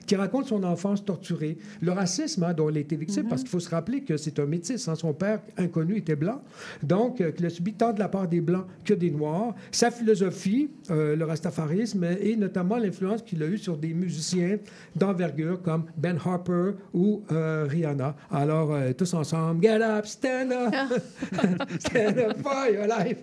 [0.06, 3.49] qui raconte son enfance torturée, le racisme hein, dont il a été victime, parce qu'il
[3.49, 4.88] faut se rappeler que c'est un métis.
[4.88, 4.95] hein.
[4.95, 6.41] Son père inconnu était blanc,
[6.84, 9.56] donc euh, qu'il a subi tant de la part des blancs que des noirs.
[9.72, 14.57] Sa philosophie, euh, le rastafarisme, et notamment l'influence qu'il a eue sur des musiciens
[14.95, 18.15] d'envergure comme Ben Harper ou euh, Rihanna.
[18.32, 20.73] Alors, euh, tous ensemble, get up, stand up,
[21.80, 23.19] stand up for your life.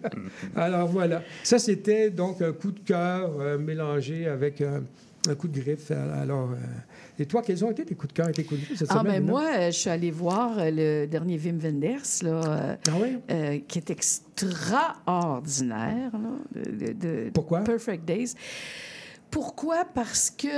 [0.68, 4.80] Alors voilà, ça c'était donc un coup de cœur euh, mélangé avec euh,
[5.28, 5.90] un coup de griffe.
[5.90, 6.56] Alors, euh,
[7.18, 8.88] et toi, quels ont été tes coups de cœur et tes coups de griffe cette
[8.90, 9.24] Ah, semaine?
[9.24, 12.90] ben moi, je suis allée voir le dernier Wim Wenders, là, Ah
[13.30, 16.10] euh, qui est extraordinaire.
[16.12, 17.60] là, de, Pourquoi?
[17.60, 18.34] Perfect Days.
[19.30, 19.84] Pourquoi?
[19.94, 20.48] Parce que,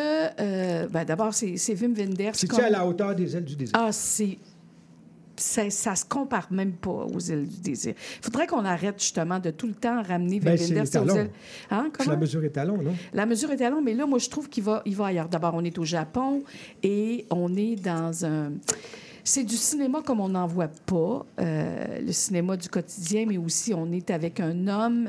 [0.41, 2.31] euh, ben, d'abord, c'est c'est Wim Wenders.
[2.35, 3.75] C'est-tu comme- à la hauteur des ailes du désir?
[3.77, 4.39] Ah, c'est.
[5.41, 7.95] Ça, ça se compare même pas aux îles du désir.
[8.19, 11.17] Il faudrait qu'on arrête justement de tout le temps ramener Wim Ben, c'est Wenders aux
[11.17, 11.31] îles.
[11.71, 11.91] Hein?
[12.07, 12.95] La mesure est talon, non?
[13.13, 15.29] La mesure est long, mais là, moi, je trouve qu'il va, il va ailleurs.
[15.29, 16.43] D'abord, on est au Japon
[16.83, 18.53] et on est dans un.
[19.25, 23.75] C'est du cinéma comme on n'en voit pas, euh, le cinéma du quotidien, mais aussi
[23.75, 25.09] on est avec un homme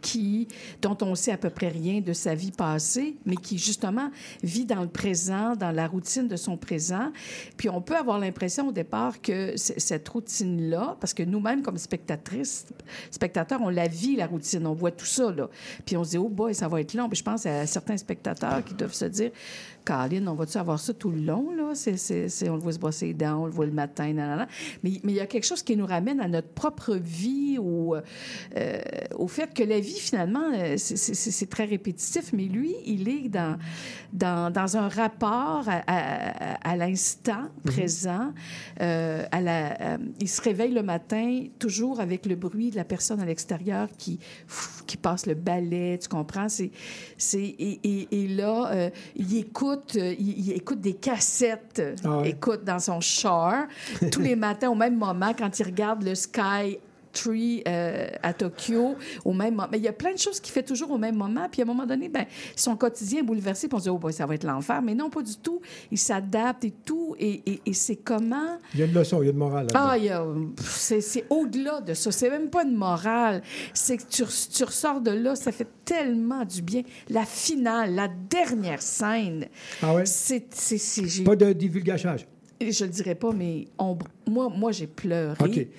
[0.00, 0.48] qui,
[0.82, 4.10] dont on sait à peu près rien de sa vie passée, mais qui justement
[4.42, 7.12] vit dans le présent, dans la routine de son présent.
[7.56, 12.66] Puis on peut avoir l'impression au départ que cette routine-là, parce que nous-mêmes, comme spectatrices,
[13.10, 15.48] spectateurs, on la vit, la routine, on voit tout ça, là.
[15.84, 17.08] Puis on se dit, oh boy, ça va être long.
[17.08, 19.30] Puis je pense à certains spectateurs qui doivent se dire,
[19.88, 21.74] Caroline, on va-tu avoir ça tout le long, là?
[21.74, 21.96] C'est-
[22.28, 24.46] c'est- on le voit se brosser les dents, on le voit le matin, nanana.
[24.82, 27.96] Mais mais il y a quelque chose qui nous ramène à notre propre vie, au,
[27.96, 28.80] euh,
[29.16, 33.56] au fait que la vie, finalement, euh, c'est- très répétitif, mais lui, il est dans,
[34.12, 38.32] dans, dans un rapport à, à- à l'instant présent.
[38.80, 42.84] euh, à la, euh, il se réveille le matin toujours avec le bruit de la
[42.84, 44.18] personne à l'extérieur qui,
[44.86, 46.48] qui passe le balai, tu comprends?
[46.48, 46.70] C'est,
[47.34, 52.30] et, et- et là, il écoute, euh, il, il écoute des cassettes, Ah ouais.
[52.30, 53.66] écoute dans son char,
[54.10, 56.78] tous les matins au même moment quand il regarde le Sky
[57.22, 59.68] Tree euh, à Tokyo au même moment.
[59.72, 61.48] Mais il y a plein de choses qu'il fait toujours au même moment.
[61.50, 62.24] Puis à un moment donné, ben,
[62.56, 63.68] son quotidien est bouleversé.
[63.68, 64.80] Puis on se dit, oh, boy, ça va être l'enfer.
[64.82, 65.60] Mais non, pas du tout.
[65.90, 67.14] Il s'adapte et tout.
[67.18, 68.58] Et, et- et c'est comment?
[68.74, 69.66] Il y a une leçon, il y a une morale.
[69.74, 70.24] Ah, il y a-
[70.62, 72.12] c'est, au-delà de ça.
[72.12, 73.42] C'est même pas une morale.
[73.74, 74.22] C'est que tu,
[74.52, 76.82] tu ressors de là, ça fait tellement du bien.
[77.08, 79.46] La finale, la dernière scène.
[79.82, 80.04] Ah ouais?
[80.06, 80.48] C'est,
[81.24, 82.26] Pas de divulgachage.
[82.60, 83.96] Je le dirais pas, mais on-
[84.28, 85.36] moi, moi j'ai pleuré.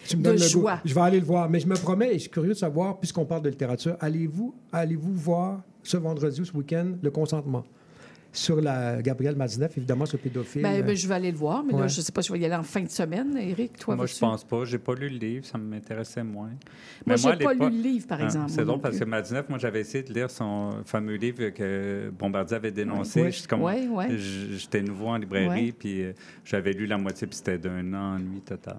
[0.07, 0.38] Tu me de goût.
[0.38, 0.80] joie.
[0.85, 1.49] Je vais aller le voir.
[1.49, 4.53] Mais je me promets, et je suis curieux de savoir, puisqu'on parle de littérature, allez-vous
[4.72, 7.64] allez-vous voir ce vendredi ou ce week-end le consentement?
[8.31, 10.61] Sur la Gabrielle Mazineff, évidemment, ce pédophile.
[10.61, 12.34] Ben, euh, ben, je vais aller le voir, mais là, je sais pas si je
[12.34, 13.35] vais y aller en fin de semaine.
[13.38, 14.19] Éric, toi, moi, je vas-tu?
[14.22, 14.65] pense pas.
[14.65, 16.51] J'ai pas lu le livre, ça m'intéressait moins.
[17.06, 19.49] Moi, j'ai à pas lu le livre, par Ah, exemple, C'est drôle parce que Madineff,
[19.49, 23.22] moi, j'avais essayé de lire son fameux livre que Bombardier avait dénoncé.
[23.22, 23.31] Ouais.
[23.47, 23.88] Comme- Ouais,
[24.18, 25.72] J'étais nouveau en librairie, Ouais.
[25.77, 26.14] puis euh,
[26.45, 28.77] j'avais lu la moitié, puis c'était d'un ennui total.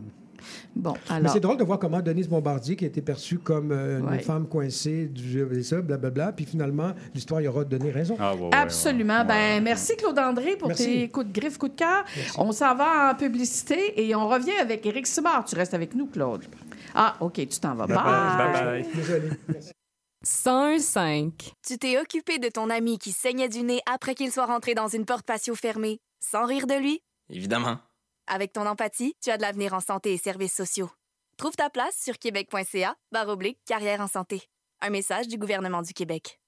[0.76, 3.98] Bon, Mais c'est drôle de voir comment Denise Bombardier, qui a été perçue comme euh,
[4.00, 4.18] une Ouais.
[4.20, 8.16] femme coincée, du jeu et ça, blablabla, puis finalement, l'histoire y aura donné raison.
[8.18, 9.24] Ah, Absolument.
[9.24, 10.84] Ben, merci Claude André pour Merci.
[10.84, 12.04] tes coups de griffe, coups de cœur.
[12.38, 15.44] On s'en va en publicité et on revient avec Éric Simard.
[15.44, 16.44] Tu restes avec nous, Claude.
[16.94, 17.86] Ah, OK, tu t'en vas.
[17.86, 18.84] Bye.
[18.94, 19.28] Désolé.
[20.24, 21.32] 101.5.
[21.66, 24.88] Tu t'es occupé de ton ami qui saignait du nez après qu'il soit rentré dans
[24.88, 27.00] une porte patio fermée, sans rire de lui?
[27.30, 27.78] Évidemment.
[28.32, 30.88] Avec ton empathie, tu as de l'avenir en santé et services sociaux.
[31.36, 32.94] Trouve ta place sur québec.ca
[33.26, 34.44] oblique carrière en santé.
[34.80, 36.38] Un message du gouvernement du Québec.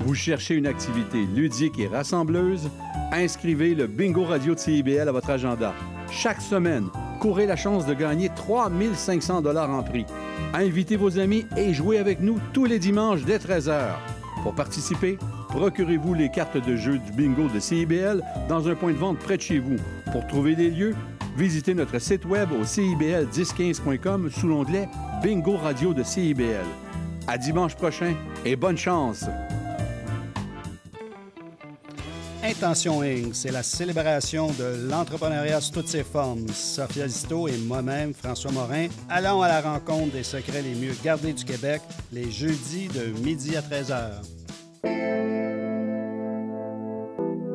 [0.00, 2.68] Vous cherchez une activité ludique et rassembleuse?
[3.10, 5.72] Inscrivez le Bingo Radio de CIBL à votre agenda.
[6.10, 10.04] Chaque semaine, courez la chance de gagner 3500 dollars en prix.
[10.52, 13.94] Invitez vos amis et jouez avec nous tous les dimanches dès 13h.
[14.42, 15.16] Pour participer,
[15.52, 19.36] procurez-vous les cartes de jeu du bingo de CIBL dans un point de vente près
[19.36, 19.76] de chez vous.
[20.10, 20.96] Pour trouver des lieux,
[21.36, 24.88] visitez notre site web au cibl1015.com sous l'onglet
[25.22, 26.64] Bingo Radio de CIBL.
[27.28, 28.14] À dimanche prochain
[28.46, 29.26] et bonne chance!
[32.42, 36.48] Intention Inc., c'est la célébration de l'entrepreneuriat sous toutes ses formes.
[36.48, 41.34] Sophia Zito et moi-même, François Morin, allons à la rencontre des secrets les mieux gardés
[41.34, 44.41] du Québec les jeudis de midi à 13h.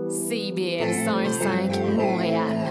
[0.09, 2.67] CIBL 101.5 Montréal.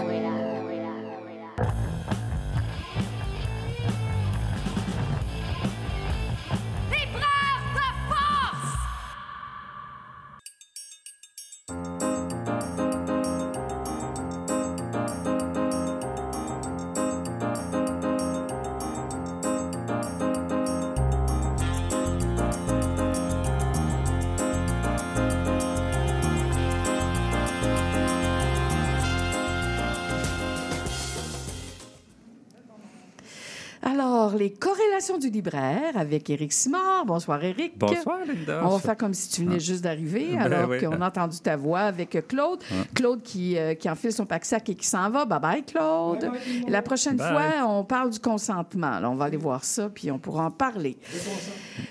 [35.19, 37.05] Du libraire avec Éric Simard.
[37.05, 37.77] Bonsoir, Éric.
[37.77, 38.61] Bonsoir, Linda.
[38.63, 39.59] On va faire comme si tu venais Ah.
[39.59, 40.79] juste d'arriver, Ben alors oui.
[40.79, 42.59] qu'on a entendu ta voix avec Claude.
[42.71, 42.83] Ah.
[42.95, 45.25] Claude qui, euh, qui enfile son pack-sac et qui s'en va.
[45.25, 46.31] Bye-bye, Claude.
[46.67, 47.31] La prochaine Bye.
[47.31, 48.99] fois, on parle du consentement.
[48.99, 50.97] Là, on va aller voir ça, puis on pourra en parler.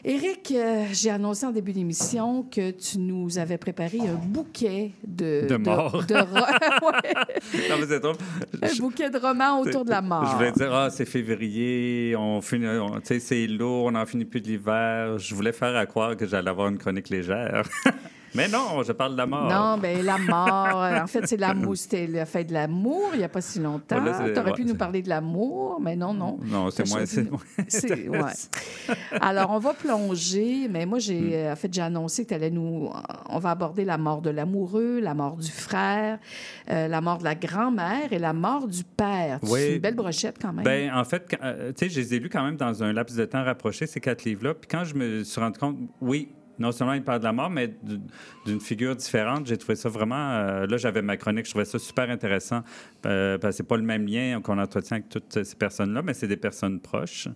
[0.08, 5.48] Éric, euh, j'ai annoncé en début d'émission que tu nous avais préparé un bouquet de...
[5.48, 5.56] De
[6.86, 7.68] Ouais.
[7.68, 8.14] Non, mais c'est drôle.
[8.62, 10.24] un bouquet de romans autour de la mort.
[10.30, 14.40] Je voulais dire, ah, c'est février, on finit, on- c'est lourd, on n'en finit plus
[14.40, 15.18] de l'hiver.
[15.18, 17.64] Je voulais faire à croire que j'allais avoir une chronique légère.
[18.36, 19.48] mais non, je parle de la mort.
[19.50, 20.82] Non, ben la mort.
[20.82, 21.76] euh, En fait, c'est l'amour.
[21.76, 23.96] C'était la fête de l'amour il n'y a pas si longtemps.
[24.34, 26.38] Tu aurais pu nous parler de l'amour, mais non, non.
[26.44, 27.28] Non, c'est choisi-
[27.68, 28.18] c'est ouais.
[29.20, 31.32] Alors, on va plonger, mais moi, j'ai Hmm.
[31.32, 32.90] euh, en fait, j'ai annoncé que allais nous.
[33.28, 36.18] On va aborder la mort de l'amoureux, la mort du frère,
[36.70, 39.38] euh, la mort de la grand-mère et la mort du père.
[39.42, 39.48] Oui.
[39.60, 40.64] C'est une belle brochette quand même.
[40.64, 41.36] Ben, en fait, tu
[41.76, 44.24] sais, je les ai lus quand même dans un laps de temps rapproché, ces quatre
[44.24, 44.54] livres-là.
[44.54, 47.50] Puis quand je me suis rendu compte, oui, non seulement il parle de la mort,
[47.50, 47.74] mais
[48.44, 50.16] d'une figure différente, j'ai trouvé ça vraiment.
[50.32, 52.62] euh, là, j'avais ma chronique, je trouvais ça super intéressant.
[53.04, 56.12] euh, parce que c'est pas le même lien qu'on entretient avec toutes ces personnes-là, mais
[56.14, 57.28] c'est des personnes proches.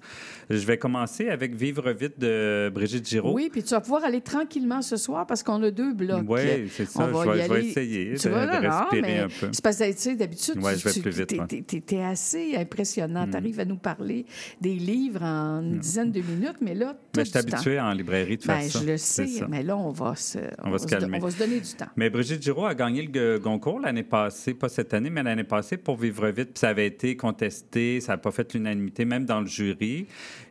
[0.49, 3.35] Je vais commencer avec Vivre vite de Brigitte Giraud.
[3.35, 6.25] Oui, puis tu vas pouvoir aller tranquillement ce soir parce qu'on a deux blocs.
[6.29, 7.05] Oui, c'est ça.
[7.05, 8.79] On va Je vais- y je vais aller- essayer Tu de- vas de là, non,
[8.81, 9.49] respirer mais un peu.
[9.53, 11.81] C'est parce que, tu sais, d'habitude, Ouais, tu, je vais tu- ouais.
[11.87, 13.27] t'es assez impressionnant.
[13.27, 13.31] Mm.
[13.31, 14.27] Tu arrives à nous parler
[14.61, 18.37] des livres en une dizaine de minutes, mais là, Mais je suis habitué en librairie
[18.39, 18.81] de faire Ben, ça.
[18.81, 19.10] je le sais,
[19.49, 21.19] mais là, on va se, On va se calmer.
[21.21, 21.89] on va se donner du temps.
[21.97, 25.77] Mais Brigitte Giraud a gagné le Goncourt l'année passée, pas cette année, mais l'année passée
[25.77, 26.51] pour Vivre vite.
[26.55, 30.07] Puis ça avait été contesté, ça n'a pas fait l'unanimité, même dans le jury.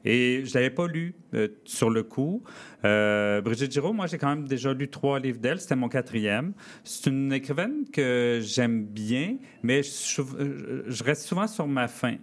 [0.05, 2.43] Et je ne l'avais pas lu euh, sur le coup.
[2.85, 5.59] Euh, Brigitte Giraud, moi, j'ai quand même déjà lu trois livres d'elle.
[5.59, 6.53] C'était mon quatrième.
[6.83, 9.89] C'est une écrivaine que j'aime bien, mais je,
[10.21, 12.15] je- je reste souvent sur ma faim.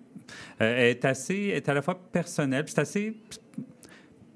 [0.61, 3.17] Euh, elle est assez, elle est à la fois personnelle, puis c'est assez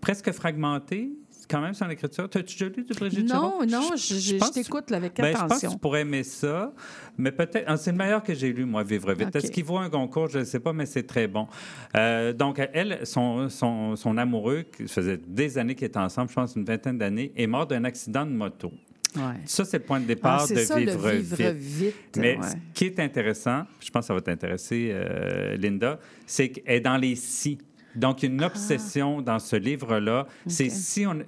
[0.00, 1.10] presque fragmentée.
[1.50, 2.30] Quand même, son écriture.
[2.30, 5.40] T'as-tu déjà lu de Brigitte Non, non, je, je- je t'écoute avec ben, je pense
[5.40, 5.70] que attention.
[5.72, 6.72] tu pourrais aimer ça,
[7.18, 7.64] mais peut-être.
[7.66, 9.34] ah, C'est le meilleur que j'ai lu, moi, Vivre vite.
[9.34, 10.28] Est-ce qu'il vaut un concours?
[10.28, 11.48] Je ne sais pas, mais c'est très bon.
[11.96, 16.34] Euh, donc, elle, son, son, son amoureux, qui faisait des années qu'ils étaient ensemble, je
[16.34, 18.72] pense une vingtaine d'années, est mort d'un accident de moto.
[19.16, 19.22] Ouais.
[19.44, 21.56] Ça, c'est le point de départ Ah, de ça, le vivre, vivre vite.
[21.56, 22.46] vite, Mais ouais.
[22.46, 26.80] ce qui est intéressant, je pense que ça va t'intéresser, euh, Linda, c'est qu'elle est
[26.80, 27.58] dans les si.
[27.96, 30.26] Donc, une obsession dans ce livre-là.
[30.46, 31.18] C'est si on.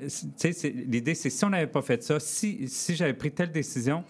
[0.86, 4.05] L'idée, c'est si on n'avait pas fait ça, si, si j'avais pris telle décision.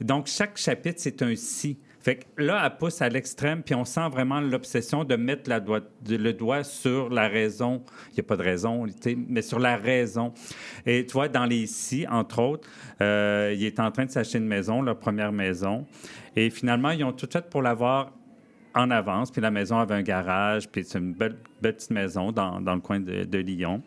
[0.00, 1.78] Donc, chaque chapitre, c'est un si.
[2.00, 5.60] Fait que là, elle pousse à l'extrême, puis on sent vraiment l'obsession de mettre la
[5.60, 7.84] doigt, de- le doigt sur la raison.
[8.10, 8.84] Il n'y a pas de raison,
[9.28, 10.32] mais sur la raison.
[10.84, 12.68] Et tu vois, dans les si, entre autres,
[13.00, 15.86] euh, il est en train de s'acheter une maison, leur première maison.
[16.34, 18.12] Et finalement, ils ont tout fait pour l'avoir
[18.74, 19.30] en avance.
[19.30, 22.74] Puis la maison avait un garage, puis c'est une belle, belle petite maison dans, dans
[22.74, 23.82] le coin de, Lyon.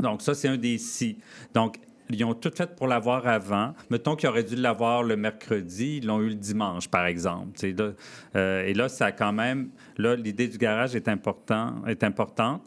[0.00, 1.18] Donc, ça, c'est un des si.
[1.52, 1.76] Donc,
[2.10, 3.74] ils ont tout fait pour l'avoir avant.
[3.90, 7.50] Mettons qu'ils auraient dû l'avoir le mercredi, ils l'ont eu le dimanche, par exemple.
[7.62, 7.90] Là,
[8.36, 9.70] euh, et là, ça a quand même...
[9.98, 12.62] Là, l'idée du garage est, important, est importante.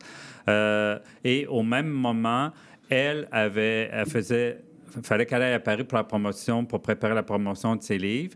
[0.48, 2.52] Euh, et au même moment,
[2.90, 3.90] elle avait...
[3.92, 4.62] Elle faisait...
[5.02, 8.36] fallait qu'elle aille à Paris pour la promotion, pour préparer la promotion de ses livres.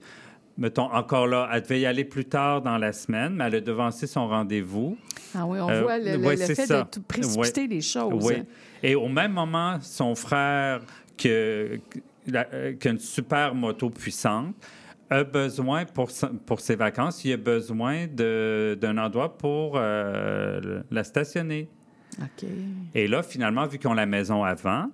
[0.57, 3.61] Mettons, encore là, elle devait y aller plus tard dans la semaine, mais elle a
[3.61, 4.98] devancé son rendez-vous.
[5.38, 6.88] Ah oui, on Euh, voit le, ouais, le fait ça.
[6.90, 7.68] de précipiter Ouais.
[7.68, 8.26] les choses.
[8.26, 8.36] Oui.
[8.82, 10.82] Et au même moment, son frère,
[11.26, 11.77] euh,
[12.26, 14.56] qui a une super moto puissante,
[15.10, 16.10] a besoin, pour,
[16.45, 21.68] pour ses vacances, il a besoin d'un endroit pour euh, la stationner.
[22.22, 22.48] OK.
[22.95, 24.90] Et là, finalement, vu qu'ils ont la maison avant,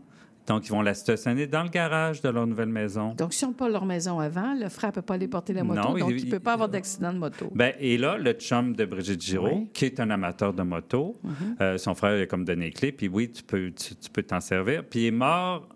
[0.52, 3.14] donc ils vont la stationner dans le garage de leur nouvelle maison.
[3.16, 5.64] Donc, si on pas leur maison avant, le frère ne peut pas aller porter la
[5.64, 7.50] moto, Non, donc il- ne peut pas avoir d'accident de moto.
[7.56, 9.68] Ben, et là, le chum de Brigitte Giraud, Oui.
[9.74, 11.34] qui est un amateur de moto, Mhm.
[11.62, 14.10] euh, son frère lui a comme donné les clés, puis oui, tu peux tu, tu
[14.10, 14.84] peux t'en servir.
[14.84, 15.68] Puis il est mort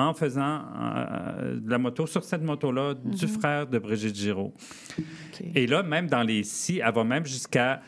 [0.00, 3.32] en faisant euh, de la moto sur cette moto-là du Mhm.
[3.32, 4.52] frère de Brigitte Giraud.
[5.54, 7.80] Et là, même dans les si, elle va même jusqu'à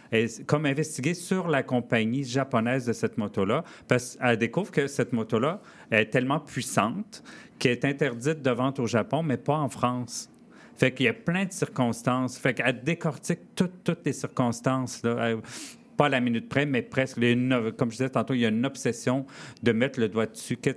[0.47, 5.61] comme investiguer sur la compagnie japonaise de cette moto-là, parce qu'elle découvre que cette moto-là
[5.91, 7.23] est tellement puissante
[7.59, 10.31] qu'elle est interdite de vente au Japon, mais pas en France.
[10.77, 12.39] Fait qu'il y a plein de circonstances.
[12.39, 15.03] Fait qu'elle décortique toutes, toutes les circonstances.
[15.03, 15.17] Là.
[15.31, 15.39] Elle-
[15.99, 17.19] pas à la minute près, mais presque.
[17.19, 19.27] Une- comme je disais tantôt, il y a une obsession
[19.63, 20.57] de mettre le doigt dessus.
[20.57, 20.71] Que,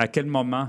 [0.00, 0.68] à quel moment?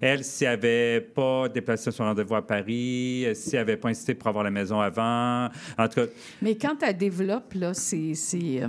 [0.00, 3.88] Elle, si elle n'avait pas déplacé son rendez-vous à Paris, euh, si elle n'avait pas
[3.88, 6.06] insisté pour avoir la maison avant, en tout cas,
[6.40, 8.68] Mais quand elle développe, là, c'est, c'est, euh,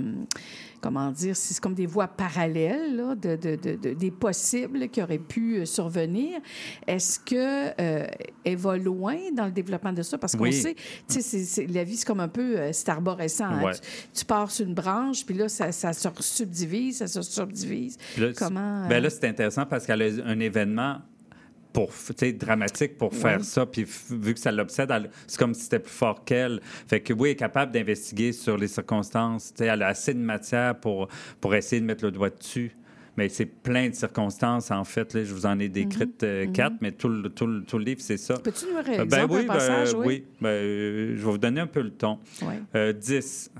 [0.80, 5.02] comment dire, c'est comme des voies parallèles là, de, de- de- de- des possibles qui
[5.02, 6.40] auraient pu euh, survenir.
[6.86, 8.06] Est-ce que euh,
[8.44, 10.16] elle va loin dans le développement de ça?
[10.18, 10.52] Parce qu'on Oui.
[10.52, 10.74] sait,
[11.08, 13.44] tu sais, la vie, c'est comme un peu euh, c'est arborescent.
[13.44, 13.70] hein.
[13.74, 13.80] Tu,
[14.20, 17.98] tu pars sur une branche, puis là, ça, ça se subdivise, ça se subdivise.
[18.18, 18.88] Là, Comment...
[18.88, 20.98] ben euh, là, c'est intéressant parce qu'elle a un événement
[21.72, 21.90] pour,
[22.38, 23.66] dramatique pour faire ça.
[23.66, 24.92] Puis vu que ça l'obsède,
[25.26, 26.60] c'est comme si c'était plus fort qu'elle.
[26.86, 29.52] Fait que oui, elle est capable d'investiguer sur les circonstances.
[29.52, 31.08] Tu sais, elle a assez de matière pour,
[31.40, 32.72] pour essayer de mettre le doigt dessus.
[33.16, 35.14] mais c'est plein de circonstances, en fait.
[35.14, 36.52] Là, je vous en ai décrites euh, mhm.
[36.52, 38.34] quatre, mais tout le, tout, le, tout le livre, c'est ça.
[38.34, 39.92] Peux-tu nous ben oui, un passage?
[39.92, 40.24] ben, oui.
[40.40, 42.18] Ben, euh, je vais vous donner un peu le ton.
[42.42, 42.54] Oui.
[42.74, 43.50] Euh, 10.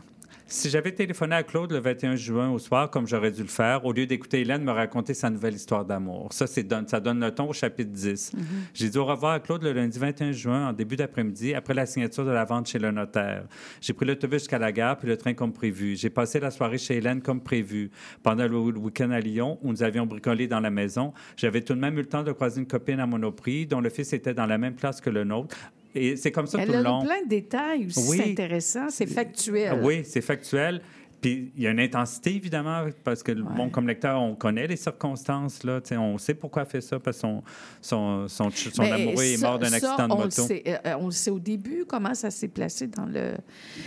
[0.52, 3.84] Si j'avais téléphoné à Claude le 21 juin au soir, comme j'aurais dû le faire,
[3.84, 6.28] au lieu d'écouter Hélène me raconter sa nouvelle histoire d'amour.
[6.32, 8.32] Ça, donne, ça donne le ton au chapitre 10.
[8.34, 8.44] Mhm.
[8.74, 11.86] J'ai dit au revoir à Claude le lundi 21 juin, en début d'après-midi, après la
[11.86, 13.44] signature de la vente chez le notaire.
[13.80, 15.94] J'ai pris l'autobus jusqu'à la gare, puis le train comme prévu.
[15.94, 17.92] J'ai passé la soirée chez Hélène comme prévu.
[18.24, 21.80] Pendant le week-end à Lyon, où nous avions bricolé dans la maison, j'avais tout de
[21.80, 24.46] même eu le temps de croiser une copine à Monoprix, dont le fils était dans
[24.46, 25.56] la même classe que le nôtre.
[25.94, 27.02] Et c'est comme ça Elle tout le a long.
[27.02, 28.16] plein de détails aussi Oui.
[28.22, 28.88] c'est intéressant.
[28.90, 29.70] C'est factuel.
[29.72, 30.80] Ah Oui, c'est factuel.
[31.20, 34.76] Puis il y a une intensité, évidemment, parce que, bon, comme lecteur, on connaît les
[34.76, 35.80] circonstances, là.
[35.98, 37.42] On sait pourquoi elle fait ça, parce que son,
[37.82, 40.42] son, son, son Mais amoureux est mort d'un accident de on le moto.
[40.46, 43.34] sait, euh, on le sait au début, comment ça s'est placé dans le...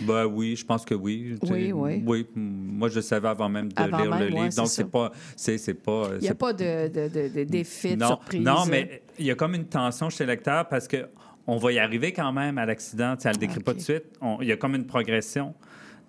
[0.02, 1.34] Ben oui, je pense que oui.
[1.42, 2.02] Oui, oui.
[2.06, 4.54] Oui, moi, je le savais avant même de Avant lire le même, livre.
[4.54, 5.10] Donc, c'est pas...
[5.34, 6.10] C'est pas...
[6.20, 8.42] Il n'y a pas de, de, de, de défis, de non, surprise.
[8.44, 11.08] Non, mais il y a comme une tension chez le lecteur parce que
[11.46, 13.16] on va y arriver quand même à l'accident.
[13.22, 14.04] Elle ne le décrit pas tout de suite.
[14.40, 15.54] Il y a comme une progression.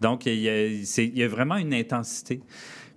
[0.02, 2.42] Donc, il y a, il y a vraiment une intensité.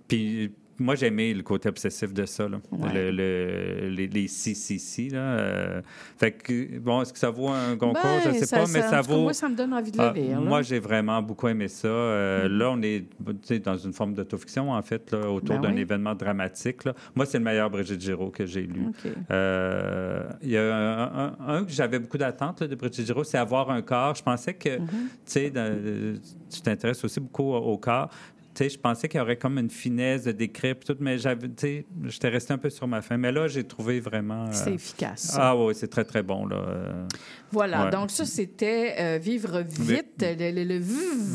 [0.07, 2.59] Puis, moi, j'ai aimé le côté obsessif de ça, là.
[2.71, 2.93] Ouais.
[2.93, 5.09] Le- le- les, les si, si, si.
[5.09, 5.19] Là.
[5.19, 5.81] euh,
[6.17, 8.01] fait que, bon, est-ce que ça vaut un concours?
[8.03, 9.21] Ben, je ne sais ça- pas, mais ça- vaut.
[9.21, 10.47] moi, ça me donne envie de le Ah, lire, là.
[10.47, 11.87] Moi, j'ai vraiment beaucoup aimé ça.
[11.87, 12.57] Euh, Mhm.
[12.57, 13.05] Là, on est
[13.43, 15.81] sais, dans une forme d'autofiction, en fait, là, autour Ben d'un oui.
[15.81, 16.83] événement dramatique.
[16.85, 16.93] là.
[17.15, 18.87] Moi, c'est le meilleur Brigitte Giraud que j'ai lu.
[19.31, 23.23] Euh, Il y a un, un- un que j'avais beaucoup d'attentes là, de Brigitte Giraud,
[23.23, 24.15] c'est avoir un corps.
[24.15, 24.87] Je pensais que, Mhm.
[24.87, 26.17] tu sais, dans-
[26.49, 28.09] tu t'intéresses aussi beaucoup au, au corps.
[28.55, 31.47] Tu sais, je pensais qu'il y aurait comme une finesse de décrire tout, mais j'avais,
[31.47, 33.15] tu sais, j'étais resté un peu sur ma fin.
[33.15, 34.45] Mais là, j'ai trouvé vraiment.
[34.45, 35.35] euh, C'est efficace.
[35.39, 36.55] Ah oui, c'est très très bon là.
[36.57, 37.05] Euh,
[37.51, 37.91] Voilà, ouais.
[37.91, 40.93] donc ça, c'était euh, Vivre vite, le, le, le v,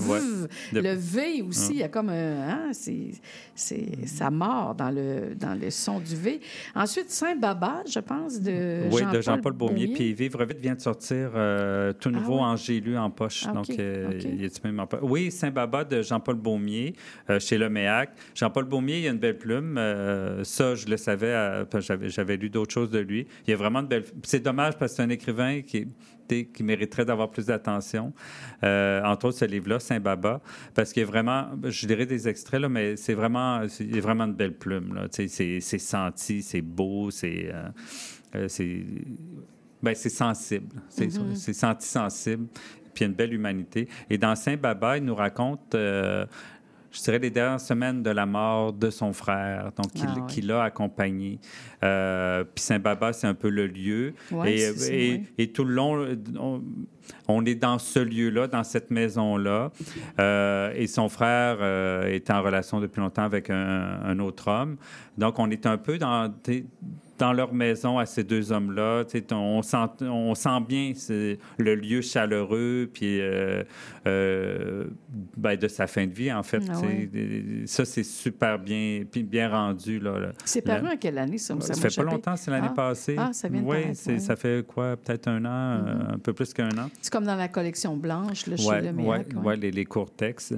[0.09, 0.19] Ouais.
[0.73, 1.73] Le V aussi, Hum.
[1.75, 2.49] il y a comme un...
[2.49, 3.13] hein, c'est,
[4.07, 6.41] ça mord dans le, dans le son du V.
[6.75, 9.87] Ensuite, Saint-Baba, je pense, de oui, de Jean-Paul Beaumier.
[9.87, 9.95] Beaumier.
[9.95, 11.31] Puis Vivre vite vient de sortir
[12.01, 12.41] tout nouveau ouais?
[12.43, 13.45] en J'ai lu en poche.
[13.49, 13.81] Ah, Donc, il
[14.45, 15.01] est même en poche.
[15.03, 16.95] Oui, Saint-Baba de Jean-Paul Beaumier
[17.31, 18.11] euh, chez Le Méac.
[18.35, 19.77] Jean-Paul Beaumier, il a une belle plume.
[19.79, 21.27] Euh, ça, je le savais.
[21.29, 21.65] euh,
[22.09, 23.27] j'avais, lu d'autres choses de lui.
[23.47, 24.05] Il y a vraiment de belles.
[24.23, 25.89] C'est dommage parce que c'est un écrivain qui est
[26.61, 28.13] mériterait d'avoir plus d'attention.
[28.63, 30.41] Euh, entre autres, ce livre-là, Saint-Baba,
[30.75, 33.99] parce qu'il y a vraiment, je dirais des extraits, là, mais c'est vraiment, il y
[33.99, 34.95] a vraiment de belles plumes.
[34.95, 35.03] Là.
[35.09, 37.53] Tu sais, C'est, c'est senti, c'est beau, c'est,
[38.49, 38.85] c'est,
[39.83, 40.81] ben, c'est sensible.
[40.89, 41.35] C'est, Mhm.
[41.35, 42.47] c'est senti sensible,
[42.95, 43.87] puis il y a une belle humanité.
[44.09, 45.75] Et dans Saint-Baba, il nous raconte...
[45.75, 46.25] euh,
[46.95, 50.23] je dirais les dernières semaines de la mort de son frère, donc qui, Ah, ouais.
[50.29, 51.41] qui l'a accompagné.
[51.83, 54.15] Euh, puis Saint-Baba, c'est un peu le lieu.
[54.31, 55.23] Ouais, et, c'est ça, et- ouais.
[55.39, 56.07] et tout le long,
[56.39, 56.63] on,
[57.29, 59.73] on est dans ce lieu-là, dans cette maison-là.
[60.21, 64.77] Euh, et son frère euh, est en relation depuis longtemps avec un, un autre homme.
[65.19, 66.33] Donc, on est un peu dans,
[67.19, 69.05] dans leur maison à ces deux hommes-là.
[69.33, 70.93] On sent, on sent bien
[71.59, 73.63] le lieu chaleureux, puis euh,
[74.07, 74.85] euh,
[75.37, 76.63] ben, de sa fin de vie, en fait.
[76.69, 77.09] Ah ouais.
[77.67, 79.99] Ça, c'est super bien, bien rendu.
[80.01, 80.29] Là, là.
[80.45, 81.55] C'est paru en quelle année, ça?
[81.61, 82.75] ça fait pas longtemps, c'est l'année Ah.
[82.75, 83.17] passée.
[83.19, 83.77] Ah, ça vient de Oui,
[84.07, 84.19] ouais.
[84.19, 85.49] ça fait quoi, peut-être un an,
[85.87, 86.91] euh, un peu plus qu'un an.
[87.01, 89.27] C'est comme dans la collection blanche, là, chez Oui, le Méac.
[89.35, 89.41] ouais.
[89.43, 90.55] ouais, les, les courts textes.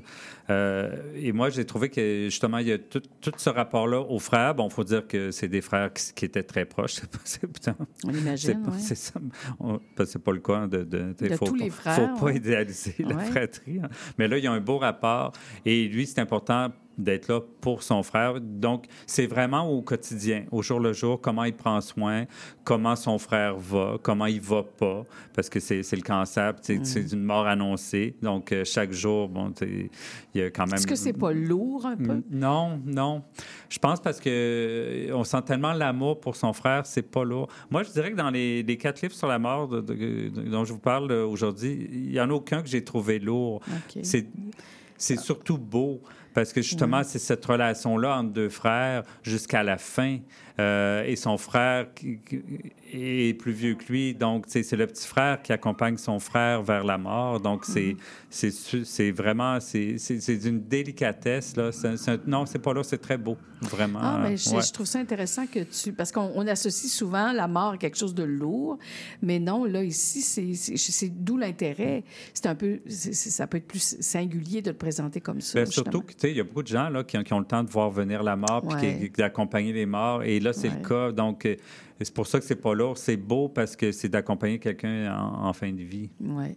[0.48, 4.18] Euh, et moi, j'ai trouvé que justement, il y a tout, tout ce rapport-là aux
[4.18, 4.54] frères.
[4.54, 7.00] Bon, il faut dire que c'est des frères qui, qui étaient très proches.
[7.24, 9.16] C'est pas- On imagine, c'est pas-
[9.60, 9.78] ouais.
[10.06, 10.84] C'est pas le cas de.
[10.84, 12.36] de, De faut, tous pas- les frères, faut pas ouais.
[12.36, 13.24] idéaliser la Ouais.
[13.26, 13.80] fratrie.
[13.82, 13.88] hein.
[14.18, 15.32] Mais là, il y a un beau rapport.
[15.64, 18.40] Et lui, c'est important d'être là pour son frère.
[18.40, 22.24] Donc, c'est vraiment au quotidien, au jour le jour, comment il prend soin,
[22.64, 25.04] comment son frère va, comment il va pas,
[25.34, 27.14] parce que c'est le cancer, c'est- Mm.
[27.16, 28.14] une mort annoncée.
[28.22, 29.88] Donc, euh, chaque jour, bon, il
[30.34, 30.74] y a quand même...
[30.74, 32.14] Est-ce que c'est pas lourd un peu?
[32.14, 33.22] Mm, Non, non.
[33.68, 37.48] Je pense parce que euh, on sent tellement l'amour pour son frère, c'est pas lourd.
[37.70, 40.42] Moi, je dirais que dans les, les quatre livres sur la mort de- de- de-
[40.50, 43.60] dont je vous parle aujourd'hui, il y en a aucun que j'ai trouvé lourd.
[43.68, 44.00] OK.
[44.02, 44.26] C'est
[44.98, 46.00] c'est surtout beau
[46.36, 50.18] parce que justement, c'est cette relation-là entre deux frères jusqu'à la fin.
[50.58, 52.40] Euh, et son frère qui- qui
[52.94, 56.82] est plus vieux que lui, donc c'est le petit frère qui accompagne son frère vers
[56.82, 57.40] la mort.
[57.40, 57.94] Donc c'est
[58.32, 58.84] Mhm.
[58.84, 59.96] c'est vraiment c'est
[60.40, 61.72] d'une délicatesse là.
[61.72, 63.98] C'est- c'est- non, c'est pas là, c'est très beau, vraiment.
[64.02, 64.62] Ah, mais je, Ouais.
[64.62, 65.92] je trouve ça intéressant que tu.
[65.92, 68.78] Parce qu'on on associe souvent la mort à quelque chose de lourd,
[69.20, 72.02] mais non, là, ici, c'est- d'où l'intérêt.
[72.32, 72.80] C'est un peu.
[72.88, 75.64] ça peut être plus singulier de le présenter comme ça.
[75.64, 75.84] Justement.
[75.84, 77.40] surtout que tu sais, il y a beaucoup de gens là, qui, ont, qui ont
[77.40, 80.22] le temps de voir venir la mort puis d'accompagner les morts.
[80.22, 80.74] Et là, c'est Ouais.
[80.82, 81.12] le cas.
[81.12, 81.56] Donc, euh,
[82.00, 82.96] c'est pour ça que c'est pas lourd.
[82.98, 86.10] C'est beau parce que c'est d'accompagner quelqu'un en, en fin de vie.
[86.20, 86.56] Oui.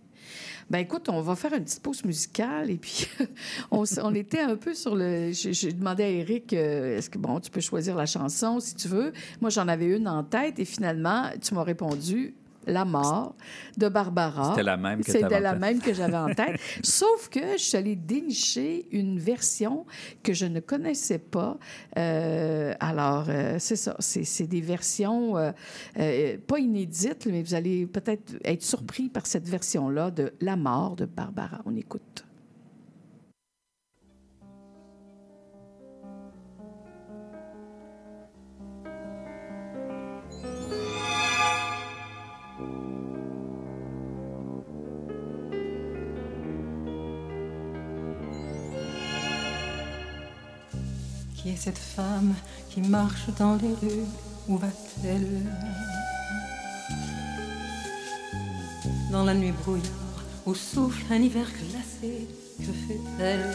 [0.70, 3.08] Ben écoute, on va faire une petite pause musicale et puis
[3.72, 5.32] on, on était un peu sur le.
[5.32, 8.76] J'ai j'ai demandé à Eric, euh, est-ce que bon, tu peux choisir la chanson si
[8.76, 9.12] tu veux.
[9.42, 12.36] Moi, j'en avais une en tête et finalement, tu m'as répondu.
[12.68, 13.36] La mort
[13.78, 14.52] de Barbara.
[14.52, 16.60] C'était la même que C'était la même que j'avais en tête.
[16.84, 19.86] Sauf que je suis allée dénicher une version
[20.24, 21.58] que je ne connaissais pas.
[21.98, 23.96] Euh, alors, euh, c'est ça.
[24.00, 30.12] C'est des versions euh, pas inédites, mais vous allez peut-être être surpris par cette version-là
[30.12, 31.62] de La mort de Barbara.
[31.66, 32.26] On écoute.
[51.50, 52.36] Qui est cette femme
[52.70, 54.06] qui marche dans les rues
[54.48, 55.42] Où va-t-elle?
[59.12, 59.90] Dans la nuit brouillard
[60.46, 62.28] où souffle un hiver glacé,
[62.60, 63.50] que fait-elle?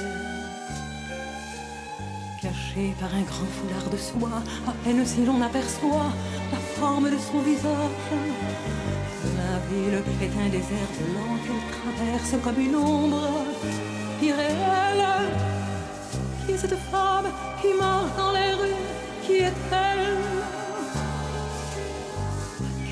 [2.42, 6.10] Cachée par un grand foulard de soie, à peine si l'on aperçoit
[6.50, 7.70] la forme de son visage.
[9.36, 13.44] La ville est un désert blanc qu'elle traverse comme une ombre
[14.20, 15.53] irréelle.
[16.66, 17.26] Cette femme
[17.60, 18.84] qui marche dans les rues
[19.22, 20.16] Qui est-elle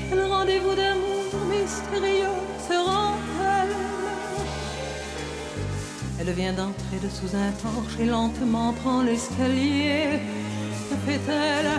[0.07, 2.37] Quel rendez-vous d'amour mystérieux
[2.69, 3.75] se rend-elle
[6.19, 10.19] Elle vient d'entrer de sous un porche et lentement prend l'escalier.
[10.91, 11.71] Que fait-elle?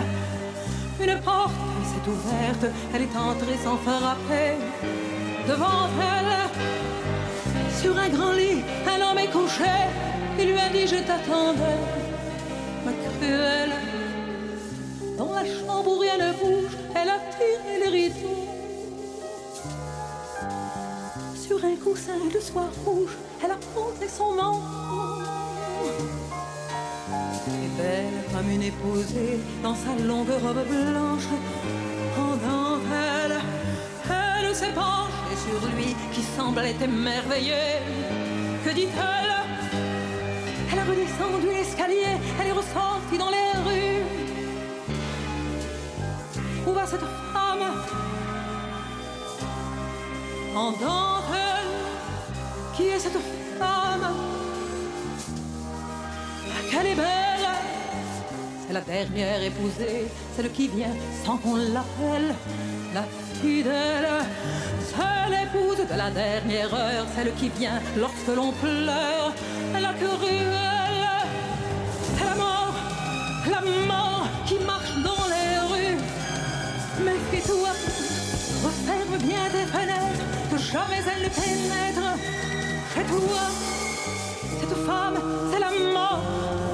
[0.99, 1.53] Une porte
[1.89, 4.57] s'est ouverte, elle est entrée sans frapper.
[5.47, 6.35] Devant elle,
[7.81, 10.14] sur un grand lit, un homme est couché.
[10.37, 11.79] Il lui a dit Je t'attendais,
[12.85, 13.71] ma cruelle.
[15.17, 18.47] Dans la chambre où rien ne bouge, elle a tiré les rideaux.
[21.35, 24.61] Sur un coussin de soie rouge, elle a posé son manteau.
[27.47, 31.29] Et belle comme une épousée dans sa longue robe blanche,
[32.17, 33.39] en dentelle,
[34.09, 37.53] elle s'est penchée sur lui qui semblait émerveillé.
[38.65, 39.34] Que dit-elle?
[40.71, 44.03] Elle a redescendu l'escalier, elle est ressortie dans les rues.
[46.67, 47.65] Où va cette femme?
[50.55, 51.71] En dentelle,
[52.75, 53.19] qui est cette
[53.59, 54.13] femme?
[56.71, 57.47] Qu'elle est belle
[58.67, 62.33] C'est la dernière épousée, celle qui vient sans qu'on l'appelle
[62.93, 63.03] la
[63.41, 64.07] fidèle.
[65.45, 69.33] C'est l'épouse de la dernière heure, celle qui vient lorsque l'on pleure.
[69.73, 71.07] La cruelle,
[72.17, 72.73] c'est la mort,
[73.49, 75.97] la mort qui marche dans les rues.
[77.03, 77.69] Méfie-toi,
[78.63, 82.17] referme bien tes fenêtres, que jamais elle ne pénètre
[82.93, 83.41] chez toi.
[84.59, 85.19] Cette femme,
[85.51, 86.64] c'est la mort.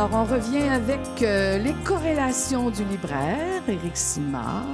[0.00, 4.64] Alors, on revient avec euh, les corrélations du libraire, Éric Simard.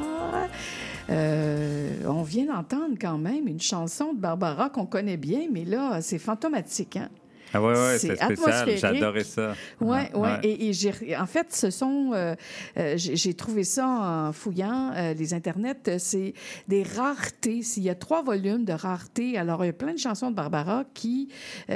[1.10, 6.00] Euh, on vient d'entendre quand même une chanson de Barbara qu'on connaît bien, mais là,
[6.00, 6.96] c'est fantomatique.
[6.96, 7.08] Hein?
[7.56, 8.76] Ah ouais, ouais, C'est spécial.
[8.76, 9.54] J'adorais ça.
[9.80, 10.20] Oui, oui.
[10.20, 10.40] ouais.
[10.42, 12.12] Et, en fait, ce sont.
[12.14, 12.34] euh,
[12.78, 15.98] euh, j'ai trouvé ça en fouillant euh, les internets.
[15.98, 16.34] C'est
[16.68, 17.62] des raretés.
[17.62, 20.36] S'il y a trois volumes de raretés, alors il y a plein de chansons de
[20.36, 21.28] Barbara qui,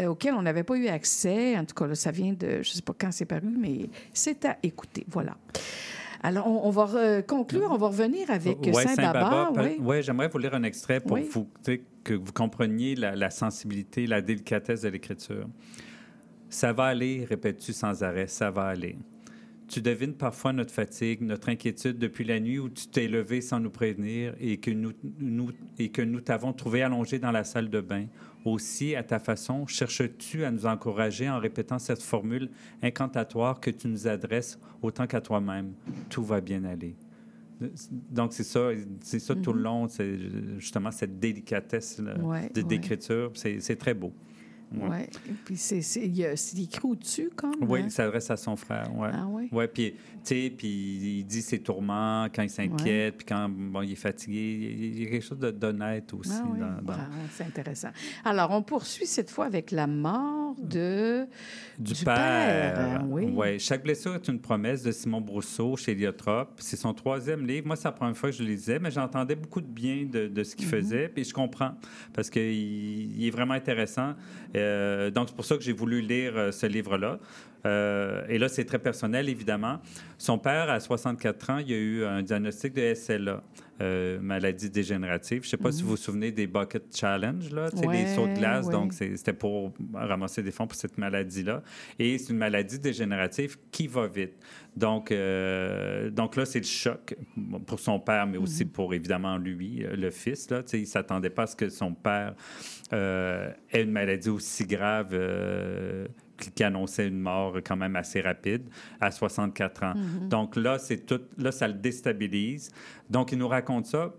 [0.07, 1.57] auxquelles on n'avait pas eu accès.
[1.57, 2.62] En tout cas, là, ça vient de.
[2.62, 5.05] Je ne sais pas quand c'est paru, mais c'est à écouter.
[5.09, 5.36] Voilà.
[6.22, 7.68] Alors, on, on va re- conclure.
[7.70, 9.52] On va revenir avec Ouais, Saint-Baba.
[9.56, 9.78] Oui.
[9.80, 11.28] ouais, j'aimerais vous lire un extrait pour Oui.
[11.32, 11.48] vous,
[12.05, 15.47] que vous compreniez la, la sensibilité, la délicatesse de l'écriture.
[16.48, 18.97] Ça va aller, répètes-tu sans arrêt, ça va aller.
[19.70, 23.60] Tu devines parfois notre fatigue, notre inquiétude depuis la nuit où tu t'es levé sans
[23.60, 24.90] nous prévenir et que nous,
[25.20, 28.06] nous- et que nous t'avons trouvé allongé dans la salle de bain.
[28.44, 32.51] Aussi, à ta façon, cherches-tu à nous encourager en répétant cette formule
[32.82, 35.72] incantatoire que tu nous adresses autant qu'à toi-même?
[36.09, 36.97] Tout va bien aller.
[38.10, 38.70] Donc, c'est ça,
[39.02, 40.18] c'est ça tout le long, c'est
[40.59, 42.22] justement cette délicatesse là, Mm-hmm.
[42.24, 42.66] Ouais, de- ouais.
[42.66, 43.30] d'écriture.
[43.34, 44.12] C'est très beau.
[44.72, 45.09] Ouais.
[45.28, 45.34] Oui.
[45.44, 47.55] Puis c'est c'est- écrit au-dessus, comme.
[47.62, 47.84] Oui, hein?
[47.86, 48.88] il s'adresse à son frère.
[48.97, 49.09] Ouais.
[49.12, 49.48] Ah oui?
[49.51, 50.68] Ouais, puis, tu sais, puis
[51.18, 54.76] il dit ses tourments quand il s'inquiète, puis quand bon, il est fatigué.
[54.78, 56.30] Il y a quelque chose d'honnête aussi.
[56.34, 57.88] Ah oui, dans- dans- Ah, c'est intéressant.
[58.24, 61.26] Alors, on poursuit cette fois avec la mort de...
[61.78, 62.14] Du, Du père.
[62.74, 63.24] père, hein, oui.
[63.24, 63.59] Ouais.
[63.59, 66.48] Chaque blessure est une promesse de Simon Brousseau chez Liotrop.
[66.59, 67.66] C'est son troisième livre.
[67.66, 70.28] Moi, c'est la première fois que je le lisais, mais j'entendais beaucoup de bien de,
[70.28, 70.70] de ce qu'il Mhm.
[70.72, 71.09] faisait.
[71.09, 71.72] Puis je comprends
[72.12, 72.42] parce qu'il
[73.18, 74.14] il est vraiment intéressant.
[74.56, 74.60] Euh,
[75.11, 77.19] donc, c'est pour ça que j'ai voulu lire euh, ce livre-là.
[77.66, 79.81] Euh, et là, c'est très personnel, évidemment.
[80.19, 83.43] Son père, à 64 ans, il a eu un diagnostic de SLA,
[83.82, 85.43] euh, maladie dégénérative.
[85.43, 85.85] Je ne sais pas si Mhm.
[85.85, 88.66] vous vous souvenez des Bucket Challenge, là, Ouais, les sauts de glace.
[88.66, 88.73] ouais.
[88.73, 91.62] Donc, c'était pour ramasser des fonds pour cette maladie-là.
[91.99, 94.35] Et c'est une maladie dégénérative qui va vite.
[94.77, 97.15] Donc, euh, donc là, c'est le choc
[97.66, 100.49] pour son père, mais aussi pour évidemment lui, le fils.
[100.51, 102.35] Là, il ne s'attendait pas à ce que son père
[102.93, 105.15] ait une maladie aussi grave.
[106.40, 108.62] Qui- annonçait une mort quand même assez rapide
[109.00, 109.94] à 64 ans.
[109.94, 110.28] Mhm.
[110.28, 112.70] Donc là, c'est tout, là, ça le déstabilise.
[113.08, 114.12] Donc, il nous raconte ça.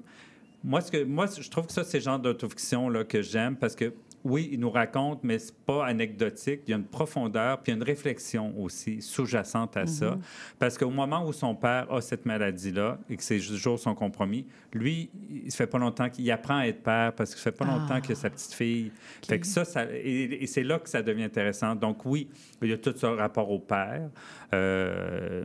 [0.64, 3.56] Moi, ce que, moi, je trouve que ça, c'est le genre d'autofiction là, que j'aime
[3.56, 3.94] parce que,
[4.24, 6.62] oui, il nous raconte, mais c'est pas anecdotique.
[6.68, 10.12] Il y a une profondeur, puis il y a une réflexion aussi sous-jacente à ça.
[10.12, 10.22] Mhm.
[10.60, 14.46] Parce qu'au moment où son père a cette maladie-là et que ses jours sont compromis,
[14.74, 17.66] lui, il se fait pas longtemps qu'il apprend à être père parce qu'il fait pas
[17.66, 18.02] longtemps Ah.
[18.02, 18.92] qu'il a sa petite fille.
[19.28, 21.76] Fait que ça, ça et, et c'est là que ça devient intéressant.
[21.76, 22.30] Donc oui,
[22.62, 24.10] il y a tout ce rapport au père.
[24.54, 25.44] euh,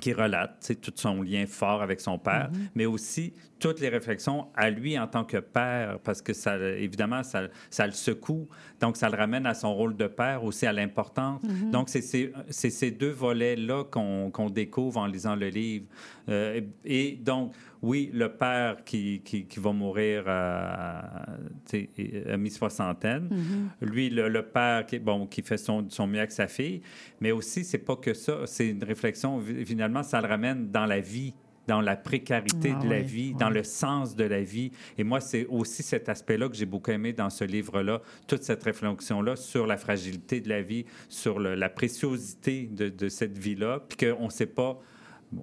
[0.00, 2.68] qui relate tout son lien fort avec son père, Mhm.
[2.74, 7.22] mais aussi toutes les réflexions à lui en tant que père, parce que ça, évidemment,
[7.22, 8.46] ça, ça le secoue.
[8.80, 11.42] Donc, ça le ramène à son rôle de père, aussi à l'importance.
[11.42, 11.70] Mhm.
[11.70, 15.86] Donc, c'est ces, deux volets-là qu'on découvre en lisant le livre.
[16.28, 17.52] Euh, et donc,
[17.84, 21.26] oui, le père qui, qui, qui va mourir à,
[21.68, 23.70] tu sais, à mi-soixantaine, Mhm.
[23.92, 26.80] lui, le, le père qui, bon, qui fait son, son mieux avec sa fille,
[27.20, 31.00] mais aussi, c'est pas que ça, c'est une réflexion, finalement, ça le ramène dans la
[31.00, 31.34] vie
[31.66, 33.36] dans la précarité Ah de la oui, vie, oui.
[33.40, 34.70] dans le sens de la vie.
[34.98, 38.62] Et moi, c'est aussi cet aspect-là que j'ai beaucoup aimé dans ce livre-là, toute cette
[38.62, 43.80] réflexion-là sur la fragilité de la vie, sur le- la préciosité de, de cette vie-là,
[43.88, 44.78] puis qu'on ne sait pas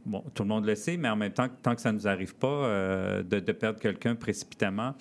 [0.05, 2.07] bon, tout le monde le sait, mais en même temps, tant que ça ne nous
[2.07, 4.93] arrive pas euh, de, de perdre quelqu'un précipitamment,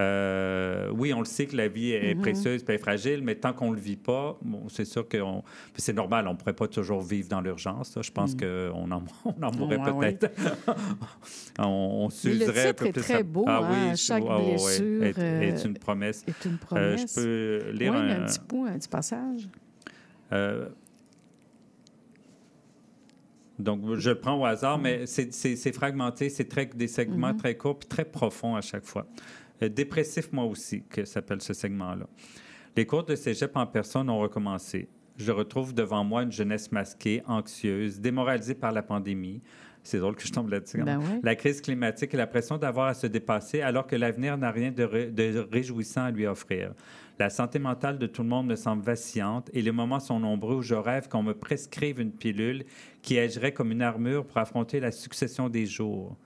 [0.00, 2.20] euh, oui, on le sait que la vie est Mhm.
[2.22, 5.18] précieuse et fragile, mais tant qu'on ne le vit pas, bon, c'est sûr que
[5.76, 7.98] c'est normal, on ne pourrait pas toujours vivre dans l'urgence.
[8.00, 8.40] Je pense Mhm.
[8.40, 10.12] qu'on en, on en mourrait Ouais, ouais.
[10.12, 10.32] peut-être.
[11.58, 13.02] on on s'userait un peu est plus.
[13.02, 14.50] très beau, Ah hein, oui, chaque ouais, ouais, ouais.
[14.50, 16.24] blessure, Est, est euh, une promesse.
[16.26, 17.14] est une Euh, promesse.
[17.16, 19.48] je peux lire un, un petit bout, un petit passage.
[20.32, 20.68] euh,
[23.58, 27.36] donc, je le prends au hasard, mais c'est- fragmenté, c'est très, des segments Mhm.
[27.36, 29.06] très courts puis très profonds à chaque fois.
[29.62, 32.06] Euh, dépressif, moi aussi, que s'appelle ce segment-là.
[32.76, 34.88] Les cours de cégep en personne ont recommencé.
[35.18, 39.42] Je retrouve devant moi une jeunesse masquée, anxieuse, démoralisée par la pandémie.
[39.84, 40.82] C'est drôle que je tombe là-dessus.
[40.82, 41.20] Ben ouais.
[41.22, 44.70] La crise climatique et la pression d'avoir à se dépasser alors que l'avenir n'a rien
[44.70, 46.72] de, ré- de réjouissant à lui offrir.
[47.22, 50.56] La santé mentale de tout le monde me semble vacillante et les moments sont nombreux
[50.56, 52.64] où je rêve qu'on me prescrive une pilule
[53.00, 56.16] qui agirait comme une armure pour affronter la succession des jours.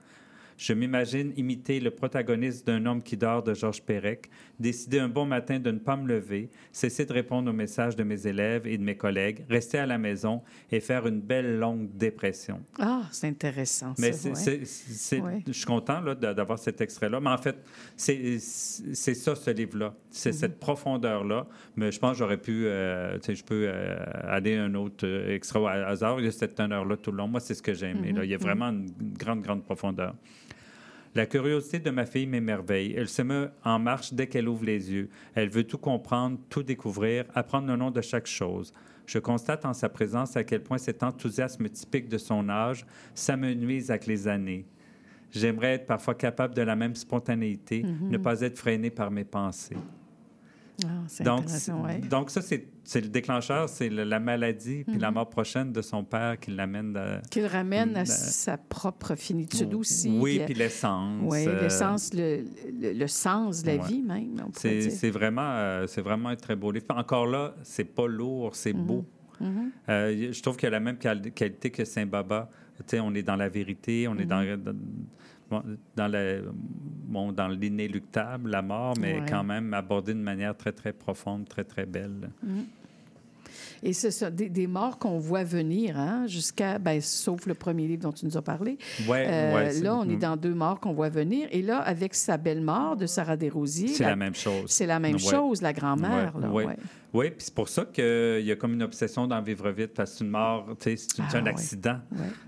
[0.57, 4.27] Je m'imagine imiter le protagoniste d'un homme qui dort de Georges Perec,
[4.59, 8.03] décider un bon matin de ne pas me lever, cesser de répondre aux messages de
[8.03, 11.89] mes élèves et de mes collègues, rester à la maison et faire une belle longue
[11.95, 12.61] dépression.
[12.79, 13.93] Ah, c'est intéressant.
[13.99, 15.21] Mais ça, ouais.
[15.21, 15.43] Ouais.
[15.45, 17.19] je suis content d'avoir cet extrait-là.
[17.19, 17.57] Mais en fait,
[17.95, 19.93] c'est, ça, ce livre-là.
[20.09, 20.35] C'est Mhm.
[20.35, 21.45] cette profondeur-là.
[21.75, 25.59] Mais je pense que j'aurais pu, euh, je peux euh, aller un autre euh, extrait
[25.59, 26.19] au hasard.
[26.19, 27.27] Il y a cette teneur-là tout le long.
[27.27, 28.11] Moi, c'est ce que j'ai aimé.
[28.11, 28.23] Mhm, là.
[28.25, 28.43] Il y a mhm.
[28.43, 30.15] vraiment une grande, grande profondeur.
[31.15, 32.93] La curiosité de ma fille m'émerveille.
[32.95, 35.09] Elle se met en marche dès qu'elle ouvre les yeux.
[35.35, 38.73] Elle veut tout comprendre, tout découvrir, apprendre le nom de chaque chose.
[39.05, 42.85] Je constate en sa présence à quel point cet enthousiasme typique de son âge
[43.15, 44.65] s'amenuise avec les années.
[45.31, 48.09] J'aimerais être parfois capable de la même spontanéité, Mhm.
[48.09, 49.77] ne pas être freiné par mes pensées.
[50.85, 51.45] Ah, Donc,
[51.85, 51.97] ouais.
[51.99, 55.15] donc ça, c'est le déclencheur, c'est le- la maladie puis la Mhm.
[55.15, 57.19] mort prochaine de son père qui l'amène à...
[57.31, 60.09] Qu'il ramène à sa propre finitude aussi.
[60.21, 61.19] Oui, puis l'essence.
[61.23, 62.43] Oui, euh, l'essence, le,
[62.79, 63.87] le, le sens de la Ouais.
[63.87, 66.85] vie même, C'est vraiment, euh, c'est vraiment un très beau livre.
[66.89, 69.03] Encore là, c'est pas lourd, c'est beau.
[69.41, 69.71] Mhm.
[69.89, 72.49] Euh, y- je trouve qu'il a la même quali- qualité que Saint-Baba.
[72.77, 74.43] Tu sais, on est dans la vérité, on est dans,
[75.95, 76.41] dans la-
[77.07, 79.25] bon, dans l'inéluctable, la mort, mais Ouais.
[79.29, 82.29] quand même abordé d'une manière très, très profonde, très, très belle.
[82.43, 82.65] Mhm.
[83.83, 87.87] Et c'est ça, des, des morts qu'on voit venir, hein, jusqu'à, ben, sauf le premier
[87.87, 88.77] livre dont tu nous as parlé.
[89.07, 90.19] Ouais, Euh, ouais, là, on est mm.
[90.19, 91.47] dans deux morts qu'on voit venir.
[91.51, 93.89] Et là, avec sa belle-mort de Sarah Desrosiers...
[93.89, 94.65] C'est la même chose.
[94.67, 95.19] C'est la même Ouais.
[95.19, 96.33] chose, la grand-mère.
[97.13, 100.11] Oui, puis c'est pour ça qu'il y a comme une obsession d'en vivre vite, parce
[100.11, 101.99] que c'est une mort, c'est Ah, un accident.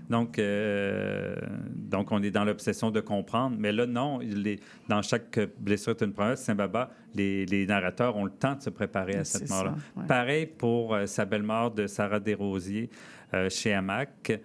[0.08, 1.34] Donc, euh,
[1.74, 3.56] donc, on est dans l'obsession de comprendre.
[3.58, 8.24] Mais là, non, les- dans chaque blessure est une promesse, Saint-Baba, les, les narrateurs ont
[8.24, 9.74] le temps de se préparer à cette mort-là.
[9.96, 10.06] ouais.
[10.06, 12.90] Pareil pour euh, sa belle-mort de Sarah Desrosiers
[13.34, 14.38] euh, chez Hamac.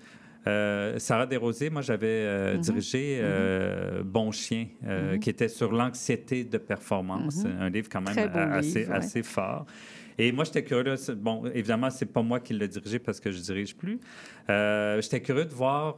[0.47, 2.61] Euh, Sarah Desrosiers, moi, j'avais euh, Mhm.
[2.61, 5.19] dirigé euh, Bon Chien, euh, Mhm.
[5.19, 7.43] qui était sur l'anxiété de performance.
[7.59, 8.35] Un livre quand même livre,
[8.91, 8.95] ouais.
[8.95, 9.65] assez fort.
[10.17, 10.95] Et moi, j'étais curieux.
[11.17, 13.99] Bon, évidemment, c'est pas moi qui l'ai dirigé parce que je dirige plus.
[14.49, 15.97] Euh, j'étais curieux de voir.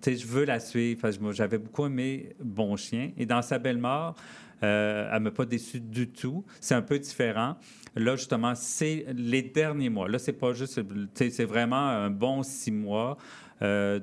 [0.00, 1.10] Tu sais, je veux la suivre.
[1.32, 3.12] J'avais beaucoup aimé Bon Chien.
[3.16, 4.14] Et dans sa belle mort,
[4.62, 6.44] euh, elle m'a pas déçu du tout.
[6.60, 7.56] C'est un peu différent.
[7.94, 10.08] Là, justement, c'est les derniers mois.
[10.08, 10.80] Là, c'est pas juste.
[10.86, 13.16] tu sais, C'est vraiment un bon six mois.
[13.60, 14.00] euh,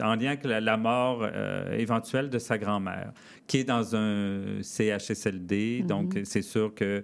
[0.00, 3.12] en lien avec la, la mort euh, éventuelle de sa grand-mère,
[3.48, 5.80] qui est dans un CHSLD.
[5.82, 5.86] Mhm.
[5.88, 7.02] Donc, c'est sûr que.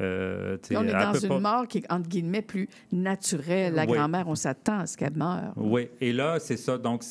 [0.00, 3.74] Euh, on est dans une pas- mort qui est, entre guillemets, plus naturelle.
[3.74, 3.92] La Oui.
[3.96, 5.52] grand-mère, on s'attend à ce qu'elle meure.
[5.56, 6.78] Oui, et là, c'est ça.
[6.78, 7.02] Donc,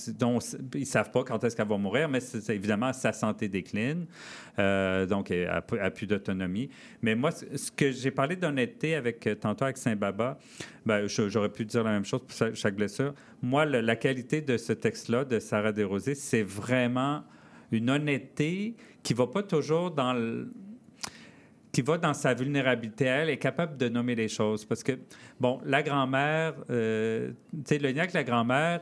[0.74, 4.06] ils ne savent pas quand est-ce qu'elle va mourir, mais c'est, évidemment, sa santé décline.
[4.58, 6.70] Euh, donc, elle n'a plus d'autonomie.
[7.02, 10.38] Mais moi, ce que j'ai parlé d'honnêteté avec, euh, tantôt avec Saint-Baba,
[10.86, 13.14] ben, j'aurais pu dire la même chose pour chaque blessure.
[13.42, 17.24] Moi, le- la qualité de ce texte-là, de Sarah Desrosiers, c'est vraiment
[17.72, 20.52] une honnêteté qui ne va pas toujours dans le
[21.80, 24.66] qui va dans sa vulnérabilité, elle est capable de nommer les choses.
[24.66, 25.00] Parce que,
[25.40, 28.82] bon, la grand-mère, euh, tu sais, le lien avec la grand-mère,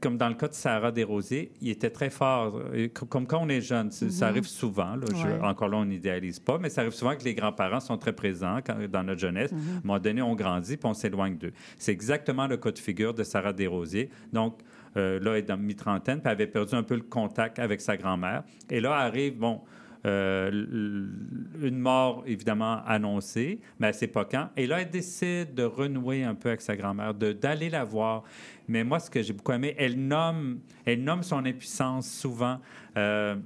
[0.00, 2.60] comme dans le cas de Sarah Desrosiers, il était très fort.
[3.08, 4.22] Comme quand on est jeune, ça Mhm.
[4.30, 4.96] arrive souvent.
[4.96, 5.06] là.
[5.08, 5.40] Je- Ouais.
[5.42, 8.58] encore là, on n'idéalise pas, mais ça arrive souvent que les grands-parents sont très présents
[8.66, 9.52] quand- dans notre jeunesse.
[9.52, 9.58] Mhm.
[9.58, 11.52] À un moment donné, on grandit puis on s'éloigne d'eux.
[11.78, 14.10] C'est exactement le cas de figure de Sarah Desrosiers.
[14.32, 14.58] Donc,
[14.96, 17.80] euh, là, elle est dans mi-trentaine, puis elle avait perdu un peu le contact avec
[17.80, 18.42] sa grand-mère.
[18.68, 19.60] Et là, arrive, bon,
[20.04, 24.50] une mort évidemment annoncée, mais elle ne sait pas quand.
[24.56, 28.24] Et là, elle décide de renouer un peu avec sa grand-mère, d'aller la voir.
[28.68, 32.58] Mais moi, ce que j'ai beaucoup aimé, elle nomme, elle nomme son impuissance souvent.
[32.96, 33.36] euh,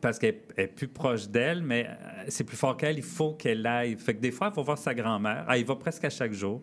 [0.00, 3.64] parce qu'elle est plus proche d'elle, mais euh, c'est plus fort qu'elle, il faut qu'elle
[3.66, 3.96] aille.
[3.96, 5.46] Fait que des fois, il faut voir sa grand-mère.
[5.48, 6.60] Elle y va presque à chaque jour.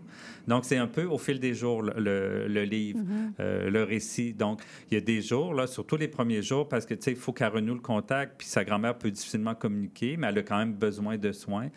[0.47, 3.33] Donc, c'est un peu au fil des jours, le, le- le livre, Mhm.
[3.39, 4.33] euh, le récit.
[4.33, 4.61] Donc,
[4.91, 7.17] il y a des jours, là, surtout les premiers jours, parce que, tu sais, il
[7.17, 10.57] faut qu'elle renoue le contact, puis sa grand-mère peut difficilement communiquer, mais elle a quand
[10.57, 11.69] même besoin de soins.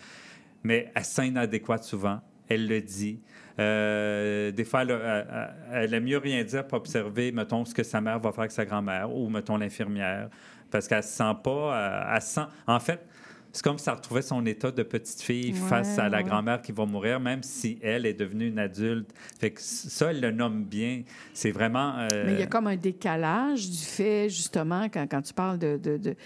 [0.65, 2.21] Mais elle se sent inadéquate souvent.
[2.49, 3.21] Elle le dit.
[3.59, 7.75] Euh, des fois, elle, a- elle- elle aime mieux rien dire pour observer, mettons, ce
[7.75, 10.29] que sa mère va faire avec sa grand-mère ou, mettons, l'infirmière.
[10.73, 11.77] Parce qu'elle se sent pas.
[12.11, 12.47] euh, elle se sent.
[12.67, 13.07] En fait,
[13.55, 16.25] c'est comme si elle retrouvait son état de petite fille Ouais, face à la ouais.
[16.25, 19.11] grand-mère qui va mourir, même si elle est devenue une adulte.
[19.39, 21.03] Fait que ça, elle le nomme bien.
[21.35, 21.99] C'est vraiment.
[21.99, 25.59] euh, Mais il y a comme un décalage du fait, justement, quand, quand tu parles
[25.59, 26.17] de, de, de-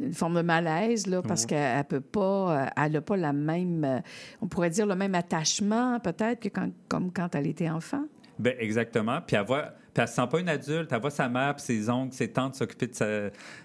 [0.00, 3.32] d'une forme de malaise, là, parce qu'elle elle peut pas, euh, elle n'a pas la
[3.32, 4.02] même,
[4.40, 8.02] on pourrait dire le même attachement, peut-être, que quand, comme quand elle était enfant.
[8.40, 9.20] Ben, exactement.
[9.24, 10.90] Puis elle voit, puis elle se sent pas une adulte.
[10.90, 13.06] Elle voit sa mère, puis ses oncles, ses tantes s'occuper de sa,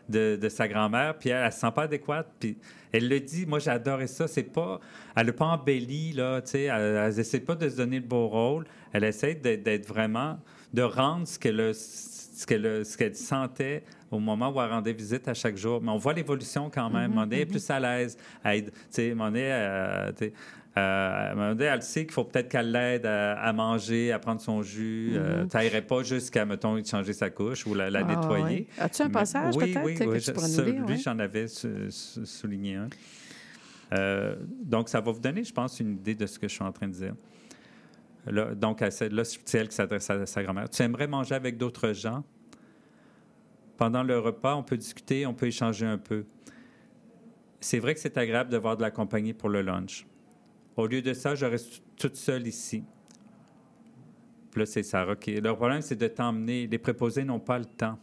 [0.10, 2.28] de, de sa grand-mère, puis elle, elle se sent pas adéquate.
[2.40, 2.58] Puis
[2.92, 3.46] elle le dit.
[3.46, 4.28] Moi, j'ai adoré ça.
[4.28, 4.80] C'est pas,
[5.16, 6.42] elle n'a pas embelli là.
[6.42, 8.66] Tu sais, elle, elle essaie pas de se donner le beau rôle.
[8.92, 10.40] Elle essaie d'être, vraiment,
[10.74, 15.58] de rendre ce qu'elle ce qu'elle sentait au moment où elle rendait visite à chaque
[15.58, 15.82] jour.
[15.82, 17.10] Mais on voit l'évolution quand même.
[17.10, 18.18] Moment donné, elle est plus à l'aise.
[18.44, 19.32] Tu sais, moment
[20.78, 23.54] euh, euh, à un moment donné, elle sait qu'il faut peut-être qu'elle l'aide à, à
[23.54, 25.14] manger, à prendre son jus.
[25.16, 25.50] Euh, Mhm.
[25.50, 28.68] ça irait pas jusqu'à, mettons, changer sa couche ou la, la Ah, nettoyer.
[28.78, 30.98] As-tu un passage, oui, peut-être, oui, que oui, tu pourrais nous ça, lire, Lui, ouais?
[30.98, 32.88] j'en avais sou- sou- souligné un.
[33.94, 36.64] Euh, donc, ça va vous donner, je pense, une idée de ce que je suis
[36.64, 37.14] en train de dire.
[38.26, 39.10] Là, donc, là, c'est
[39.58, 40.70] elle qui s'adresse à sa grand-mère.
[40.70, 42.24] Tu aimerais manger avec d'autres gens?
[43.78, 46.26] Pendant le repas, on peut discuter, on peut échanger un peu.
[47.62, 50.06] C'est vrai que c'est agréable de voir de la compagnie pour le lunch.
[50.78, 52.84] Au lieu de ça, je reste toute seule ici.
[54.56, 55.36] Là, c'est Sarah qui.
[55.36, 56.68] Le problème, c'est de t'emmener.
[56.68, 58.00] Les préposés n'ont pas le temps.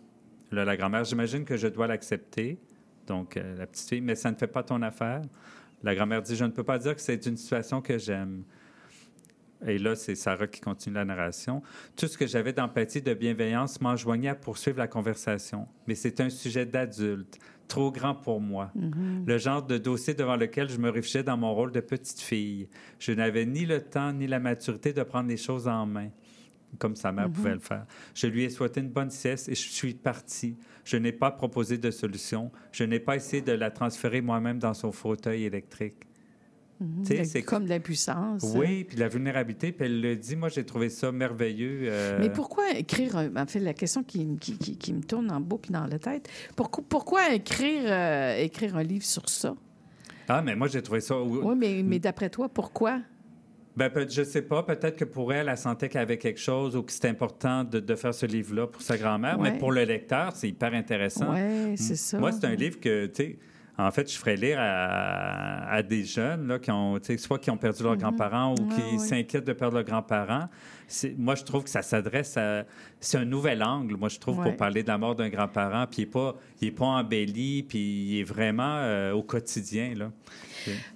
[0.53, 2.59] Là, la grand-mère, j'imagine que je dois l'accepter.
[3.07, 5.23] Donc, euh, la petite fille, mais ça ne fait pas ton affaire.
[5.83, 8.45] La grand-mère dit Je ne peux pas dire que c'est une situation que j'aime.
[9.67, 11.63] Et là, c'est Sarah qui continue la narration.
[11.97, 15.67] Tout ce que j'avais d'empathie, de bienveillance m'enjoignait à poursuivre la conversation.
[15.87, 17.39] Mais c'est un sujet d'adulte,
[17.69, 18.71] trop grand pour moi.
[18.75, 19.25] Mhm.
[19.27, 22.69] Le genre de dossier devant lequel je me réfugiais dans mon rôle de petite fille.
[22.99, 26.11] Je n'avais ni le temps ni la maturité de prendre les choses en main,
[26.79, 27.33] comme sa mère Mhm.
[27.35, 27.87] pouvait le faire.
[28.15, 30.57] Je lui ai souhaité une bonne sieste et je suis partie.
[30.85, 32.51] Je n'ai pas proposé de solution.
[32.73, 35.95] Je n'ai pas essayé de la transférer moi-même dans son fauteuil électrique.
[35.95, 36.05] Mhm.
[36.05, 36.11] Tu sais,
[36.63, 36.64] De-
[37.05, 38.43] c'est comme de l'impuissance.
[38.57, 39.73] Oui, puis de la vulnérabilité.
[39.73, 40.37] Puis elle le dit.
[40.37, 41.81] Moi, j'ai trouvé ça merveilleux.
[41.85, 45.31] euh, Mais pourquoi écrire, un- en fait, la question qui, qui, qui- qui me tourne
[45.31, 49.55] en boucle dans la tête, pourquoi, pourquoi écrire, euh, écrire un livre sur ça?
[50.29, 51.21] Ah, mais moi, j'ai trouvé ça.
[51.21, 53.01] Oui, mais, mais d'après toi, pourquoi?
[53.77, 54.63] Ben, je sais pas.
[54.63, 57.65] Peut-être que pour elle, elle sentait qu'il y avait quelque chose ou que c'était important
[57.65, 59.39] de, de faire ce livre-là pour sa grand-mère.
[59.39, 59.51] Ouais.
[59.53, 61.33] Mais pour le lecteur, c'est hyper intéressant.
[61.33, 62.19] Ouais, c'est ça.
[62.19, 63.39] Moi, c'est un livre que, tu sais,
[63.77, 67.39] en fait, je ferais lire à, à des jeunes là, qui ont, tu sais, soit
[67.39, 67.99] qui ont perdu leurs Mhm.
[68.01, 68.99] grands-parents ou qui ouais.
[68.99, 70.49] s'inquiètent de perdre leurs grands-parents.
[71.19, 72.65] Moi, je trouve que ça s'adresse à.
[73.01, 74.45] C'est un nouvel angle, moi, je trouve, Ouais.
[74.51, 75.87] pour parler de la mort d'un grand-parent.
[75.91, 79.95] Puis il n'est pas, il est pas embelli, puis il est vraiment euh, au quotidien.
[79.97, 80.11] Là.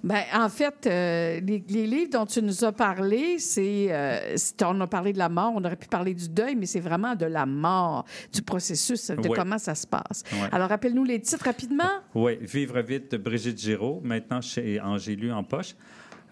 [0.03, 4.81] Ben, en fait, euh, les, les livres dont tu nous as parlé, c'est, euh, on
[4.81, 7.27] a parlé de la mort, on aurait pu parler du deuil, mais c'est vraiment de
[7.27, 9.35] la mort, du processus, de Ouais.
[9.35, 10.23] comment ça se passe.
[10.33, 10.49] Ouais.
[10.51, 11.83] Alors, rappelle-nous les titres rapidement.
[12.15, 15.75] Oui, Vivre vite de Brigitte Giraud, maintenant chez Angélus en poche.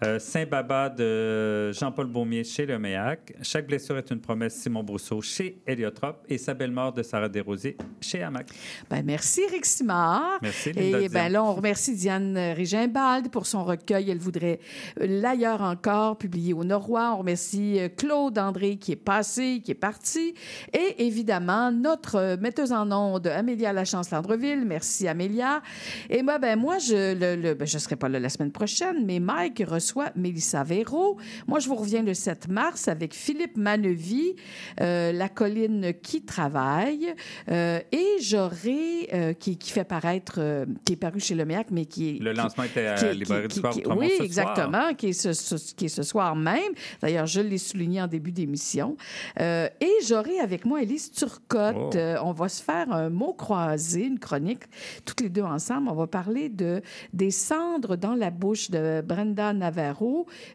[0.04, 3.34] Euh, Saint-Baba de Jean-Paul Beaumier chez Le Méac.
[3.42, 6.24] Chaque blessure est une promesse, Simon Brousseau chez Héliotrope.
[6.28, 8.46] Et Sa belle mort de Sarah Desrosiers chez Hamac.
[8.88, 10.38] Ben, merci, Rick Simard.
[10.40, 14.08] Merci, Linda Et ben, là, on remercie Diane Régimbalde pour son recueil.
[14.10, 14.60] Elle voudrait
[15.00, 17.14] euh, l'ailleurs encore, publié au Norrois.
[17.14, 20.32] On remercie euh, Claude André qui est passé, qui est parti.
[20.72, 24.64] Et évidemment, notre metteuse en onde, Amélia Lachance-Landreville.
[24.64, 25.60] Merci, Amélia.
[26.08, 29.18] Et moi, ben, moi, je ne ben, je serai pas là la semaine prochaine, mais
[29.18, 31.18] Mike reçoit Mélissa Véro.
[31.46, 34.34] Moi, je vous reviens le 7 mars avec Philippe Manevy,
[34.80, 37.14] euh, La colline qui travaille.
[37.50, 41.68] Euh, et j'aurai, euh, qui, qui fait paraître, euh, qui est paru chez Le Méac,
[41.70, 42.18] mais qui est.
[42.22, 44.24] Le qui- lancement était à qui- librairie du Corps Oui, ce soir.
[44.26, 46.72] exactement, qui est ce, ce- qui est ce soir même.
[47.02, 48.96] D'ailleurs, je l'ai souligné en début d'émission.
[49.40, 51.96] Et j'aurai avec moi Élise Turcotte.
[51.96, 52.20] Oh.
[52.24, 54.64] On va se faire un mot croisé, une chronique,
[55.04, 55.88] toutes les deux ensemble.
[55.90, 56.82] On va parler de
[57.12, 59.77] des cendres dans la bouche de Brenda Navarro,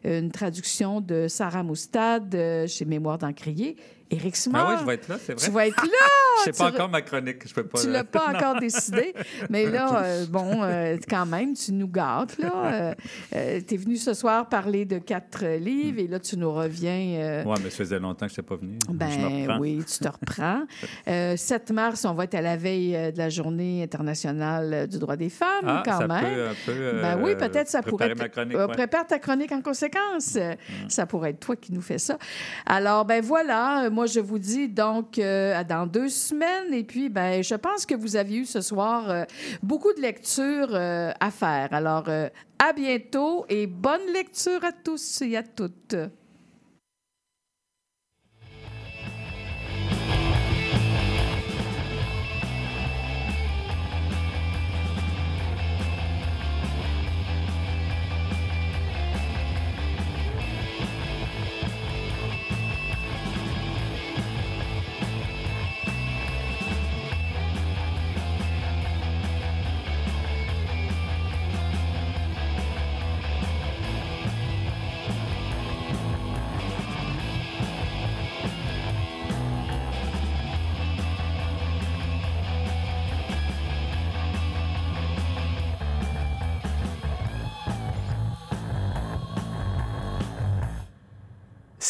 [0.04, 3.76] une traduction de Sarah Moustad euh, chez Mémoire d'Encrier.
[4.14, 4.66] Éric Simard.
[4.68, 5.44] Ah oui, je vais être là, c'est vrai.
[5.44, 6.08] Tu vas être là!
[6.38, 7.46] Je sais pas Tu- encore ma chronique.
[7.48, 7.80] Je peux pas.
[7.80, 9.14] tu l'as pas encore décidé,
[9.50, 12.94] mais là, euh, bon, euh, quand même, tu nous gâtes, là.
[13.32, 13.36] tu
[13.74, 17.18] es venu ce soir parler de quatre euh, livres et là, tu nous reviens...
[17.20, 18.78] euh, Ouais, mais ça faisait longtemps que je n'étais pas venu.
[18.90, 20.62] ben oui, tu te reprends.
[21.08, 24.86] Euh, 7 mars, on va être à la veille euh, de la Journée internationale euh,
[24.86, 26.24] du droit des femmes, Ah, quand ça même.
[26.34, 28.06] peut un peu, euh, ben oui, peut-être ça pourrait.
[28.14, 28.72] préparer ma chronique, Euh, ouais.
[28.74, 30.36] Prépare ta chronique en conséquence.
[30.36, 30.54] Euh,
[30.88, 32.18] Ça pourrait être toi qui nous fais ça.
[32.66, 36.72] Alors, ben voilà, euh, je vous dis donc euh, dans deux semaines.
[36.72, 39.24] Et puis, ben, je pense que vous avez eu ce soir euh,
[39.62, 41.68] beaucoup de lectures euh, à faire.
[41.72, 45.96] Alors, à bientôt et bonne lecture à tous et à toutes.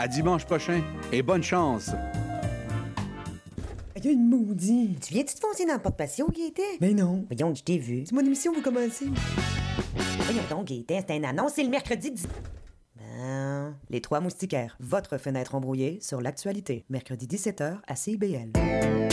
[0.00, 0.80] À dimanche prochain
[1.10, 1.90] et bonne chance!
[3.96, 4.96] Il y a une maudit.
[5.04, 6.62] Tu viens-tu te foncer dans le porte-patio, Gaëtan?
[6.80, 7.26] Mais non.
[7.28, 8.04] Voyons, je t'ai vu.
[8.06, 9.06] C'est mon émission, vous commencez.
[10.20, 12.28] Voyons donc, Gaëtan, c'est un annonce, c'est le mercredi 10...
[12.94, 16.84] Ben, Les Trois Moustiquaires, votre fenêtre embrouillée sur l'actualité.
[16.88, 18.52] Mercredi 17h à CIBL.
[18.54, 19.07] CIBL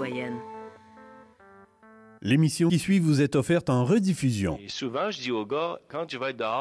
[0.00, 0.40] citoyenne.
[2.22, 4.58] L'émission qui suit vous est offerte en rediffusion.
[4.62, 6.58] Et souvent, je dis aux gars, quand tu vas être dehors,